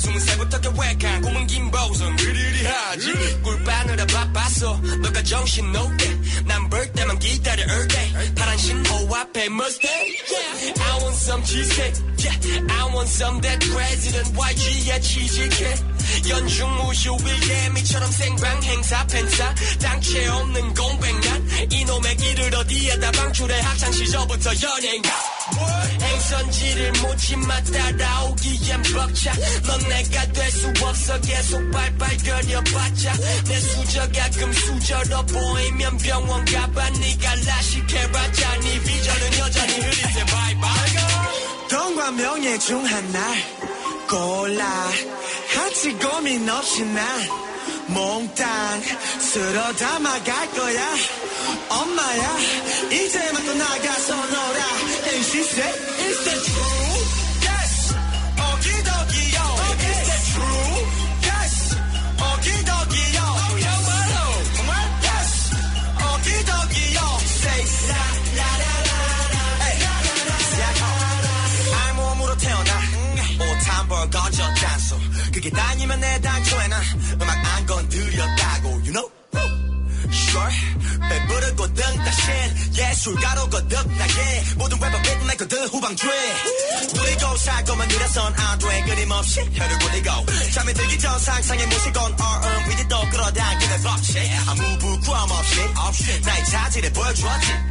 스무 0.01 0.19
살부터 0.19 0.61
계획한 0.61 1.21
꿈은 1.21 1.47
긴 1.47 1.71
보성 1.71 2.17
그리리하지. 2.17 3.43
꿀 3.43 3.63
빠느라 3.65 4.07
바빴어. 4.07 4.77
너가 5.03 5.23
정신 5.23 5.71
놓게. 5.73 6.21
난볼 6.47 6.93
때만 6.93 7.19
기다려 7.19 7.63
all 7.65 8.35
파란 8.35 8.57
신호 8.57 9.15
앞에 9.15 9.45
Mustang 9.47 10.17
yeah. 10.33 10.81
I 10.81 11.03
want 11.03 11.17
some 11.17 11.45
cheesecake 11.45 11.95
yeah. 12.19 12.37
I 12.71 12.95
want 12.95 13.09
some 13.09 13.41
that 13.43 13.59
president 13.71 14.37
YG에 14.37 15.01
취직해 15.01 15.75
연중 16.29 16.71
무휴 16.77 17.17
일개미처럼 17.29 18.11
생방 18.11 18.63
행사 18.63 19.07
팬싸 19.07 19.55
당체 19.83 20.27
없는 20.29 20.75
공백 20.75 21.21
난 21.21 21.73
이놈의 21.73 22.17
길을 22.17 22.55
어디에다 22.55 23.11
방출해. 23.13 23.61
학창 23.61 23.93
시절부터 23.93 24.51
연예인가? 24.51 25.11
행선지를 26.01 26.93
묻지마 26.93 27.63
따라오기엔 27.65 28.83
벅차. 28.83 29.33
넌 29.67 29.90
내가 29.91 30.33
될 30.33 30.51
수 30.51 30.67
없어 30.85 31.21
계속 31.21 31.71
발발거려봤자. 31.71 33.13
내 33.49 33.61
수저가 33.61 34.31
금수저로 34.39 35.27
보이면 35.27 35.97
병원 35.99 36.45
가봐. 36.45 36.91
네가 36.91 37.35
라식해봤자. 37.47 38.61
네 38.61 38.81
비전은 38.81 39.39
여전히 39.39 39.73
흐릿해 39.75 40.25
바이바이 40.27 40.91
돈과 41.71 42.11
명예 42.13 42.59
중 42.59 42.85
하나. 42.85 43.35
골라. 44.09 44.65
같이 45.55 45.93
고민 45.95 46.49
없이 46.49 46.83
난 46.85 47.07
몽땅 47.89 48.83
쓸어 49.21 49.73
담아갈 49.75 50.51
거야. 50.53 50.95
엄마야 51.69 52.39
이제 52.93 53.19
만 53.33 53.45
또 53.47 53.55
나가서 53.55 54.15
놀아. 54.17 54.61
And 55.11 55.25
she 55.27 55.41
said 55.43 55.75
Is 56.07 56.25
that 56.25 56.41
true? 56.45 56.90
이렇게 75.33 75.51
다니면 75.51 76.01
내 76.01 76.21
당초에는 76.21 76.77
음악 77.23 77.57
안 77.57 77.67
건드렸다고 77.67 78.69
you 78.69 78.93
know? 78.93 79.11
Sure. 80.11 80.51
배부르고 81.09 81.75
등 81.75 81.85
다신 82.05 82.35
예술가로 82.77 83.49
거듭 83.49 83.93
나게. 83.93 84.45
모든 84.57 84.79
래퍼 84.81 85.03
빛 85.03 85.27
내거든 85.27 85.69
후방주에. 85.69 86.35
누리고 86.95 87.37
살 87.37 87.65
거면 87.65 87.91
이래선 87.91 88.35
안돼. 88.37 88.83
끊임없이 88.85 89.41
혀를 89.41 89.79
굴리고. 89.79 90.11
잠이 90.53 90.75
들기 90.75 90.99
전 90.99 91.19
상상의 91.19 91.67
무식은 91.67 92.03
R&B를 92.21 92.89
또 92.89 93.01
끌어당기는 93.11 93.83
법칙 93.83 94.19
아무 94.49 94.79
부끄럼 94.79 95.31
없이 95.77 96.21
나의 96.23 96.45
자질을 96.47 96.93
보여주었지 96.93 97.70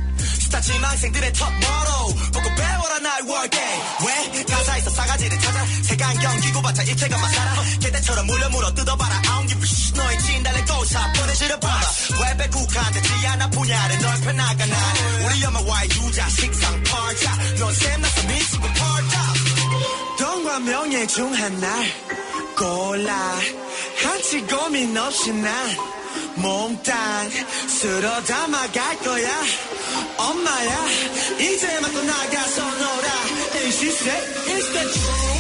스타 0.50 0.60
지망생들의 0.62 1.32
첫 1.34 1.46
모로 1.52 2.16
보고 2.34 2.56
배워라 2.56 2.98
나의 3.00 3.22
workday 3.22 3.82
왜? 4.08 4.44
가사에서 4.44 4.90
싸가지를 4.90 5.40
찾아. 5.40 5.64
색안경 5.84 6.40
끼고 6.40 6.62
봤자 6.64 6.82
일체감만 6.82 7.32
살아 7.32 7.54
개대처럼 7.80 8.26
물려 8.26 8.50
물어 8.50 8.74
뜯어봐라. 8.74 9.16
I 9.16 9.22
don't 9.22 9.48
give 9.48 9.62
a 9.62 9.68
shit 9.70 9.96
너의 9.96 10.20
진달래 10.20 10.62
고사 10.66 11.14
보내지려봐라. 11.14 11.82
웹에 12.20 12.50
국한되지 12.50 13.28
않아 13.28 13.50
분야를 13.52 14.00
넓혀나가 14.02 14.66
나는 14.66 15.26
우리 15.26 15.46
엄마와의 15.46 15.90
유자 15.92 16.28
식상 16.30 16.84
팔자. 16.84 17.36
넌 17.60 17.74
샘 17.76 18.02
나서 18.02 18.28
미치고 18.28 18.68
팔자. 18.68 19.34
돈과 20.18 20.60
명예 20.62 21.06
중 21.06 21.32
하나를 21.32 21.94
골라. 22.58 23.40
한치 24.04 24.42
고민 24.42 24.98
없이 24.98 25.32
난 25.32 25.78
몽땅 26.41 27.30
쓸어 27.68 28.22
담아갈 28.24 28.98
거야 28.99 29.30
엄마야 30.18 30.88
이제 31.40 31.80
맞고 31.82 32.02
나가서 32.02 32.64
놀아 32.64 33.10
And 33.56 33.74
she 33.74 33.90
said 33.90 34.24
Is 34.48 34.72
that 34.74 34.88
true? 34.94 35.39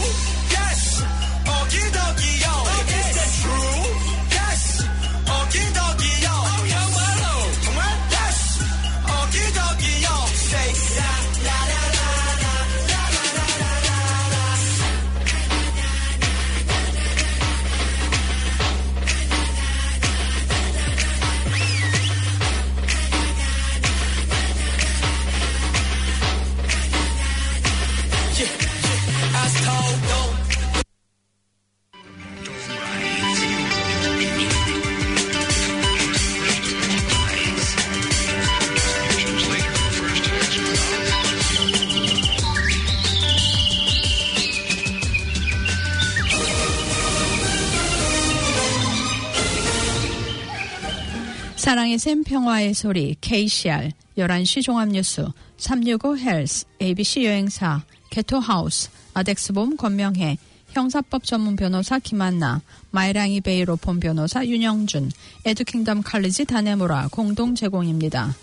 사랑의 51.69 51.99
샘 51.99 52.23
평화의 52.23 52.73
소리 52.73 53.15
KCR 53.21 53.91
11시 54.17 54.63
종합뉴스 54.63 55.27
365 55.57 56.17
헬스 56.17 56.65
ABC 56.81 57.25
여행사 57.25 57.83
개토하우스 58.09 58.89
아덱스봄 59.13 59.77
권명혜 59.77 60.39
형사법 60.71 61.25
전문 61.25 61.55
변호사 61.55 61.99
김한나 61.99 62.63
마이랑이 62.89 63.41
베이 63.41 63.60
로펌 63.60 63.99
변호사 63.99 64.43
윤영준 64.43 65.11
에듀킹덤 65.45 66.01
칼리지 66.01 66.45
다네모라 66.45 67.09
공동 67.11 67.53
제공입니다. 67.53 68.33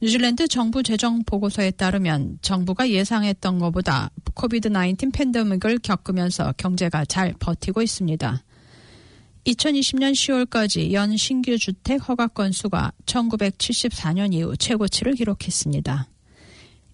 뉴질랜드 0.00 0.46
정부 0.46 0.84
재정 0.84 1.24
보고서에 1.24 1.72
따르면 1.72 2.38
정부가 2.40 2.88
예상했던 2.88 3.58
것보다 3.58 4.10
COVID-19 4.34 5.12
팬데믹을 5.12 5.80
겪으면서 5.80 6.54
경제가 6.56 7.04
잘 7.06 7.34
버티고 7.40 7.82
있습니다. 7.82 8.43
2020년 9.46 10.12
10월까지 10.12 10.92
연 10.92 11.16
신규 11.16 11.56
주택 11.58 12.08
허가 12.08 12.26
건수가 12.26 12.92
1974년 13.06 14.32
이후 14.32 14.56
최고치를 14.56 15.14
기록했습니다. 15.14 16.08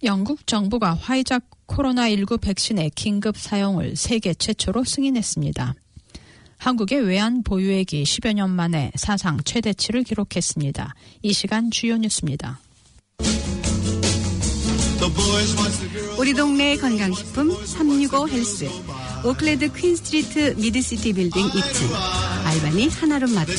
영국 0.03 0.45
정부가 0.47 0.93
화이자 0.93 1.39
코로나19 1.67 2.41
백신의 2.41 2.91
긴급 2.95 3.37
사용을 3.37 3.95
세계 3.95 4.33
최초로 4.33 4.83
승인했습니다. 4.83 5.75
한국의 6.57 7.01
외환 7.05 7.41
보유액이 7.43 8.03
10여 8.03 8.33
년 8.33 8.49
만에 8.51 8.91
사상 8.95 9.39
최대치를 9.43 10.03
기록했습니다. 10.03 10.93
이 11.23 11.33
시간 11.33 11.71
주요 11.71 11.97
뉴스입니다. 11.97 12.59
우리 16.19 16.33
동네 16.33 16.77
건강식품 16.77 17.51
365 17.65 18.29
헬스 18.29 18.65
오클랜드 19.23 19.71
퀸스트리트 19.73 20.55
미드시티 20.57 21.13
빌딩 21.13 21.47
2층 21.47 21.93
알바니 22.45 22.89
하나로 22.89 23.33
마트 23.33 23.51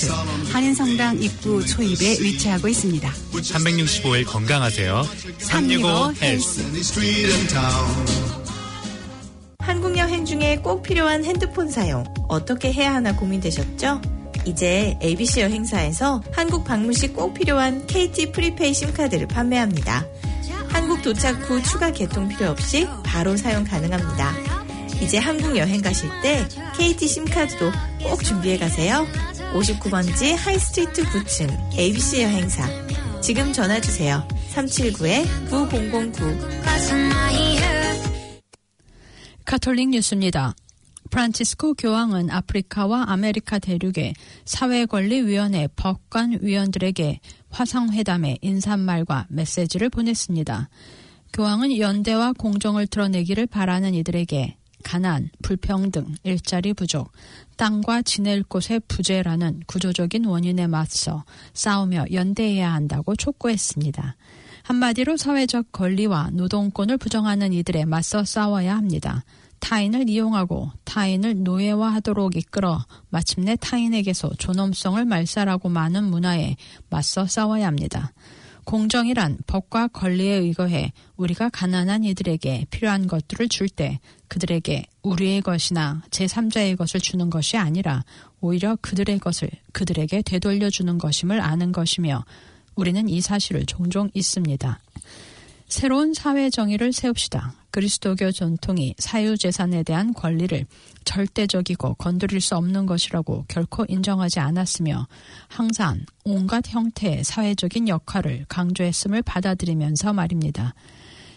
한인성당 0.53 1.23
입구 1.23 1.65
초입에 1.65 2.19
위치하고 2.21 2.69
있습니다. 2.69 3.09
365일 3.33 4.27
건강하세요. 4.27 5.07
365 5.39 6.15
헬스 6.21 6.63
한국 9.61 9.97
여행 9.97 10.25
중에 10.25 10.59
꼭 10.63 10.83
필요한 10.83 11.25
핸드폰 11.25 11.71
사용 11.71 12.05
어떻게 12.29 12.73
해야 12.73 12.95
하나 12.95 13.15
고민되셨죠? 13.15 14.03
이제 14.45 14.99
ABC 15.01 15.43
여행사에서 15.43 16.21
한국 16.33 16.65
방문 16.65 16.93
시 16.93 17.07
꼭 17.15 17.35
필요한 17.35 17.87
KT 17.87 18.33
prepay 18.33 18.75
심카드를 18.75 19.29
판매합니다. 19.29 20.05
한국 20.69 21.03
도착 21.03 21.49
후 21.49 21.63
추가 21.63 21.93
개통 21.93 22.27
필요 22.29 22.49
없이 22.51 22.89
바로 23.05 23.37
사용 23.37 23.63
가능합니다. 23.63 24.62
이제 25.03 25.19
한국 25.19 25.57
여행 25.57 25.83
가실 25.83 26.09
때 26.23 26.47
KT 26.79 27.09
심카드도 27.09 27.73
꼭 28.05 28.23
준비해 28.23 28.57
가세요. 28.57 29.05
59번지 29.53 30.37
하이스트리트 30.37 31.03
9층 31.03 31.77
ABC 31.77 32.23
여행사. 32.23 32.69
지금 33.21 33.53
전화 33.53 33.81
주세요. 33.81 34.25
379-9009. 34.55 36.63
카톨릭 39.45 39.89
뉴스입니다. 39.91 40.55
프란치스코 41.11 41.75
교황은 41.75 42.31
아프리카와 42.31 43.07
아메리카 43.09 43.59
대륙의 43.59 44.15
사회권리위원회 44.45 45.67
법관 45.75 46.39
위원들에게 46.43 47.19
화상회담의 47.51 48.39
인사말과 48.41 49.27
메시지를 49.29 49.91
보냈습니다. 49.91 50.69
교황은 51.33 51.77
연대와 51.77 52.35
공정을 52.35 52.87
드러내기를 52.87 53.47
바라는 53.47 53.95
이들에게 53.95 54.59
가난, 54.83 55.31
불평등, 55.43 56.15
일자리 56.23 56.75
부족, 56.75 57.13
땅과 57.57 58.03
지낼 58.03 58.43
곳의 58.43 58.81
부재라는 58.89 59.63
구조적인 59.67 60.25
원인에 60.25 60.67
맞서 60.67 61.25
싸우며 61.55 62.07
연대해야 62.13 62.73
한다고 62.73 63.17
촉구했습니다. 63.17 64.17
한마디로 64.63 65.17
사회적 65.17 65.73
권리와 65.73 66.31
노동권을 66.33 66.99
부정하는 66.99 67.53
이들에 67.53 67.85
맞서 67.85 68.25
싸워야 68.25 68.77
합니다. 68.77 69.25
타인을 69.61 70.09
이용하고 70.09 70.71
타인을 70.85 71.45
노예화하도록 71.45 72.37
이끌어 72.37 72.85
마침내 73.11 73.57
타인에게서 73.61 74.31
존엄성을 74.39 75.05
말살하고 75.05 75.69
마는 75.69 76.05
문화에 76.05 76.57
맞서 76.91 77.27
싸워야 77.27 77.69
합니다. 77.69 78.13
공정이란 78.65 79.39
법과 79.47 79.89
권리에 79.89 80.35
의거해 80.35 80.93
우리가 81.17 81.49
가난한 81.49 82.05
이들에게 82.05 82.67
필요한 82.71 83.07
것들을 83.07 83.49
줄 83.49 83.69
때 83.69 84.01
그들에게 84.33 84.87
우리의 85.03 85.43
것이나 85.43 86.01
제3자의 86.09 86.79
것을 86.79 87.01
주는 87.01 87.29
것이 87.29 87.59
아니라 87.59 88.03
오히려 88.41 88.79
그들의 88.81 89.19
것을 89.19 89.51
그들에게 89.73 90.23
되돌려 90.23 90.71
주는 90.71 90.97
것임을 90.97 91.39
아는 91.39 91.71
것이며 91.71 92.25
우리는 92.75 93.11
이 93.11 93.21
사실을 93.21 93.67
종종 93.67 94.11
잊습니다. 94.15 94.81
새로운 95.69 96.15
사회 96.15 96.49
정의를 96.49 96.95
세웁시다. 96.95 97.53
그리스도교 97.73 98.33
전통이 98.33 98.95
사유재산에 98.97 99.83
대한 99.83 100.15
권리를 100.15 100.65
절대적이고 101.05 101.95
건드릴 101.95 102.41
수 102.41 102.57
없는 102.57 102.87
것이라고 102.87 103.45
결코 103.49 103.85
인정하지 103.87 104.41
않았으며 104.41 105.09
항상 105.49 106.01
온갖 106.25 106.65
형태의 106.69 107.25
사회적인 107.25 107.89
역할을 107.89 108.47
강조했음을 108.49 109.21
받아들이면서 109.21 110.15
말입니다. 110.15 110.75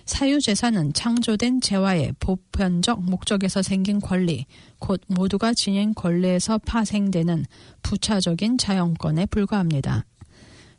사유재산은 0.06 0.94
창조된 0.94 1.62
재화의 1.62 2.14
보편적 2.20 3.04
목적에서 3.04 3.62
생긴 3.62 4.00
권리, 4.00 4.46
곧 4.80 5.02
모두가 5.08 5.54
지닌 5.54 5.94
권리에서 5.96 6.60
파생되는 6.60 7.46
부차적인 7.82 8.58
자연권에 8.58 9.26
불과합니다. 9.26 10.06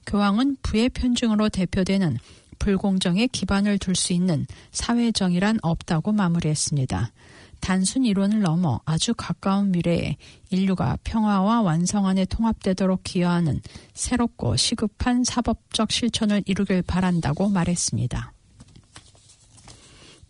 교황은 0.07 0.57
부의 0.63 0.89
편중으로 0.91 1.49
대표되는 1.49 2.19
불공정에 2.59 3.27
기반을 3.27 3.79
둘 3.79 3.97
수 3.97 4.13
있는 4.13 4.47
사회정의란 4.71 5.59
없다고 5.63 6.13
마무리했습니다. 6.13 7.13
단순 7.61 8.05
이론을 8.05 8.41
넘어 8.41 8.81
아주 8.85 9.13
가까운 9.15 9.73
미래에 9.73 10.17
인류가 10.51 10.97
평화와 11.03 11.63
완성 11.63 12.07
안에 12.07 12.27
통합되도록 12.27 13.03
기여하는 13.03 13.61
새롭고 13.93 14.57
시급한 14.57 15.25
사법적 15.25 15.91
실천을 15.91 16.43
이루길 16.47 16.83
바란다고 16.83 17.49
말했습니다. 17.49 18.36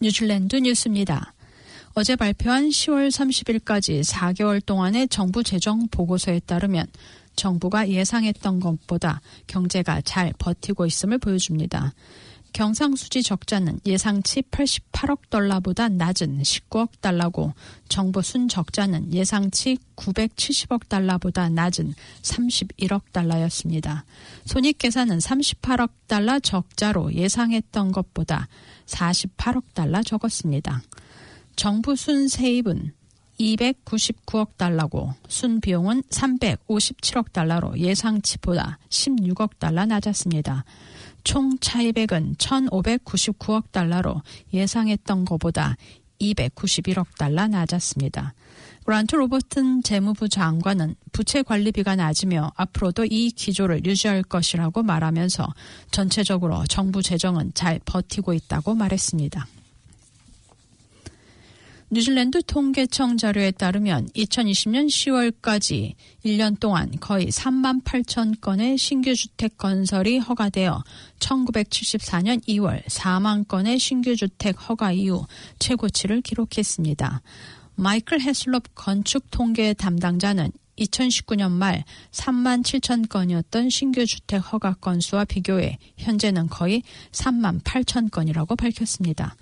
뉴질랜드 0.01 0.57
뉴스입니다. 0.57 1.35
어제 1.95 2.15
발표한 2.15 2.69
10월 2.69 3.09
30일까지 3.09 4.05
4개월 4.05 4.65
동안의 4.65 5.09
정부 5.09 5.43
재정 5.43 5.89
보고서에 5.89 6.41
따르면 6.41 6.87
정부가 7.37 7.89
예상했던 7.89 8.61
것보다 8.61 9.21
경제가 9.47 10.03
잘 10.03 10.33
버티고 10.39 10.87
있음을 10.87 11.19
보여줍니다. 11.19 11.95
경상수지 12.57 13.23
적자는 13.23 13.81
예상치 13.85 14.41
88억 14.41 15.29
달러보다 15.29 15.91
낮은 15.91 16.41
19억 16.41 16.89
달러고 17.03 17.53
정부 17.91 18.23
순 18.23 18.49
적자는 18.49 19.13
예상치 19.13 19.77
970억 19.95 20.89
달러보다 20.89 21.51
낮은 21.51 21.93
31억 22.23 23.13
달러였습니다. 23.13 24.07
손익 24.47 24.79
계산은 24.79 25.19
38억 25.19 25.91
달러 26.07 26.39
적자로 26.39 27.13
예상했던 27.13 27.93
것보다 27.93 28.49
48억 28.87 29.75
달러 29.75 30.03
적었습니다. 30.03 30.81
정부 31.57 31.95
순 31.95 32.27
세입은 32.27 32.95
299억 33.39 34.57
달러고 34.57 35.13
순 35.29 35.61
비용은 35.61 36.05
357억 36.05 37.35
달러로 37.35 37.79
예상치보다 37.79 38.79
16억 38.89 39.59
달러 39.59 39.85
낮았습니다. 39.85 40.65
총 41.27 41.59
차입액은 41.59 42.37
1,599억 42.37 43.73
달러로 43.73 44.23
예상했던 44.55 45.25
것보다 45.25 45.77
291억 46.21 47.07
달러 47.19 47.49
낮았습니다. 47.49 48.33
그란트 48.85 49.17
로버튼 49.17 49.83
재무부 49.83 50.29
장관은 50.29 50.95
부채 51.11 51.43
관리비가 51.43 51.97
낮으며 51.97 52.53
앞으로도 52.55 53.07
이 53.07 53.33
기조를 53.33 53.85
유지할 53.85 54.23
것이라고 54.23 54.85
말하면서 54.85 55.53
전체적으로 55.91 56.63
정부 56.69 57.03
재정은 57.03 57.51
잘 57.55 57.81
버티고 57.85 58.33
있다고 58.33 58.77
말했습니다. 58.77 59.49
뉴질랜드 61.89 62.43
통계청 62.43 63.17
자료에 63.17 63.53
따르면 63.53 64.09
2020년 64.09 64.89
10월까지 64.89 65.95
1년 66.25 66.59
동안 66.59 66.91
거의 66.99 67.29
3만 67.29 67.85
8천 67.85 68.41
건의 68.41 68.77
신규 68.77 69.15
주택 69.15 69.57
건설이 69.57 70.19
허가되어 70.19 70.83
1974년 71.21 72.45
2월 72.49 72.85
4만 72.87 73.47
건의 73.47 73.79
신규 73.79 74.17
주택 74.17 74.69
허가 74.69 74.91
이후 74.91 75.27
최고치를 75.61 76.23
기록했습니다. 76.23 77.23
마이클 77.77 78.21
헤슬롭 78.21 78.65
건축 78.75 79.31
통계 79.31 79.73
담당자는 79.73 80.51
2019년 80.79 81.53
말 81.53 81.85
3만 82.11 82.65
7천 82.65 83.09
건이었던 83.09 83.71
신규 83.71 84.05
주택 84.07 84.39
허가 84.39 84.75
건수와 84.75 85.25
비교해 85.25 85.79
현재는 85.99 86.49
거의 86.49 86.83
3만 87.13 87.63
8천 87.63 88.11
건이라고 88.11 88.57
밝혔습니다. 88.57 89.37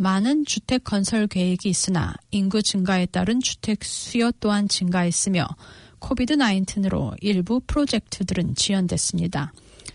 많은 0.00 0.46
주택 0.46 0.82
건설 0.82 1.26
계획이 1.26 1.68
있으나 1.68 2.14
인구 2.30 2.62
증가에 2.62 3.04
따른 3.04 3.38
주택 3.38 3.84
수요 3.84 4.32
또한 4.40 4.66
증가했으며 4.66 5.46
코비드 5.98 6.36
19으로 6.36 7.14
일부 7.20 7.60
프로젝트들은 7.66 8.54
지연됐습니다. 8.54 9.52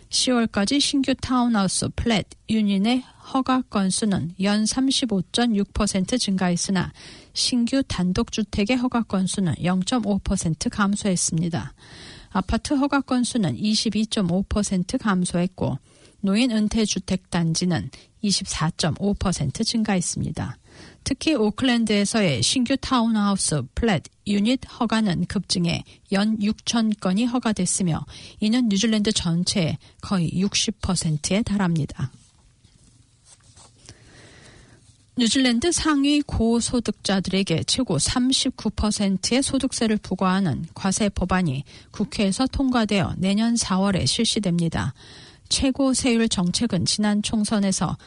10월까지 0.09 0.79
신규 0.79 1.15
타운하우스 1.15 1.89
flat 1.95 2.27
unit의 2.47 3.01
허가 3.33 3.63
건수는 3.63 4.35
연 4.43 4.63
35.6% 4.63 6.19
증가했으나 6.19 6.93
신규 7.33 7.81
단독주택의 7.87 8.77
허가 8.77 9.01
건수는 9.01 9.55
0.5% 9.55 10.69
감소했습니다. 10.69 11.73
아파트 12.29 12.75
허가 12.75 13.01
건수는 13.01 13.57
22.5% 13.57 14.99
감소했고 15.01 15.79
노인 16.25 16.51
은퇴 16.51 16.85
주택 16.85 17.29
단지는 17.29 17.89
24.5% 18.23 19.65
증가했습니다. 19.65 20.57
특히 21.03 21.35
오클랜드에서의 21.35 22.41
신규 22.41 22.75
타운하우스 22.75 23.61
flat 23.75 24.03
unit 24.27 24.59
허가는 24.67 25.25
급증해 25.27 25.83
연 26.11 26.37
6천 26.39 26.99
건이 26.99 27.25
허가됐으며 27.25 28.05
이는 28.39 28.67
뉴질랜드 28.67 29.11
전체의 29.11 29.77
거의 30.01 30.31
60%에 30.31 31.43
달합니다. 31.43 32.11
뉴질랜드 35.17 35.71
상위 35.71 36.21
고소득자들에게 36.21 37.63
최고 37.63 37.97
39%의 37.97 39.41
소득세를 39.43 39.97
부과하는 39.97 40.65
과세 40.73 41.07
법안이 41.07 41.63
국회에서 41.91 42.47
통과되어 42.47 43.13
내년 43.17 43.53
4월에 43.53 44.07
실시됩니다. 44.07 44.93
최고 45.49 45.93
세율 45.93 46.27
정책은 46.29 46.85
지난 46.85 47.21
총선에서 47.21 47.97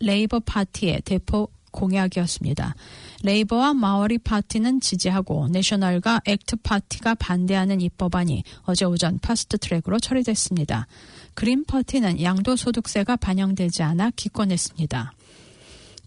레이버 0.00 0.40
파티의 0.40 1.02
대표 1.04 1.48
공약이었습니다. 1.70 2.74
Labour와 3.22 3.74
Māori 3.74 4.18
Party는 4.18 4.80
지지하고 4.80 5.48
National과 5.48 6.22
ACT 6.24 6.56
Party가 6.56 7.14
반대하는 7.16 7.80
이 7.80 7.88
법안이 7.90 8.42
어제 8.62 8.84
오전 8.84 9.18
fast 9.18 9.58
track으로 9.58 9.98
처리됐습니다. 9.98 10.86
Green 11.34 11.64
Party는 11.64 12.22
양도소득세가 12.22 13.16
반영되지 13.16 13.82
않아 13.82 14.10
기권했습니다. 14.16 15.12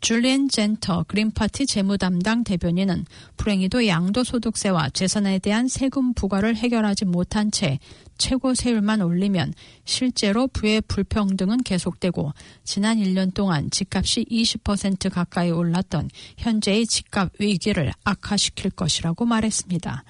줄리엔 0.02 0.49
젠터 0.49 1.06
Green 1.08 1.38
Party 1.38 1.68
재무담당 1.68 2.44
대변인은 2.44 3.06
불행히도 3.38 3.86
양도소득세와 3.86 4.90
재산에 4.90 5.38
대한 5.38 5.68
세금 5.68 6.14
부과를 6.14 6.56
해결하지 6.56 7.06
못한 7.06 7.52
채 7.52 7.78
최고 8.18 8.53
세율만 8.53 9.02
올리면 9.02 9.53
실제로 9.86 10.48
부의 10.48 10.82
불평등은 10.82 11.64
계속되고 11.64 12.34
지난 12.64 12.98
1년 12.98 13.34
동안 13.34 13.69
집값이 13.69 14.26
20% 14.26 15.11
가까이 15.11 15.52
올랐던 15.52 16.10
현재의 16.38 16.88
집값 16.88 17.32
위기를 17.40 17.91
악화시킬 18.03 18.72
것이라고 18.72 19.26
말했습니다. 19.26 20.03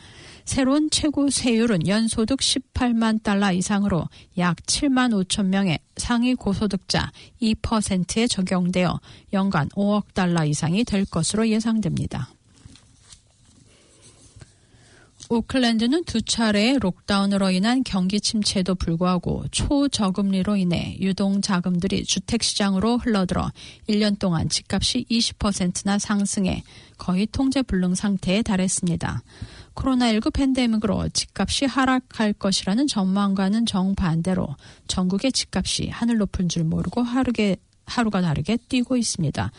새로운 0.46 0.90
최고 0.90 1.30
세율은 1.30 1.88
연소득 1.88 2.40
18만 2.40 3.24
달러 3.24 3.52
이상으로 3.52 4.08
약 4.38 4.58
7만 4.58 5.12
5천 5.26 5.48
명의 5.48 5.80
상위 5.98 6.36
고소득자 6.36 7.12
2%에 7.42 8.28
적용되어 8.28 9.00
연간 9.34 9.70
5억 9.70 10.14
달러 10.14 10.46
이상이 10.46 10.84
될 10.84 11.06
것으로 11.06 11.48
예상됩니다. 11.50 12.30
오클랜드는 15.34 16.04
두 16.04 16.22
차례의 16.22 16.80
록다운으로 16.80 17.52
인한 17.52 17.84
경기 17.86 18.20
침체에도 18.20 18.76
불구하고 18.76 19.46
초저금리로 19.52 20.58
인해 20.58 20.98
유동 21.00 21.42
자금들이 21.42 22.04
주택시장으로 22.04 22.98
흘러들어 22.98 23.50
1년 23.88 24.20
동안 24.20 24.50
집값이 24.50 25.06
20%나 25.10 26.00
상승해 26.00 26.64
거의 26.98 27.28
통제 27.28 27.62
불능 27.62 27.96
상태에 27.96 28.42
달했습니다. 28.42 29.24
코로나19 29.82 30.34
팬데믹으로 30.34 31.10
집값이 31.10 31.66
하락할 31.66 32.34
것이라는 32.34 32.86
전망과는 32.88 33.66
정반대로 33.66 34.56
전국의 34.88 35.32
집값이 35.32 35.90
하늘 35.90 36.18
높은 36.18 36.50
줄 36.50 36.64
모르고 36.64 37.02
하루게, 37.02 37.58
하루가 37.86 38.22
다르게 38.22 38.58
뛰고 38.70 38.98
있습니다. 38.98 39.52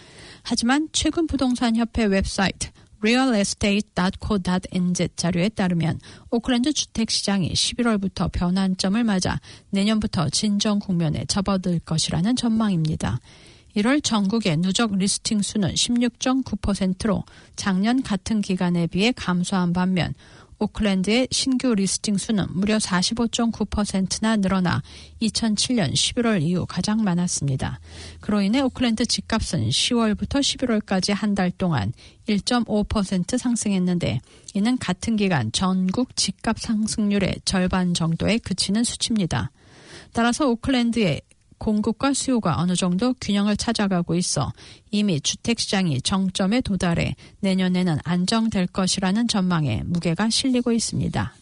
하지만 0.43 0.89
최근 0.93 1.27
부동산 1.27 1.75
협회 1.77 2.05
웹사이트 2.05 2.69
realestate.co.nz 3.03 5.09
자료에 5.17 5.49
따르면 5.49 5.99
오클랜드 6.31 6.73
주택시장이 6.73 7.53
11월부터 7.53 8.31
변환점을 8.31 9.03
맞아 9.03 9.41
내년부터 9.71 10.29
진정 10.31 10.79
국면에 10.79 11.25
접어들 11.25 11.81
것이라는 11.81 12.37
전망입니다. 12.37 13.19
1월 13.77 14.03
전국의 14.03 14.59
누적 14.59 14.97
listing 14.97 15.43
수는 15.43 15.75
16.9%로 15.75 17.25
작년 17.57 18.03
같은 18.03 18.41
기간에 18.41 18.87
비해 18.87 19.13
감소한 19.13 19.73
반면 19.73 20.15
오클랜드의 20.63 21.27
신규 21.33 21.75
listing 21.75 22.17
수는 22.17 22.47
무려 22.51 22.77
45.9%나 22.77 24.37
늘어나 24.37 24.81
2007년 25.21 25.93
11월 25.93 26.41
이후 26.41 26.67
가장 26.67 27.03
많았습니다. 27.03 27.81
그로 28.21 28.41
인해 28.43 28.61
오클랜드 28.61 29.05
집값은 29.05 29.69
10월부터 29.69 30.41
11월까지 30.41 31.13
한 31.15 31.33
달 31.35 31.51
동안 31.51 31.93
1.5% 32.29 33.39
상승했는데 33.39 34.21
이는 34.55 34.79
같은 34.79 35.17
기간 35.17 35.51
전국 35.51 36.15
집값 36.15 36.61
상승률의 36.61 37.37
절반 37.45 37.95
정도에 37.95 38.39
그치는 38.39 38.85
수치입니다. 38.85 39.51
따라서 40.13 40.47
오클랜드의 40.47 41.23
공급과 41.63 42.13
수요가 42.13 42.59
어느 42.59 42.75
정도 42.75 43.15
균형을 43.21 43.57
찾아가고 43.57 44.17
있어 44.17 44.53
이미 44.91 45.21
주택시장이 45.21 46.03
정점에 46.03 46.61
도달해 46.61 47.15
내년에는 47.39 47.99
안정될 48.03 48.67
것이라는 48.67 49.29
전망에 49.29 49.85
무게가 49.85 50.29
실리고 50.29 50.73
있습니다. 50.73 51.33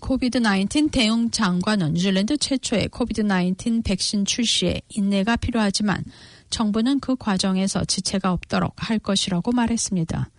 COVID-19 0.00 0.92
대응 0.92 1.30
장관은 1.30 1.94
뉴질랜드 1.94 2.36
최초의 2.36 2.88
COVID-19 2.88 3.82
백신 3.82 4.26
출시에 4.26 4.82
인내가 4.90 5.36
필요하지만 5.36 6.04
정부는 6.50 7.00
그 7.00 7.16
과정에서 7.16 7.84
지체가 7.84 8.32
없도록 8.32 8.74
할 8.76 8.98
것이라고 8.98 9.52
말했습니다. 9.52 10.30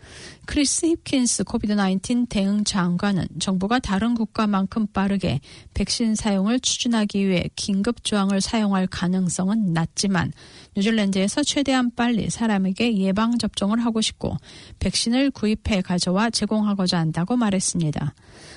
크리스 0.46 0.88
힙킨스 0.88 1.44
COVID-19 1.44 2.28
대응 2.30 2.64
장관은 2.64 3.28
정부가 3.40 3.80
다른 3.80 4.16
국가만큼 4.16 4.88
빠르게 4.88 5.40
백신 5.74 6.16
사용을 6.16 6.60
추진하기 6.60 7.28
위해 7.28 7.50
긴급 7.56 8.04
조항을 8.04 8.42
사용할 8.42 8.88
가능성은 8.88 9.74
낮지만 9.74 10.32
뉴질랜드에서 10.76 11.44
최대한 11.44 11.92
빨리 11.96 12.30
사람에게 12.30 12.98
예방 12.98 13.38
접종을 13.38 13.86
하고 13.86 14.02
싶고 14.02 14.38
백신을 14.80 15.32
구입해 15.32 15.82
가져와 15.82 16.30
제공하고자 16.32 16.98
한다고 16.98 17.36
말했습니다. 17.36 18.14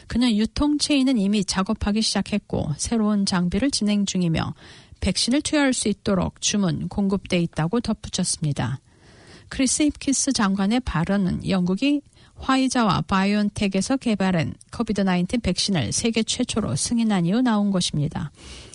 그는 0.06 0.36
유통 0.36 0.78
체인은 0.78 1.18
이미 1.18 1.44
작업하기 1.44 2.00
시작했고 2.00 2.72
새로운 2.76 3.26
장비를 3.26 3.70
진행 3.70 4.06
중이며 4.06 4.54
백신을 5.02 5.42
투여할 5.42 5.74
수 5.74 5.88
있도록 5.88 6.40
주문 6.40 6.88
공급돼 6.88 7.38
있다고 7.40 7.80
덧붙였습니다. 7.80 8.80
크리스 9.48 9.82
힙킨스 9.82 10.32
장관의 10.32 10.80
발언은 10.80 11.48
영국이 11.48 12.00
화이자와 12.36 13.02
바이온텍에서 13.02 13.98
개발한 13.98 14.54
COVID-19 14.72 15.42
백신을 15.42 15.92
세계 15.92 16.22
최초로 16.22 16.76
승인한 16.76 17.26
이후 17.26 17.42
나온 17.42 17.70
것입니다. 17.70 18.30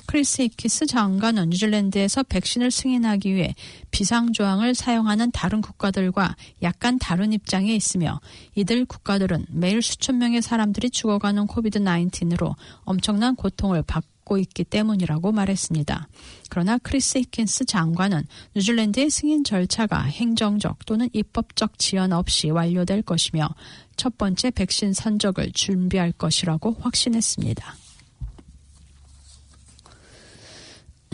크리스 0.05 0.43
힙킨스 0.43 0.85
장관은 0.85 1.49
뉴질랜드에서 1.49 2.23
백신을 2.23 2.71
승인하기 2.71 3.33
위해 3.33 3.55
비상조항을 3.91 4.75
사용하는 4.75 5.31
다른 5.31 5.61
국가들과 5.61 6.35
약간 6.61 6.99
다른 6.99 7.33
입장에 7.33 7.73
있으며 7.73 8.19
이들 8.55 8.85
국가들은 8.85 9.47
매일 9.49 9.81
수천 9.81 10.17
명의 10.17 10.41
사람들이 10.41 10.89
죽어가는 10.89 11.47
COVID-19으로 11.47 12.55
엄청난 12.83 13.35
고통을 13.35 13.81
받고 13.83 14.16
받고 14.27 14.37
있기 14.37 14.65
때문이라고 14.65 15.31
말했습니다. 15.31 16.07
그러나 16.49 16.77
크리스 16.77 17.17
힙킨스 17.19 17.65
장관은 17.65 18.23
뉴질랜드의 18.55 19.09
승인 19.09 19.43
절차가 19.43 20.03
행정적 20.03 20.85
또는 20.85 21.09
입법적 21.13 21.79
지연 21.79 22.11
없이 22.11 22.49
완료될 22.49 23.01
것이며 23.01 23.49
첫 23.95 24.17
번째 24.17 24.51
백신 24.51 24.93
선적을 24.93 25.53
준비할 25.53 26.11
것이라고 26.11 26.75
확신했습니다. 26.79 27.86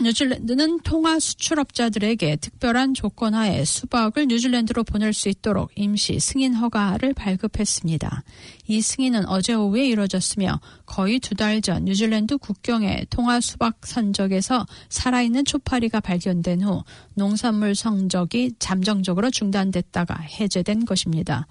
뉴질랜드는 0.00 0.80
통화 0.80 1.20
수출업자들에게 1.20 2.36
특별한 2.36 2.94
조건 2.94 3.32
하에 3.34 3.64
수박을 3.64 4.26
뉴질랜드로 4.26 4.82
보낼 4.82 5.12
수 5.12 5.28
있도록 5.28 5.70
임시 5.76 6.18
승인 6.18 6.54
허가를 6.54 7.14
발급했습니다. 7.14 8.24
이 8.66 8.82
승인은 8.82 9.26
어제 9.28 9.54
오후에 9.54 9.86
이뤄졌으며 9.86 10.60
거의 10.84 11.20
두 11.20 11.34
달 11.36 11.60
전 11.62 11.84
뉴질랜드 11.84 12.38
국경의 12.38 13.06
통화 13.08 13.40
수박 13.40 13.86
선적에서 13.86 14.66
살아있는 14.88 15.44
초파리가 15.44 16.00
발견된 16.00 16.62
후 16.62 16.82
농산물 17.14 17.74
성적이 17.76 18.52
잠정적으로 18.58 19.30
중단됐다가 19.30 20.14
해제된 20.20 20.84
것입니다. 20.86 21.46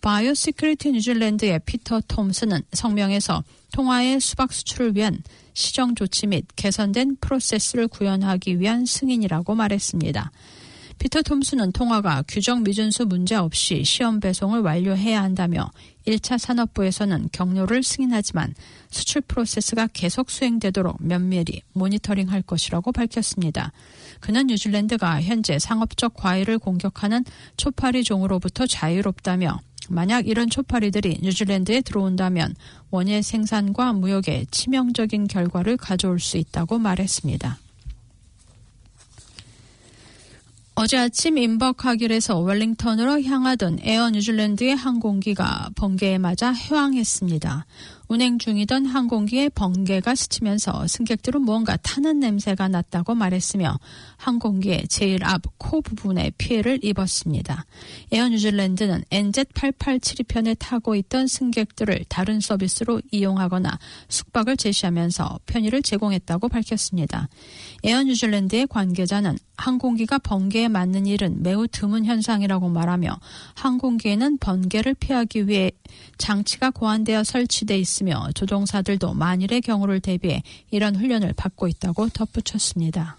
Biosecurity 0.00 0.92
뉴질랜드의 0.92 1.60
피터 1.64 2.00
톰스는 2.08 2.62
성명에서 2.72 3.44
통가의 3.72 4.20
수박 4.20 4.52
수출을 4.52 4.96
위한 4.96 5.22
시정 5.54 5.94
조치 5.94 6.26
및 6.26 6.44
개선된 6.56 7.16
프로세스를 7.20 7.88
구현하기 7.88 8.60
위한 8.60 8.84
승인이라고 8.84 9.54
말했습니다. 9.54 10.30
피터 10.98 11.22
톰스는 11.22 11.72
통가가 11.72 12.24
규정 12.28 12.62
미준수 12.62 13.06
문제 13.06 13.34
없이 13.34 13.82
시험 13.84 14.20
배송을 14.20 14.60
완료해야 14.60 15.22
한다며 15.22 15.70
1차 16.06 16.38
산업부에서는 16.38 17.30
경로를 17.32 17.82
승인하지만 17.82 18.54
수출 18.90 19.22
프로세스가 19.22 19.88
계속 19.92 20.30
수행되도록 20.30 20.98
면밀히 21.00 21.62
모니터링할 21.72 22.42
것이라고 22.42 22.92
밝혔습니다. 22.92 23.72
그는 24.20 24.46
뉴질랜드가 24.46 25.20
현재 25.22 25.58
상업적 25.58 26.14
과일을 26.14 26.58
공격하는 26.58 27.24
초파리 27.56 28.04
종으로부터 28.04 28.66
자유롭다며 28.66 29.58
만약 29.90 30.26
이런 30.26 30.50
초파리들이 30.50 31.18
뉴질랜드에 31.22 31.80
들어온다면 31.82 32.54
원예 32.90 33.22
생산과 33.22 33.92
무역에 33.94 34.46
치명적인 34.50 35.28
결과를 35.28 35.76
가져올 35.76 36.20
수 36.20 36.36
있다고 36.36 36.78
말했습니다. 36.78 37.58
어제 40.76 40.98
아침 40.98 41.38
인버카길에서 41.38 42.40
웰링턴으로 42.40 43.22
향하던 43.22 43.78
에어 43.82 44.10
뉴질랜드의 44.10 44.74
항공기가 44.74 45.70
번개에 45.76 46.18
맞아 46.18 46.50
해왕했습니다. 46.50 47.66
운행 48.08 48.38
중이던 48.38 48.86
항공기에 48.86 49.48
번개가 49.50 50.14
스치면서 50.14 50.86
승객들은 50.86 51.42
무언가 51.42 51.76
타는 51.76 52.20
냄새가 52.20 52.68
났다고 52.68 53.14
말했으며 53.14 53.78
항공기의 54.18 54.88
제일 54.88 55.24
앞 55.24 55.42
코 55.64 55.80
부분에 55.80 56.30
피해를 56.36 56.78
입었습니다. 56.82 57.64
에어 58.12 58.28
뉴질랜드는 58.28 59.04
NZ887편에 59.10 60.56
타고 60.58 60.94
있던 60.94 61.26
승객들을 61.26 62.04
다른 62.08 62.38
서비스로 62.38 63.00
이용하거나 63.10 63.78
숙박을 64.08 64.58
제시하면서 64.58 65.40
편의를 65.46 65.82
제공했다고 65.82 66.50
밝혔습니다. 66.50 67.28
에어 67.82 68.02
뉴질랜드의 68.02 68.66
관계자는 68.66 69.38
항공기가 69.56 70.18
번개에 70.18 70.68
맞는 70.68 71.06
일은 71.06 71.42
매우 71.42 71.66
드문 71.66 72.04
현상이라고 72.04 72.68
말하며 72.68 73.18
항공기에는 73.54 74.38
번개를 74.38 74.94
피하기 74.94 75.48
위해 75.48 75.70
장치가 76.18 76.70
고안되어 76.70 77.24
설치돼 77.24 77.78
있으며 77.78 78.28
조종사들도 78.34 79.14
만일의 79.14 79.60
경우를 79.60 80.00
대비해 80.00 80.42
이런 80.70 80.96
훈련을 80.96 81.32
받고 81.34 81.68
있다고 81.68 82.08
덧붙였습니다. 82.08 83.18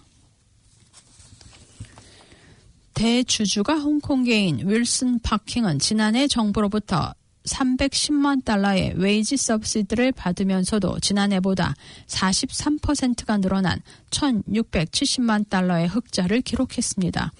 대주주가 2.94 3.74
홍콩계인 3.74 4.68
윌슨 4.68 5.18
파킹은 5.20 5.78
지난해 5.78 6.26
정부로부터 6.26 7.14
310만 7.46 8.44
달러의 8.44 8.94
웨이지 8.96 9.36
서비스들을 9.36 10.12
받으면서도 10.12 11.00
지난해보다 11.00 11.74
43%가 12.06 13.38
늘어난 13.38 13.80
1,670만 14.10 15.48
달러의 15.48 15.86
흑자를 15.88 16.40
기록했습니다. 16.40 17.32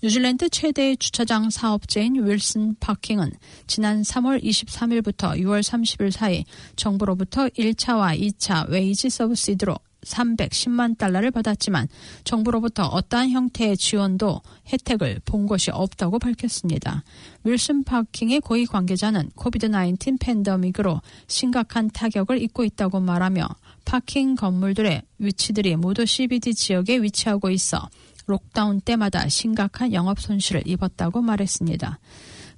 뉴질랜드 0.00 0.48
최대의 0.48 0.96
주차장 0.96 1.50
사업체인 1.50 2.24
윌슨 2.24 2.76
파킹은 2.78 3.32
지난 3.66 4.02
3월 4.02 4.40
23일부터 4.44 5.36
6월 5.40 5.60
30일 5.60 6.12
사이 6.12 6.44
정부로부터 6.76 7.48
1차와 7.48 8.16
2차 8.16 8.68
wage 8.68 9.10
subsidy로 9.10 9.76
310만 10.02 10.96
달러를 10.96 11.32
받았지만 11.32 11.88
정부로부터 12.22 12.84
어떠한 12.84 13.30
형태의 13.30 13.76
지원도 13.76 14.40
혜택을 14.72 15.20
본 15.24 15.46
것이 15.48 15.72
없다고 15.72 16.20
밝혔습니다. 16.20 17.02
윌슨 17.42 17.82
파킹의 17.82 18.40
고위 18.42 18.66
관계자는 18.66 19.30
COVID-19 19.34 20.20
팬데믹으로 20.20 21.02
심각한 21.26 21.90
타격을 21.90 22.40
입고 22.40 22.62
있다고 22.62 23.00
말하며 23.00 23.48
parking 23.84 24.36
건물들의 24.36 25.02
위치들이 25.18 25.74
모두 25.74 26.06
CBD 26.06 26.54
지역에 26.54 27.02
위치하고 27.02 27.50
있어 27.50 27.88
lockdown 28.28 28.80
때마다 28.80 29.28
심각한 29.28 29.92
영업 29.92 30.20
손실을 30.20 30.62
입었다고 30.66 31.22
말했습니다. 31.22 31.98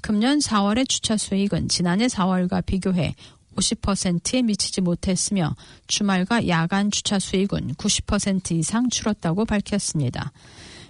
금년 0.03 0.39
4월의 0.39 0.89
주차 0.89 1.17
수익은 1.17 1.69
지난해 1.69 2.07
4월과 2.07 2.67
비교해 2.67 3.15
50%에 3.57 4.43
미치지 4.43 4.81
못했으며 4.81 5.55
주말과 5.87 6.49
야간 6.49 6.91
주차 6.91 7.19
수익은 7.19 7.75
90% 7.75 8.53
이상 8.53 8.89
줄었다고 8.89 9.45
밝혔습니다. 9.45 10.33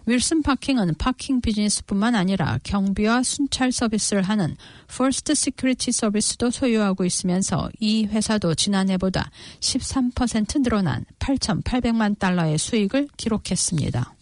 윌슨 0.06 0.42
파킹은 0.42 0.94
parking 0.98 1.40
비즈니스뿐만 1.40 2.14
아니라 2.14 2.58
경비와 2.62 3.22
순찰 3.22 3.70
서비스를 3.70 4.22
하는 4.22 4.56
퍼스트 4.88 5.34
시큐리티 5.34 5.92
서비스도 5.92 6.50
소유하고 6.50 7.04
있으면서 7.04 7.70
이 7.80 8.06
회사도 8.06 8.54
지난해보다 8.54 9.30
13% 9.60 10.62
늘어난 10.62 11.04
8,800만 11.18 12.18
달러의 12.18 12.56
수익을 12.58 13.08
기록했습니다. 13.16 14.14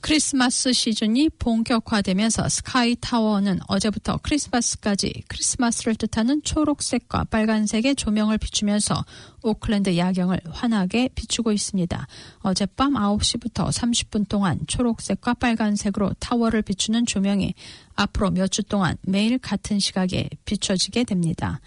크리스마스 0.00 0.72
시즌이 0.72 1.28
본격화되면서 1.38 2.48
스카이 2.48 2.96
타워는 3.00 3.60
어제부터 3.68 4.18
크리스마스까지 4.22 5.24
크리스마스를 5.28 5.94
뜻하는 5.94 6.42
초록색과 6.42 7.24
빨간색의 7.24 7.96
조명을 7.96 8.38
비추면서 8.38 9.04
오클랜드 9.42 9.96
야경을 9.96 10.40
환하게 10.50 11.10
비추고 11.14 11.52
있습니다. 11.52 12.06
어젯밤 12.40 12.94
9시부터 12.94 13.68
30분 13.68 14.28
동안 14.28 14.58
초록색과 14.66 15.34
빨간색으로 15.34 16.14
타워를 16.18 16.62
비추는 16.62 17.06
조명이 17.06 17.54
앞으로 17.94 18.30
몇 18.30 18.50
주 18.50 18.62
동안 18.64 18.96
매일 19.02 19.38
같은 19.38 19.78
시각에 19.78 20.28
비춰지게 20.44 21.04
됩니다. 21.04 21.60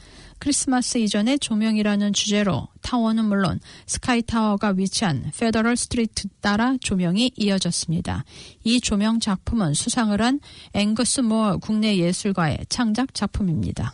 크리스마스 0.44 0.98
이전의 0.98 1.40
조명이라는 1.40 2.12
주제로 2.12 2.68
타워는 2.82 3.24
물론 3.24 3.62
스카이타워가 3.88 4.74
위치한 4.76 5.32
페더럴 5.40 5.78
스트리트 5.78 6.28
따라 6.42 6.76
조명이 6.82 7.32
이어졌습니다. 7.38 8.26
이 8.66 8.82
조명 8.82 9.22
작품은 9.22 9.74
수상을 9.74 10.22
한 10.22 10.42
앵거스 10.74 11.22
모어 11.22 11.60
국내 11.60 11.96
예술가의 11.96 12.58
창작 12.68 13.14
작품입니다. 13.14 13.94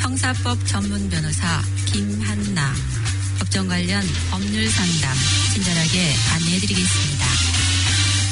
형사법 0.00 0.66
전문 0.66 1.10
변호사 1.10 1.60
김한나 1.92 2.72
국정 3.38 3.68
관련 3.68 4.02
법률 4.30 4.66
상담 4.70 5.14
친절하게 5.52 6.14
안내해드리겠습니다. 6.32 7.26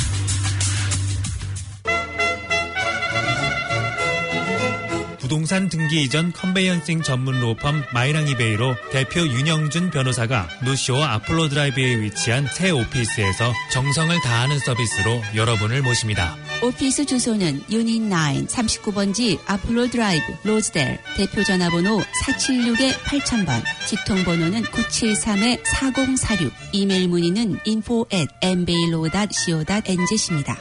부동산 5.20 5.68
등기 5.68 6.04
이전 6.04 6.32
conveyancing 6.32 7.02
전문 7.02 7.40
로펌 7.40 7.82
마이랑이베이 7.92 8.58
Law 8.58 8.76
대표 8.92 9.26
윤영준 9.26 9.90
변호사가 9.90 10.48
노스쇼어 10.64 11.02
아폴로 11.02 11.48
드라이브에 11.48 12.00
위치한 12.00 12.46
새 12.46 12.70
오피스에서 12.70 13.52
정성을 13.72 14.20
다하는 14.20 14.60
서비스로 14.60 15.20
여러분을 15.34 15.82
모십니다. 15.82 16.36
오피스 16.62 17.04
주소는 17.04 17.64
유닛 17.70 18.00
9 18.00 18.08
39번지 18.08 19.38
아폴로 19.46 19.88
드라이브 19.88 20.24
로즈델 20.44 20.98
대표 21.16 21.44
전화번호 21.44 22.00
476-8000번 22.24 23.62
직통번호는 23.86 24.62
973-4046 24.62 26.50
이메일 26.72 27.08
문의는 27.08 27.58
info 27.66 28.06
at 28.12 28.28
mblo.co.nz입니다. 28.42 30.56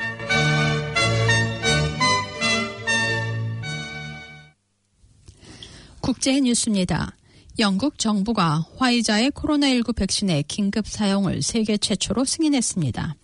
국제 6.01 6.39
뉴스입니다. 6.39 7.15
영국 7.57 7.97
정부가 7.97 8.65
화이자의 8.77 9.31
코로나19 9.31 9.95
백신의 9.95 10.43
긴급 10.43 10.87
사용을 10.87 11.41
세계 11.41 11.77
최초로 11.77 12.25
승인했습니다. 12.25 13.15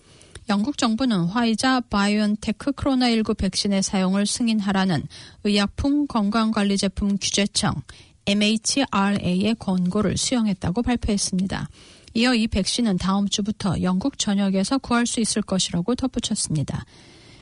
영국 0.51 0.77
정부는 0.77 1.27
화이자 1.27 1.79
바이온테크 1.79 2.73
코로나19 2.73 3.37
백신의 3.37 3.81
사용을 3.81 4.25
승인하라는 4.25 5.07
의약품 5.45 6.07
건강관리제품 6.07 7.19
규제청 7.21 7.73
MHRA의 8.25 9.55
권고를 9.57 10.17
수용했다고 10.17 10.81
발표했습니다. 10.81 11.69
이어 12.15 12.35
이 12.35 12.47
백신은 12.47 12.97
다음 12.97 13.29
주부터 13.29 13.81
영국 13.81 14.19
전역에서 14.19 14.79
구할 14.79 15.07
수 15.07 15.21
있을 15.21 15.41
것이라고 15.41 15.95
덧붙였습니다. 15.95 16.83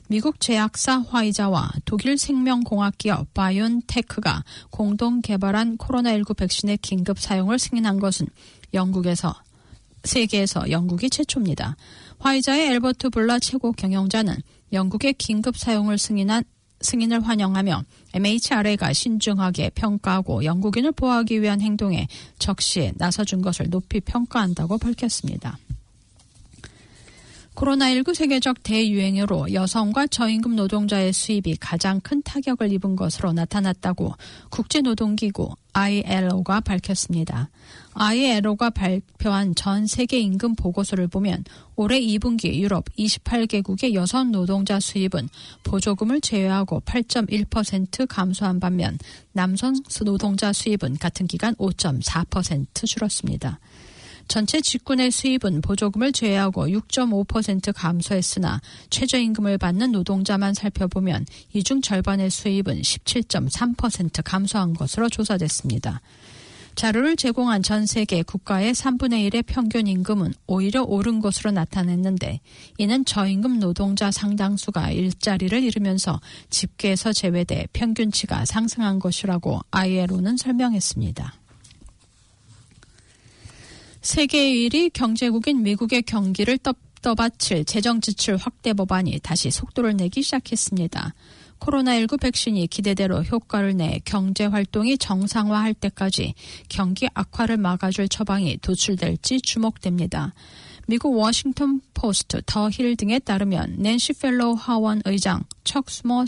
미국 0.06 0.38
제약사 0.38 1.00
화이자와 1.00 1.72
독일 1.84 2.16
생명공학기업 2.16 3.34
바이온테크가 3.34 4.44
공동 4.70 5.20
개발한 5.20 5.78
코로나19 5.78 6.36
백신의 6.36 6.78
긴급 6.78 7.18
사용을 7.18 7.58
승인한 7.58 7.98
것은 7.98 8.28
영국에서 8.72 9.34
세계에서 10.04 10.70
영국이 10.70 11.10
최초입니다. 11.10 11.76
화이자의 12.20 12.68
엘버트 12.72 13.10
블라 13.10 13.38
최고 13.38 13.72
경영자는 13.72 14.34
영국의 14.72 15.14
긴급 15.14 15.56
사용을 15.56 15.98
승인한 15.98 16.44
승인을 16.82 17.26
환영하며 17.26 17.84
MHRA가 18.14 18.92
신중하게 18.94 19.70
평가하고 19.74 20.44
영국인을 20.44 20.92
보호하기 20.92 21.42
위한 21.42 21.60
행동에 21.60 22.08
적시에 22.38 22.92
나서준 22.96 23.42
것을 23.42 23.68
높이 23.68 24.00
평가한다고 24.00 24.78
밝혔습니다. 24.78 25.58
코로나19 27.54 28.14
세계적 28.14 28.62
대유행으로 28.62 29.52
여성과 29.52 30.06
저임금 30.06 30.56
노동자의 30.56 31.12
수입이 31.12 31.56
가장 31.56 32.00
큰 32.00 32.22
타격을 32.22 32.72
입은 32.72 32.96
것으로 32.96 33.34
나타났다고 33.34 34.14
국제노동기구 34.48 35.54
ILO가 35.74 36.60
밝혔습니다. 36.60 37.50
ILO가 37.94 38.70
발표한 38.70 39.54
전 39.54 39.86
세계 39.86 40.20
임금 40.20 40.54
보고서를 40.54 41.08
보면 41.08 41.44
올해 41.76 42.00
2분기 42.00 42.54
유럽 42.54 42.84
28개국의 42.98 43.94
여성 43.94 44.30
노동자 44.30 44.78
수입은 44.78 45.28
보조금을 45.64 46.20
제외하고 46.20 46.80
8.1% 46.84 48.06
감소한 48.08 48.60
반면 48.60 48.98
남성 49.32 49.74
노동자 50.04 50.52
수입은 50.52 50.98
같은 50.98 51.26
기간 51.26 51.54
5.4% 51.56 52.86
줄었습니다. 52.86 53.58
전체 54.28 54.60
직군의 54.60 55.10
수입은 55.10 55.60
보조금을 55.60 56.12
제외하고 56.12 56.68
6.5% 56.68 57.72
감소했으나 57.74 58.60
최저임금을 58.90 59.58
받는 59.58 59.90
노동자만 59.90 60.54
살펴보면 60.54 61.26
이 61.52 61.64
중 61.64 61.82
절반의 61.82 62.30
수입은 62.30 62.80
17.3% 62.80 64.22
감소한 64.24 64.74
것으로 64.74 65.08
조사됐습니다. 65.08 66.00
자료를 66.74 67.16
제공한 67.16 67.62
전 67.62 67.86
세계 67.86 68.22
국가의 68.22 68.72
3분의 68.72 69.28
1의 69.30 69.44
평균 69.46 69.86
임금은 69.86 70.32
오히려 70.46 70.82
오른 70.82 71.20
것으로 71.20 71.50
나타냈는데 71.50 72.40
이는 72.78 73.04
저임금 73.04 73.60
노동자 73.60 74.10
상당수가 74.10 74.90
일자리를 74.90 75.62
잃으면서 75.62 76.20
집계에서 76.48 77.12
제외돼 77.12 77.66
평균치가 77.72 78.44
상승한 78.44 78.98
것이라고 78.98 79.60
ILO는 79.70 80.36
설명했습니다. 80.36 81.34
세계 84.00 84.50
1위 84.50 84.90
경제국인 84.92 85.62
미국의 85.62 86.02
경기를 86.02 86.58
떠받칠 87.02 87.64
재정 87.64 88.00
지출 88.00 88.36
확대 88.36 88.72
법안이 88.72 89.18
다시 89.22 89.50
속도를 89.50 89.96
내기 89.96 90.22
시작했습니다. 90.22 91.14
코로나19 91.60 92.20
백신이 92.20 92.66
기대대로 92.66 93.22
효과를 93.22 93.76
내 93.76 94.00
경제 94.04 94.46
활동이 94.46 94.98
정상화할 94.98 95.74
때까지 95.74 96.34
경기 96.68 97.06
악화를 97.14 97.56
막아줄 97.58 98.08
처방이 98.08 98.58
도출될지 98.58 99.40
주목됩니다. 99.42 100.34
미국 100.86 101.16
워싱턴 101.16 101.80
포스트, 101.94 102.42
더 102.46 102.68
힐 102.68 102.96
등에 102.96 103.20
따르면 103.20 103.76
낸시 103.78 104.12
펠로시 104.14 104.56
하원 104.58 105.02
의장, 105.04 105.44
척 105.62 105.88
슈머 105.88 106.24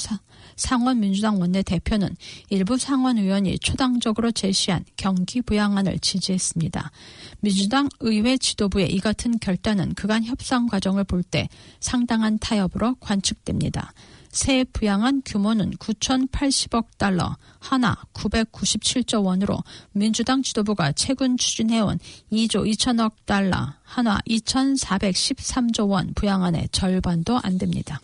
상원 0.54 1.00
민주당 1.00 1.40
원내대표는 1.40 2.14
일부 2.50 2.78
상원 2.78 3.18
의원이 3.18 3.58
초당적으로 3.58 4.30
제시한 4.30 4.84
경기 4.96 5.42
부양안을 5.42 5.98
지지했습니다. 5.98 6.92
민주당 7.40 7.88
의회 8.00 8.36
지도부의 8.36 8.92
이 8.92 9.00
같은 9.00 9.38
결단은 9.40 9.94
그간 9.94 10.24
협상 10.24 10.66
과정을 10.66 11.04
볼 11.04 11.22
때 11.22 11.48
상당한 11.80 12.38
타협으로 12.38 12.96
관측됩니다. 12.96 13.94
새 14.32 14.64
부양안 14.64 15.20
규모는 15.26 15.72
9,080억 15.72 16.86
달러, 16.96 17.36
하나 17.60 17.94
997조 18.14 19.24
원으로 19.24 19.62
민주당 19.92 20.42
지도부가 20.42 20.92
최근 20.92 21.36
추진해온 21.36 21.98
2조 22.32 22.66
2천억 22.72 23.12
달러, 23.26 23.74
하나 23.82 24.18
2,413조 24.26 25.90
원 25.90 26.14
부양안의 26.14 26.70
절반도 26.72 27.38
안 27.42 27.58
됩니다. 27.58 28.00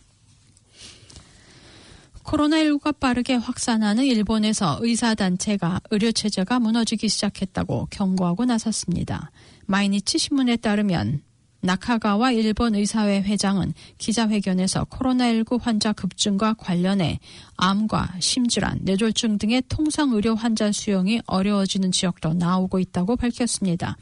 코로나19가 2.25 3.01
빠르게 3.01 3.35
확산하는 3.35 4.05
일본에서 4.05 4.79
의사단체가 4.83 5.81
의료체제가 5.91 6.61
무너지기 6.61 7.09
시작했다고 7.09 7.89
경고하고 7.91 8.45
나섰습니다. 8.45 9.31
마이니치 9.65 10.19
신문에 10.19 10.57
따르면 10.57 11.23
나카가와 11.61 12.33
일본 12.33 12.75
의사회 12.75 13.21
회장은 13.21 13.75
기자회견에서 13.99 14.85
코로나19 14.85 15.61
환자 15.61 15.93
급증과 15.93 16.55
관련해 16.55 17.19
암과 17.57 18.15
심질환, 18.21 18.81
뇌졸중 18.83 19.39
등의 19.39 19.63
통상 19.69 20.13
의료 20.13 20.35
환자 20.35 20.71
수용이 20.71 21.21
어려워지는 21.27 21.91
지역도 21.93 22.35
나오고 22.35 22.79
있다고 22.79 23.17
밝혔습니다. 23.17 23.97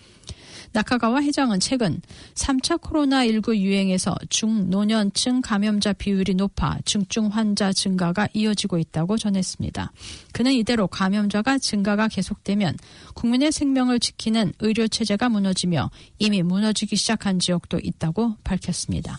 나카가와 0.76 1.22
회장은 1.22 1.58
최근 1.60 2.02
3차 2.34 2.78
코로나19 2.82 3.56
유행에서 3.56 4.14
중노년층 4.28 5.40
감염자 5.40 5.94
비율이 5.94 6.34
높아 6.34 6.78
중증 6.84 7.28
환자 7.28 7.72
증가가 7.72 8.28
이어지고 8.34 8.76
있다고 8.76 9.16
전했습니다. 9.16 9.92
그는 10.32 10.52
이대로 10.52 10.86
감염자가 10.86 11.58
증가가 11.58 12.08
계속되면 12.08 12.76
국민의 13.14 13.52
생명을 13.52 14.00
지키는 14.00 14.52
의료 14.58 14.86
체제가 14.86 15.30
무너지며 15.30 15.90
이미 16.18 16.42
무너지기 16.42 16.96
시작한 16.96 17.38
지역도 17.38 17.80
있다고 17.82 18.34
밝혔습니다. 18.44 19.18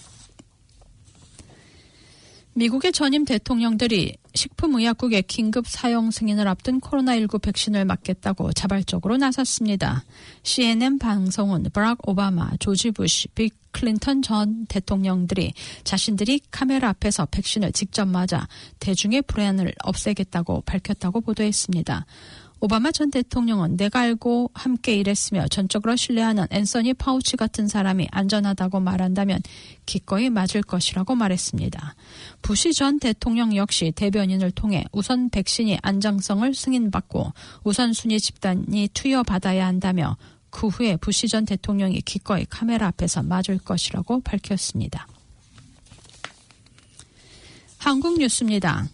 미국의 2.58 2.92
전임 2.92 3.24
대통령들이 3.24 4.18
식품의약국의 4.34 5.24
긴급 5.24 5.68
사용 5.68 6.10
승인을 6.10 6.48
앞둔 6.48 6.82
코로나19 6.82 7.40
백신을 7.40 7.86
맞겠다고 7.86 8.52
자발적으로 8.54 9.18
나섰습니다. 9.18 10.04
CNN 10.42 10.98
방송은 10.98 11.68
버락 11.72 12.10
오바마, 12.10 12.58
조지 12.60 12.90
부시, 12.90 13.28
빅 13.30 13.54
클린턴 13.74 14.24
전 14.24 14.66
대통령들이 14.66 15.54
자신들이 15.84 16.42
카메라 16.50 16.90
앞에서 16.90 17.28
백신을 17.28 17.74
직접 17.74 18.08
맞아 18.08 18.48
대중의 18.80 19.22
불안을 19.24 19.72
없애겠다고 19.84 20.62
밝혔다고 20.62 21.22
보도했습니다. 21.22 22.08
오바마 22.60 22.92
전 22.92 23.12
대통령은 23.12 23.78
내가 23.78 24.00
알고 24.02 24.52
함께 24.54 24.96
일했으며 24.96 25.48
전적으로 25.48 25.96
신뢰하는 25.96 26.48
앤서니 26.50 26.96
파우치 26.96 27.38
같은 27.38 27.68
사람이 27.68 28.08
안전하다고 28.12 28.80
말한다면 28.80 29.42
기꺼이 29.86 30.30
맞을 30.30 30.64
것이라고 30.64 31.14
말했습니다. 31.16 31.96
부시 32.42 32.74
전 32.74 33.00
대통령 33.00 33.56
역시 33.56 33.92
대변인을 33.96 34.52
통해 34.52 34.86
우선 34.92 35.30
백신이 35.30 35.78
안정성을 35.84 36.52
승인받고 36.54 37.32
우선순위 37.64 38.20
집단이 38.20 38.90
투여받아야 38.92 39.68
한다며 39.68 40.18
그 40.50 40.68
후에 40.68 40.96
부시 40.96 41.28
전 41.28 41.46
대통령이 41.46 42.02
기꺼이 42.02 42.46
카메라 42.50 42.88
앞에서 42.88 43.22
맞을 43.22 43.60
것이라고 43.60 44.22
밝혔습니다. 44.22 45.08
한국 47.78 48.18
뉴스입니다. 48.18 48.88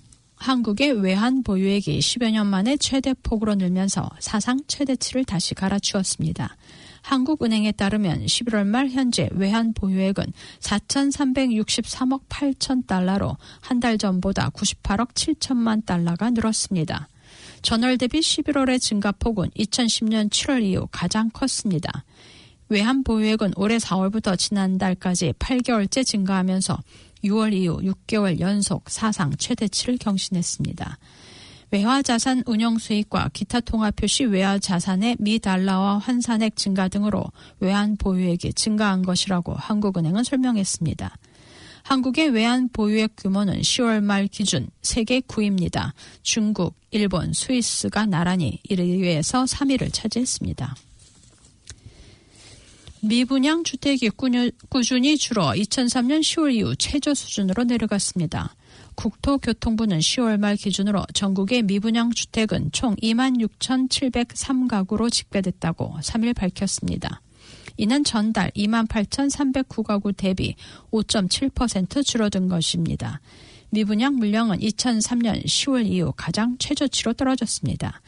한국의 0.44 1.02
외환 1.02 1.42
보유액이 1.42 2.00
10여 2.00 2.32
년 2.32 2.48
만에 2.48 2.76
최대폭으로 2.76 3.56
늘면서 3.56 4.10
사상 4.20 4.60
최대치를 4.68 5.24
다시 5.24 5.56
갈아치웠습니다. 5.56 6.58
한국은행에 7.02 7.72
따르면 7.72 8.26
11월 8.26 8.66
말 8.66 8.90
현재 8.90 9.30
외환 9.32 9.74
보유액은 9.74 10.34
4,363억 10.60 12.28
8천 12.28 12.86
달러로 12.86 13.38
한 13.62 13.80
달 13.80 13.98
전보다 13.98 14.50
98억 14.50 15.14
7천만 15.14 15.86
달러가 15.86 16.30
늘었습니다. 16.30 17.08
전월 17.62 17.98
대비 17.98 18.20
11월의 18.20 18.82
증가폭은 18.82 19.52
2010년 19.52 20.30
7월 20.30 20.62
이후 20.62 20.90
가장 20.92 21.30
컸습니다. 21.30 22.04
외환 22.68 23.06
보유액은 23.06 23.54
올해 23.56 23.78
4월부터 23.78 24.38
지난달까지 24.38 25.36
8개월째 25.40 26.06
증가하면서 26.06 26.80
6월 27.24 27.54
이후 27.54 27.80
6개월 27.82 28.40
연속 28.40 28.90
사상 28.90 29.32
최대치를 29.36 29.98
경신했습니다. 29.98 30.98
외화 31.72 32.04
자산 32.04 32.44
운영 32.46 32.78
수익과 32.78 33.32
기타 33.34 33.60
통화 33.60 33.90
표시 33.90 34.26
외화 34.26 34.60
자산의 34.60 35.18
미 35.20 35.40
달러와 35.40 35.98
환산액 35.98 36.56
증가 36.56 36.88
등으로 36.88 37.26
외환 37.60 37.98
보유액이 37.98 38.54
증가한 38.54 39.02
것이라고 39.02 39.56
한국은행은 39.56 40.24
설명했습니다. 40.24 41.18
한국의 41.82 42.30
외환 42.30 42.70
보유액 42.70 43.16
규모는 43.18 43.62
10월 43.62 44.02
말 44.02 44.28
기준 44.28 44.70
세계 44.84 45.20
9위입니다. 45.20 45.94
중국, 46.22 46.76
일본, 46.92 47.34
스위스가 47.34 48.06
나란히 48.06 48.60
1위에서 48.70 49.48
3위를 49.48 49.92
차지했습니다. 49.92 50.76
미분양 53.06 53.66
주택이 53.66 54.12
꾸준히 54.70 55.18
줄어 55.18 55.52
2003년 55.52 56.22
10월 56.22 56.54
이후 56.54 56.74
최저 56.78 57.14
수준으로 57.14 57.66
내려갔습니다. 57.66 58.56
국토교통부는 58.96 60.00
10월 60.00 60.40
말 60.40 60.56
기준으로 60.56 61.04
전국의 61.14 61.64
미분양 61.64 62.12
주택은 62.12 62.70
총 62.72 62.96
26,703가구로 62.96 65.12
집계됐다고 65.12 65.98
3일 66.00 66.34
밝혔습니다. 66.34 67.20
이는 67.76 68.06
전달 68.06 68.52
28,309가구 68.52 70.16
대비 70.16 70.56
5.7% 70.92 72.06
줄어든 72.06 72.48
것입니다. 72.48 73.20
미분양 73.70 74.16
물량은 74.16 74.60
2003년 74.60 75.44
10월 75.44 75.86
이후 75.86 76.14
가장 76.16 76.56
최저치로 76.58 77.12
떨어졌습니다. 77.14 78.02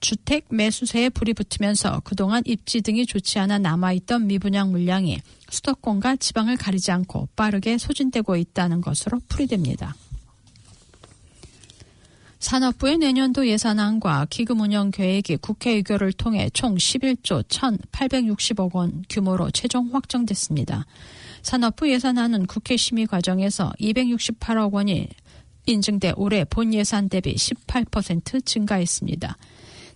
주택 0.00 0.46
매수세에 0.50 1.08
불이 1.10 1.34
붙으면서 1.34 2.00
그동안 2.04 2.42
입지 2.46 2.80
등이 2.80 3.06
좋지 3.06 3.38
않아 3.38 3.58
남아있던 3.58 4.26
미분양 4.26 4.70
물량이 4.70 5.20
수도권과 5.50 6.16
지방을 6.16 6.56
가리지 6.56 6.90
않고 6.90 7.28
빠르게 7.36 7.78
소진되고 7.78 8.36
있다는 8.36 8.80
것으로 8.80 9.20
풀이됩니다. 9.28 9.94
산업부의 12.38 12.98
내년도 12.98 13.48
예산안과 13.48 14.28
기금 14.30 14.60
운영 14.60 14.90
계획이 14.92 15.38
국회 15.38 15.72
의결을 15.72 16.12
통해 16.12 16.48
총 16.54 16.76
11조 16.76 17.42
1,860억 17.48 18.74
원 18.74 19.04
규모로 19.08 19.50
최종 19.50 19.92
확정됐습니다. 19.92 20.86
산업부 21.42 21.90
예산안은 21.90 22.46
국회 22.46 22.76
심의 22.76 23.06
과정에서 23.06 23.72
268억 23.80 24.72
원이 24.72 25.08
인증돼 25.66 26.14
올해 26.16 26.44
본 26.44 26.72
예산 26.74 27.08
대비 27.08 27.34
18% 27.34 28.44
증가했습니다. 28.44 29.36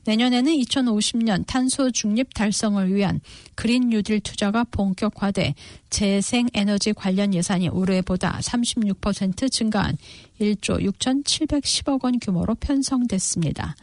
내년에는 0.05 0.53
2050년 0.53 1.45
탄소 1.47 1.91
중립 1.91 2.35
달성을 2.35 2.95
위한 2.95 3.21
그린 3.55 3.89
뉴딜 3.89 4.21
투자가 4.21 4.65
본격화돼 4.65 5.55
재생 5.91 6.49
에너지 6.55 6.93
관련 6.93 7.35
예산이 7.35 7.69
올해보다 7.69 8.39
36% 8.41 9.51
증가한 9.51 9.97
1조 10.41 10.83
6,710억 10.83 12.05
원 12.05 12.19
규모로 12.19 12.55
편성됐습니다. 12.57 13.77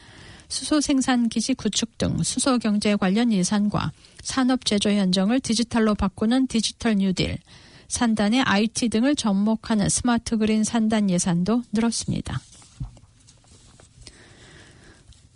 수소 0.50 0.82
생산 0.82 1.30
기지 1.30 1.54
구축 1.54 1.98
등 1.98 2.24
수소 2.24 2.58
경제 2.58 2.96
관련 2.96 3.32
예산과 3.32 3.92
산업 4.24 4.66
제조 4.66 4.90
현장을 4.90 5.40
디지털로 5.40 5.94
바꾸는 5.94 6.48
디지털 6.48 6.96
뉴딜, 6.96 7.38
산단의 7.88 8.42
IT 8.42 8.90
등을 8.90 9.16
접목하는 9.16 9.90
스마트 9.90 10.38
그린 10.38 10.64
산단 10.64 11.10
예산도 11.10 11.64
늘었습니다. 11.72 12.40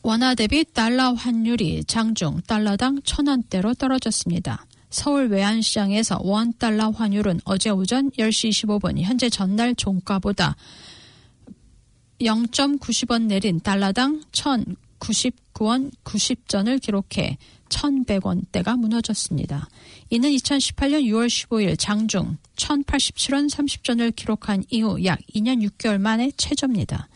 원화 0.05 0.35
대비 0.35 0.65
달러 0.65 1.13
환율이 1.13 1.85
장중 1.85 2.41
달러당 2.45 3.01
천원대로 3.05 3.73
떨어졌습니다. 3.73 4.65
서울 4.89 5.27
외환시장에서 5.27 6.19
원 6.21 6.51
달러 6.59 6.89
환율은 6.89 7.39
어제 7.45 7.69
오전 7.69 8.11
10시 8.11 8.49
25분 8.49 8.99
현재 8.99 9.29
전날 9.29 9.73
종가보다 9.73 10.57
0.90원 12.19 13.27
내린 13.27 13.61
달러당 13.61 14.21
1,099원 14.33 15.89
90전을 16.03 16.81
기록해 16.81 17.37
1,100원대가 17.69 18.77
무너졌습니다. 18.77 19.69
이는 20.09 20.29
2018년 20.31 21.05
6월 21.05 21.27
15일 21.27 21.79
장중 21.79 22.37
1,087원 22.57 23.49
30전을 23.49 24.13
기록한 24.17 24.65
이후 24.69 25.01
약 25.05 25.19
2년 25.33 25.65
6개월 25.65 25.97
만의 25.97 26.33
최저입니다. 26.35 27.07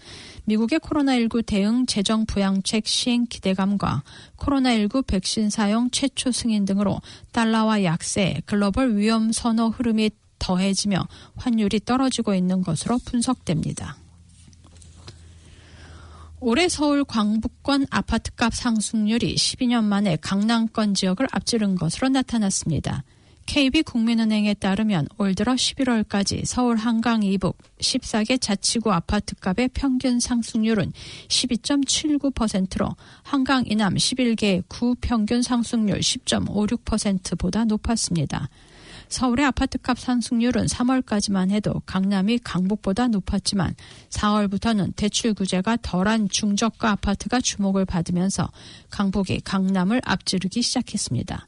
미국의 0.47 0.79
코로나19 0.79 1.45
대응 1.45 1.85
재정 1.85 2.25
부양책 2.25 2.87
시행 2.87 3.25
기대감과 3.25 4.03
코로나19 4.37 5.05
백신 5.05 5.49
사용 5.49 5.89
최초 5.91 6.31
승인 6.31 6.63
등으로 6.63 7.01
달러와 7.33 7.83
약세, 7.83 8.41
글로벌 8.45 8.95
위험 8.95 9.33
선호 9.33 9.67
흐름이 9.67 10.09
더해지며 10.39 11.05
환율이 11.35 11.81
떨어지고 11.83 12.33
있는 12.33 12.61
것으로 12.61 12.97
분석됩니다. 13.03 13.97
올해 16.39 16.69
서울 16.69 17.03
광북권 17.03 17.87
아파트값 17.89 18.53
상승률이 18.53 19.35
12년 19.35 19.83
만에 19.83 20.15
강남권 20.15 20.93
지역을 20.93 21.27
앞지른 21.29 21.75
것으로 21.75 22.07
나타났습니다. 22.07 23.03
KB국민은행에 23.47 24.53
따르면 24.55 25.07
올 25.17 25.33
들어 25.33 25.53
11월까지 25.53 26.45
서울 26.45 26.75
한강 26.75 27.23
이북 27.23 27.57
14개 27.79 28.39
자치구 28.39 28.91
아파트값의 28.91 29.69
평균 29.69 30.19
상승률은 30.19 30.91
12.79%로 31.29 32.95
한강 33.23 33.63
이남 33.65 33.95
11개 33.95 34.63
구 34.67 34.95
평균 34.99 35.41
상승률 35.41 35.99
10.56%보다 35.99 37.63
높았습니다. 37.65 38.49
서울의 39.07 39.45
아파트값 39.45 39.97
상승률은 39.97 40.65
3월까지만 40.65 41.51
해도 41.51 41.81
강남이 41.85 42.39
강북보다 42.39 43.07
높았지만 43.07 43.73
4월부터는 44.09 44.95
대출 44.97 45.33
규제가 45.33 45.77
덜한 45.81 46.27
중저가 46.27 46.91
아파트가 46.91 47.39
주목을 47.39 47.85
받으면서 47.85 48.51
강북이 48.89 49.39
강남을 49.45 50.01
앞지르기 50.03 50.61
시작했습니다. 50.61 51.47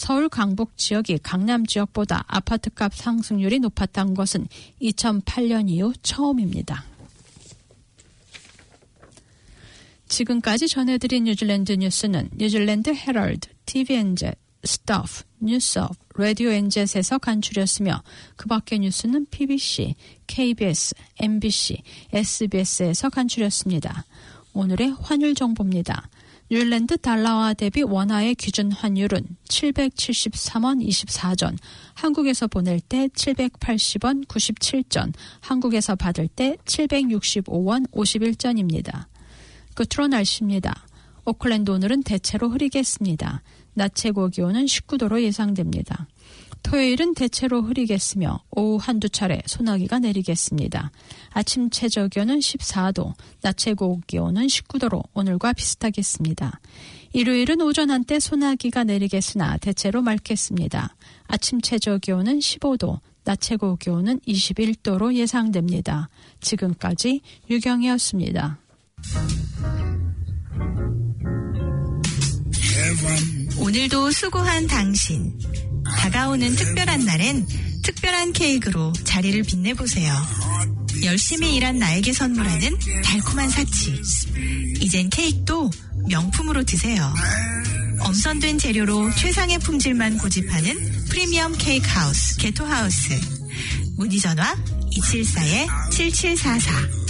서울 0.00 0.30
강북 0.30 0.78
지역이 0.78 1.18
강남 1.18 1.66
지역보다 1.66 2.24
아파트값 2.26 2.94
상승률이 2.94 3.58
높았던 3.58 4.14
것은 4.14 4.48
2008년 4.80 5.68
이후 5.68 5.92
처음입니다. 6.00 6.86
지금까지 10.08 10.68
전해드린 10.68 11.24
뉴질랜드 11.24 11.72
뉴스는 11.72 12.30
뉴질랜드 12.34 12.94
헤럴드, 12.94 13.50
TVNZ, 13.66 14.32
Stuff, 14.64 15.24
Newshub, 15.40 15.94
라디오 16.14 16.48
NZ에서 16.48 17.18
간추렸으며 17.18 18.02
그 18.36 18.46
밖의 18.48 18.78
뉴스는 18.78 19.26
PBC, 19.30 19.96
KBS, 20.26 20.94
MBC, 21.18 21.82
SBS에서 22.14 23.10
간추렸습니다. 23.10 24.06
오늘의 24.54 24.96
환율 25.02 25.34
정보입니다. 25.34 26.08
뉴질랜드 26.52 26.98
달러화 26.98 27.54
대비 27.54 27.84
원화의 27.84 28.34
기준 28.34 28.72
환율은 28.72 29.24
773원 29.48 30.84
24전, 30.84 31.56
한국에서 31.94 32.48
보낼 32.48 32.80
때 32.80 33.06
780원 33.06 34.26
97전, 34.26 35.12
한국에서 35.38 35.94
받을 35.94 36.26
때 36.26 36.56
765원 36.64 37.88
51전입니다. 37.92 39.06
끝으로 39.76 40.08
날씨입니다. 40.08 40.88
오클랜드 41.24 41.70
오늘은 41.70 42.02
대체로 42.02 42.48
흐리겠습니다. 42.48 43.42
낮 43.74 43.94
최고 43.94 44.26
기온은 44.26 44.64
19도로 44.64 45.22
예상됩니다. 45.22 46.08
토요일은 46.62 47.14
대체로 47.14 47.62
흐리겠으며 47.62 48.42
오후 48.50 48.78
한두 48.80 49.08
차례 49.08 49.40
소나기가 49.46 49.98
내리겠습니다. 49.98 50.90
아침 51.30 51.70
최저 51.70 52.08
기온은 52.08 52.38
14도, 52.38 53.12
낮 53.40 53.56
최고 53.56 54.00
기온은 54.06 54.46
19도로 54.46 55.02
오늘과 55.14 55.52
비슷하겠습니다. 55.54 56.60
일요일은 57.12 57.60
오전 57.60 57.90
한때 57.90 58.20
소나기가 58.20 58.84
내리겠으나 58.84 59.58
대체로 59.58 60.02
맑겠습니다. 60.02 60.94
아침 61.26 61.60
최저 61.60 61.98
기온은 61.98 62.38
15도, 62.38 63.00
낮 63.24 63.40
최고 63.40 63.76
기온은 63.76 64.20
21도로 64.20 65.14
예상됩니다. 65.14 66.08
지금까지 66.40 67.20
유경이었습니다. 67.48 68.58
오늘도 73.60 74.10
수고한 74.10 74.66
당신. 74.66 75.38
다가오는 75.98 76.54
특별한 76.54 77.04
날엔 77.04 77.46
특별한 77.82 78.32
케이크로 78.32 78.92
자리를 79.04 79.42
빛내보세요. 79.42 80.14
열심히 81.04 81.56
일한 81.56 81.78
나에게 81.78 82.12
선물하는 82.12 82.78
달콤한 83.04 83.48
사치. 83.50 83.94
이젠 84.80 85.08
케이크도 85.08 85.70
명품으로 86.08 86.64
드세요. 86.64 87.12
엄선된 88.00 88.58
재료로 88.58 89.14
최상의 89.14 89.60
품질만 89.60 90.18
고집하는 90.18 90.76
프리미엄 91.08 91.54
케이크 91.56 91.86
하우스, 91.88 92.36
게토 92.38 92.64
하우스. 92.64 93.14
문의 93.96 94.18
전화 94.18 94.56
274-7744. 94.92 97.00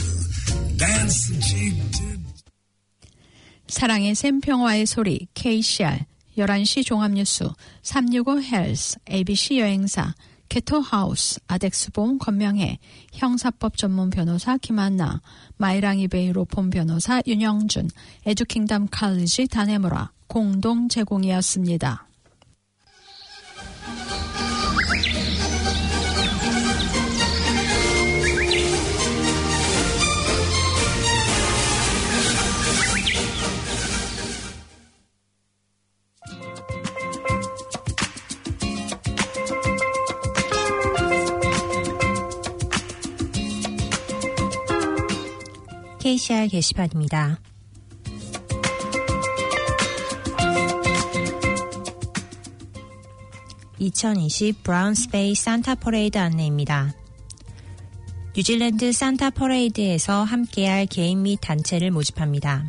사랑의 3.68 4.14
샘평화의 4.14 4.86
소리 4.86 5.26
KCR 5.34 5.98
11시 6.40 6.84
종합뉴스 6.84 7.44
365 7.82 8.42
헬스 8.42 8.98
ABC 9.10 9.60
여행사 9.60 10.14
케토하우스 10.48 11.38
아덱스보험 11.46 12.18
건명해 12.18 12.78
형사법 13.12 13.76
전문 13.76 14.10
변호사 14.10 14.56
김한나 14.56 15.20
마이랑이 15.58 16.08
베이로폰 16.08 16.70
변호사 16.70 17.22
윤영준 17.26 17.88
에듀킹담 18.26 18.88
칼리지 18.90 19.46
다네무라 19.48 20.10
공동 20.26 20.88
제공이었습니다. 20.88 22.09
KCR 46.10 46.48
게시판입니다. 46.48 47.38
(2020) 53.78 54.64
브라운스베이 54.64 55.36
산타 55.36 55.76
퍼레이드 55.76 56.18
안내입니다. 56.18 56.92
뉴질랜드 58.36 58.90
산타 58.90 59.30
퍼레이드에서 59.30 60.24
함께할 60.24 60.86
개인 60.86 61.22
및 61.22 61.38
단체를 61.40 61.92
모집합니다. 61.92 62.68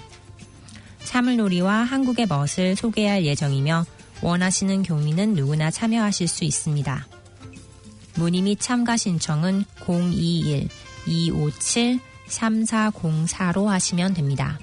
사물놀이와 1.00 1.78
한국의 1.78 2.28
멋을 2.28 2.76
소개할 2.76 3.24
예정이며 3.24 3.84
원하시는 4.22 4.84
교민은 4.84 5.34
누구나 5.34 5.72
참여하실 5.72 6.28
수 6.28 6.44
있습니다. 6.44 7.04
문의 8.14 8.42
및 8.42 8.60
참가 8.60 8.96
신청은 8.96 9.64
021-257-3404로 12.28 13.64
하시면 13.64 14.14
됩니다. 14.14 14.60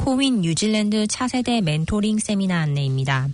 코윈 0.00 0.40
뉴질랜드 0.40 1.06
차세대 1.06 1.60
멘토링 1.60 2.20
세미나 2.20 2.58
안내입니다. 2.58 3.28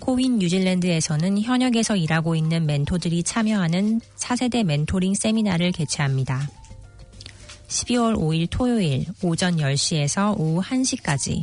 코윈 0.00 0.38
뉴질랜드에서는 0.38 1.42
현역에서 1.42 1.96
일하고 1.96 2.34
있는 2.34 2.64
멘토들이 2.64 3.22
참여하는 3.22 4.00
차세대 4.16 4.64
멘토링 4.64 5.12
세미나를 5.12 5.72
개최합니다. 5.72 6.48
12월 7.68 8.16
5일 8.16 8.48
토요일 8.50 9.04
오전 9.22 9.58
10시에서 9.58 10.34
오후 10.40 10.62
1시까지 10.62 11.42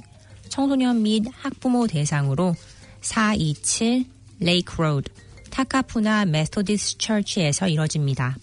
청소년 0.50 1.04
및 1.04 1.26
학부모 1.32 1.86
대상으로 1.86 2.56
427 3.02 4.04
Lake 4.40 4.82
Road 4.82 5.12
타카푸나 5.52 6.26
메소디스 6.26 6.98
처치에서 6.98 7.68
이뤄집니다. 7.68 8.36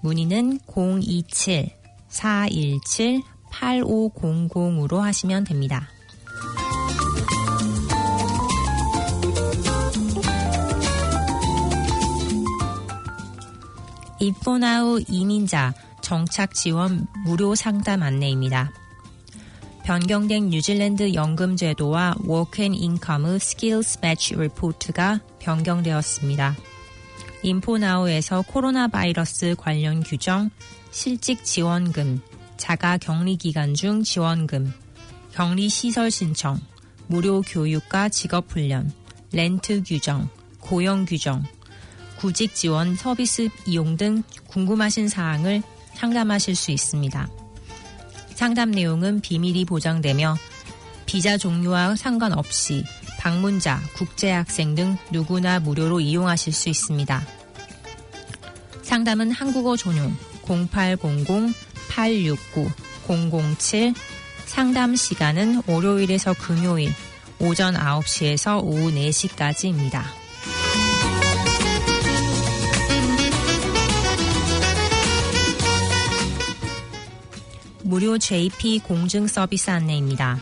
문의는 0.00 0.58
027 0.66 1.70
417 2.08 3.22
8500으로 3.50 4.98
하시면 4.98 5.44
됩니다. 5.44 5.88
인포나우 14.20 15.00
이민자 15.08 15.74
정착 16.00 16.54
지원 16.54 17.06
무료 17.24 17.54
상담 17.54 18.02
안내입니다. 18.02 18.72
변경된 19.84 20.48
뉴질랜드 20.50 21.14
연금 21.14 21.56
제도와 21.56 22.14
Work 22.24 22.53
and 22.53 22.74
Income의 22.74 23.40
Skills 23.40 23.98
Match 24.02 24.34
Report가 24.34 25.20
변경되었습니다. 25.38 26.56
인포나우에서 27.42 28.42
코로나 28.42 28.88
바이러스 28.88 29.54
관련 29.56 30.02
규정, 30.02 30.50
실직 30.90 31.44
지원금, 31.44 32.20
자가 32.58 32.98
격리 32.98 33.36
기간 33.36 33.72
중 33.72 34.02
지원금, 34.02 34.70
격리 35.32 35.70
시설 35.70 36.10
신청, 36.10 36.60
무료 37.06 37.40
교육과 37.40 38.10
직업 38.10 38.50
훈련, 38.50 38.92
렌트 39.32 39.82
규정, 39.84 40.28
고용 40.60 41.06
규정, 41.06 41.44
구직 42.18 42.54
지원 42.54 42.96
서비스 42.96 43.48
이용 43.64 43.96
등 43.96 44.22
궁금하신 44.48 45.08
사항을 45.08 45.62
상담하실 45.94 46.54
수 46.54 46.72
있습니다. 46.72 47.28
상담 48.34 48.72
내용은 48.72 49.20
비밀이 49.20 49.64
보장되며 49.64 50.36
비자 51.06 51.38
종류와 51.38 51.96
상관없이 51.96 52.84
방문자, 53.18 53.80
국제학생 53.94 54.74
등 54.74 54.96
누구나 55.10 55.58
무료로 55.60 56.00
이용하실 56.00 56.52
수 56.52 56.68
있습니다. 56.68 57.26
상담은 58.82 59.30
한국어 59.30 59.76
전용 59.76 60.14
0800-869-007 61.88 63.94
상담 64.44 64.94
시간은 64.96 65.62
월요일에서 65.66 66.34
금요일 66.34 66.92
오전 67.38 67.74
9시에서 67.74 68.62
오후 68.62 68.90
4시까지입니다. 68.90 70.02
무료 77.82 78.18
JP 78.18 78.80
공증 78.80 79.26
서비스 79.26 79.70
안내입니다. 79.70 80.38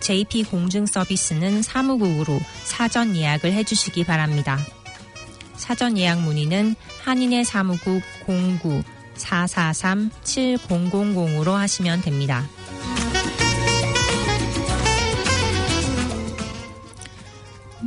JP 0.00 0.44
공증 0.44 0.86
서비스는 0.86 1.62
사무국으로 1.62 2.38
사전 2.64 3.16
예약을 3.16 3.52
해주시기 3.52 4.04
바랍니다. 4.04 4.58
사전 5.56 5.98
예약 5.98 6.22
문의는 6.22 6.76
한인의 7.02 7.44
사무국 7.44 8.02
09-443-7000으로 9.18 11.52
하시면 11.52 12.02
됩니다. 12.02 12.46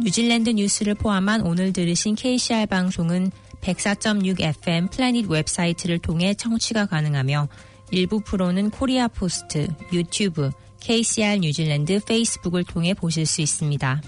뉴질랜드 0.03 0.49
뉴스를 0.51 0.95
포함한 0.95 1.41
오늘 1.41 1.73
들으신 1.73 2.15
KCR 2.15 2.65
방송은 2.65 3.29
104.6 3.61 4.41
FM 4.41 4.87
플래닛 4.87 5.29
웹사이트를 5.29 5.99
통해 5.99 6.33
청취가 6.33 6.87
가능하며 6.87 7.47
일부 7.91 8.19
프로는 8.21 8.71
코리아 8.71 9.07
포스트, 9.07 9.67
유튜브, 9.93 10.49
KCR 10.79 11.37
뉴질랜드 11.41 11.99
페이스북을 12.05 12.63
통해 12.63 12.95
보실 12.95 13.27
수 13.27 13.41
있습니다. 13.41 14.01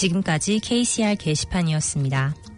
지금까지 0.00 0.60
KCR 0.60 1.16
게시판이었습니다. 1.16 2.49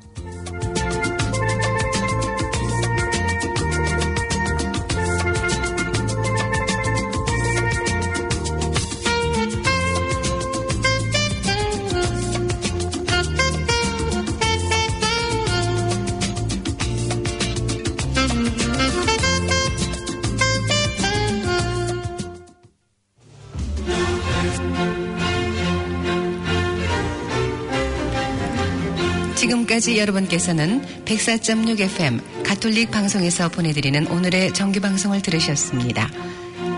지금까지 29.83 29.99
여러분께서는 29.99 31.05
104.6 31.05 31.81
FM 31.81 32.21
가톨릭 32.45 32.91
방송에서 32.91 33.49
보내드리는 33.49 34.07
오늘의 34.07 34.55
정규 34.55 34.81
방송을 34.81 35.23
들으셨습니다. 35.23 36.09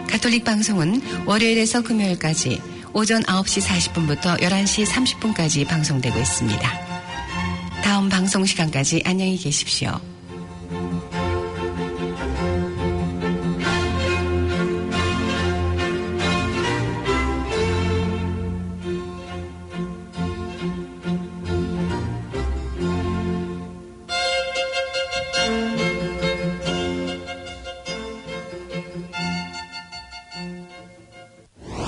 가톨릭 0.09 0.45
방송은 0.45 1.03
월요일에서 1.27 1.83
금요일까지 1.83 2.61
오전 2.95 3.23
9시 3.23 3.63
40분부터 3.63 4.41
11시 4.41 4.87
30분까지 4.87 5.67
방송되고 5.67 6.19
있습니다. 6.19 6.81
다음 7.83 8.09
방송 8.09 8.47
시간까지 8.47 9.03
안녕히 9.05 9.37
계십시오. 9.37 10.14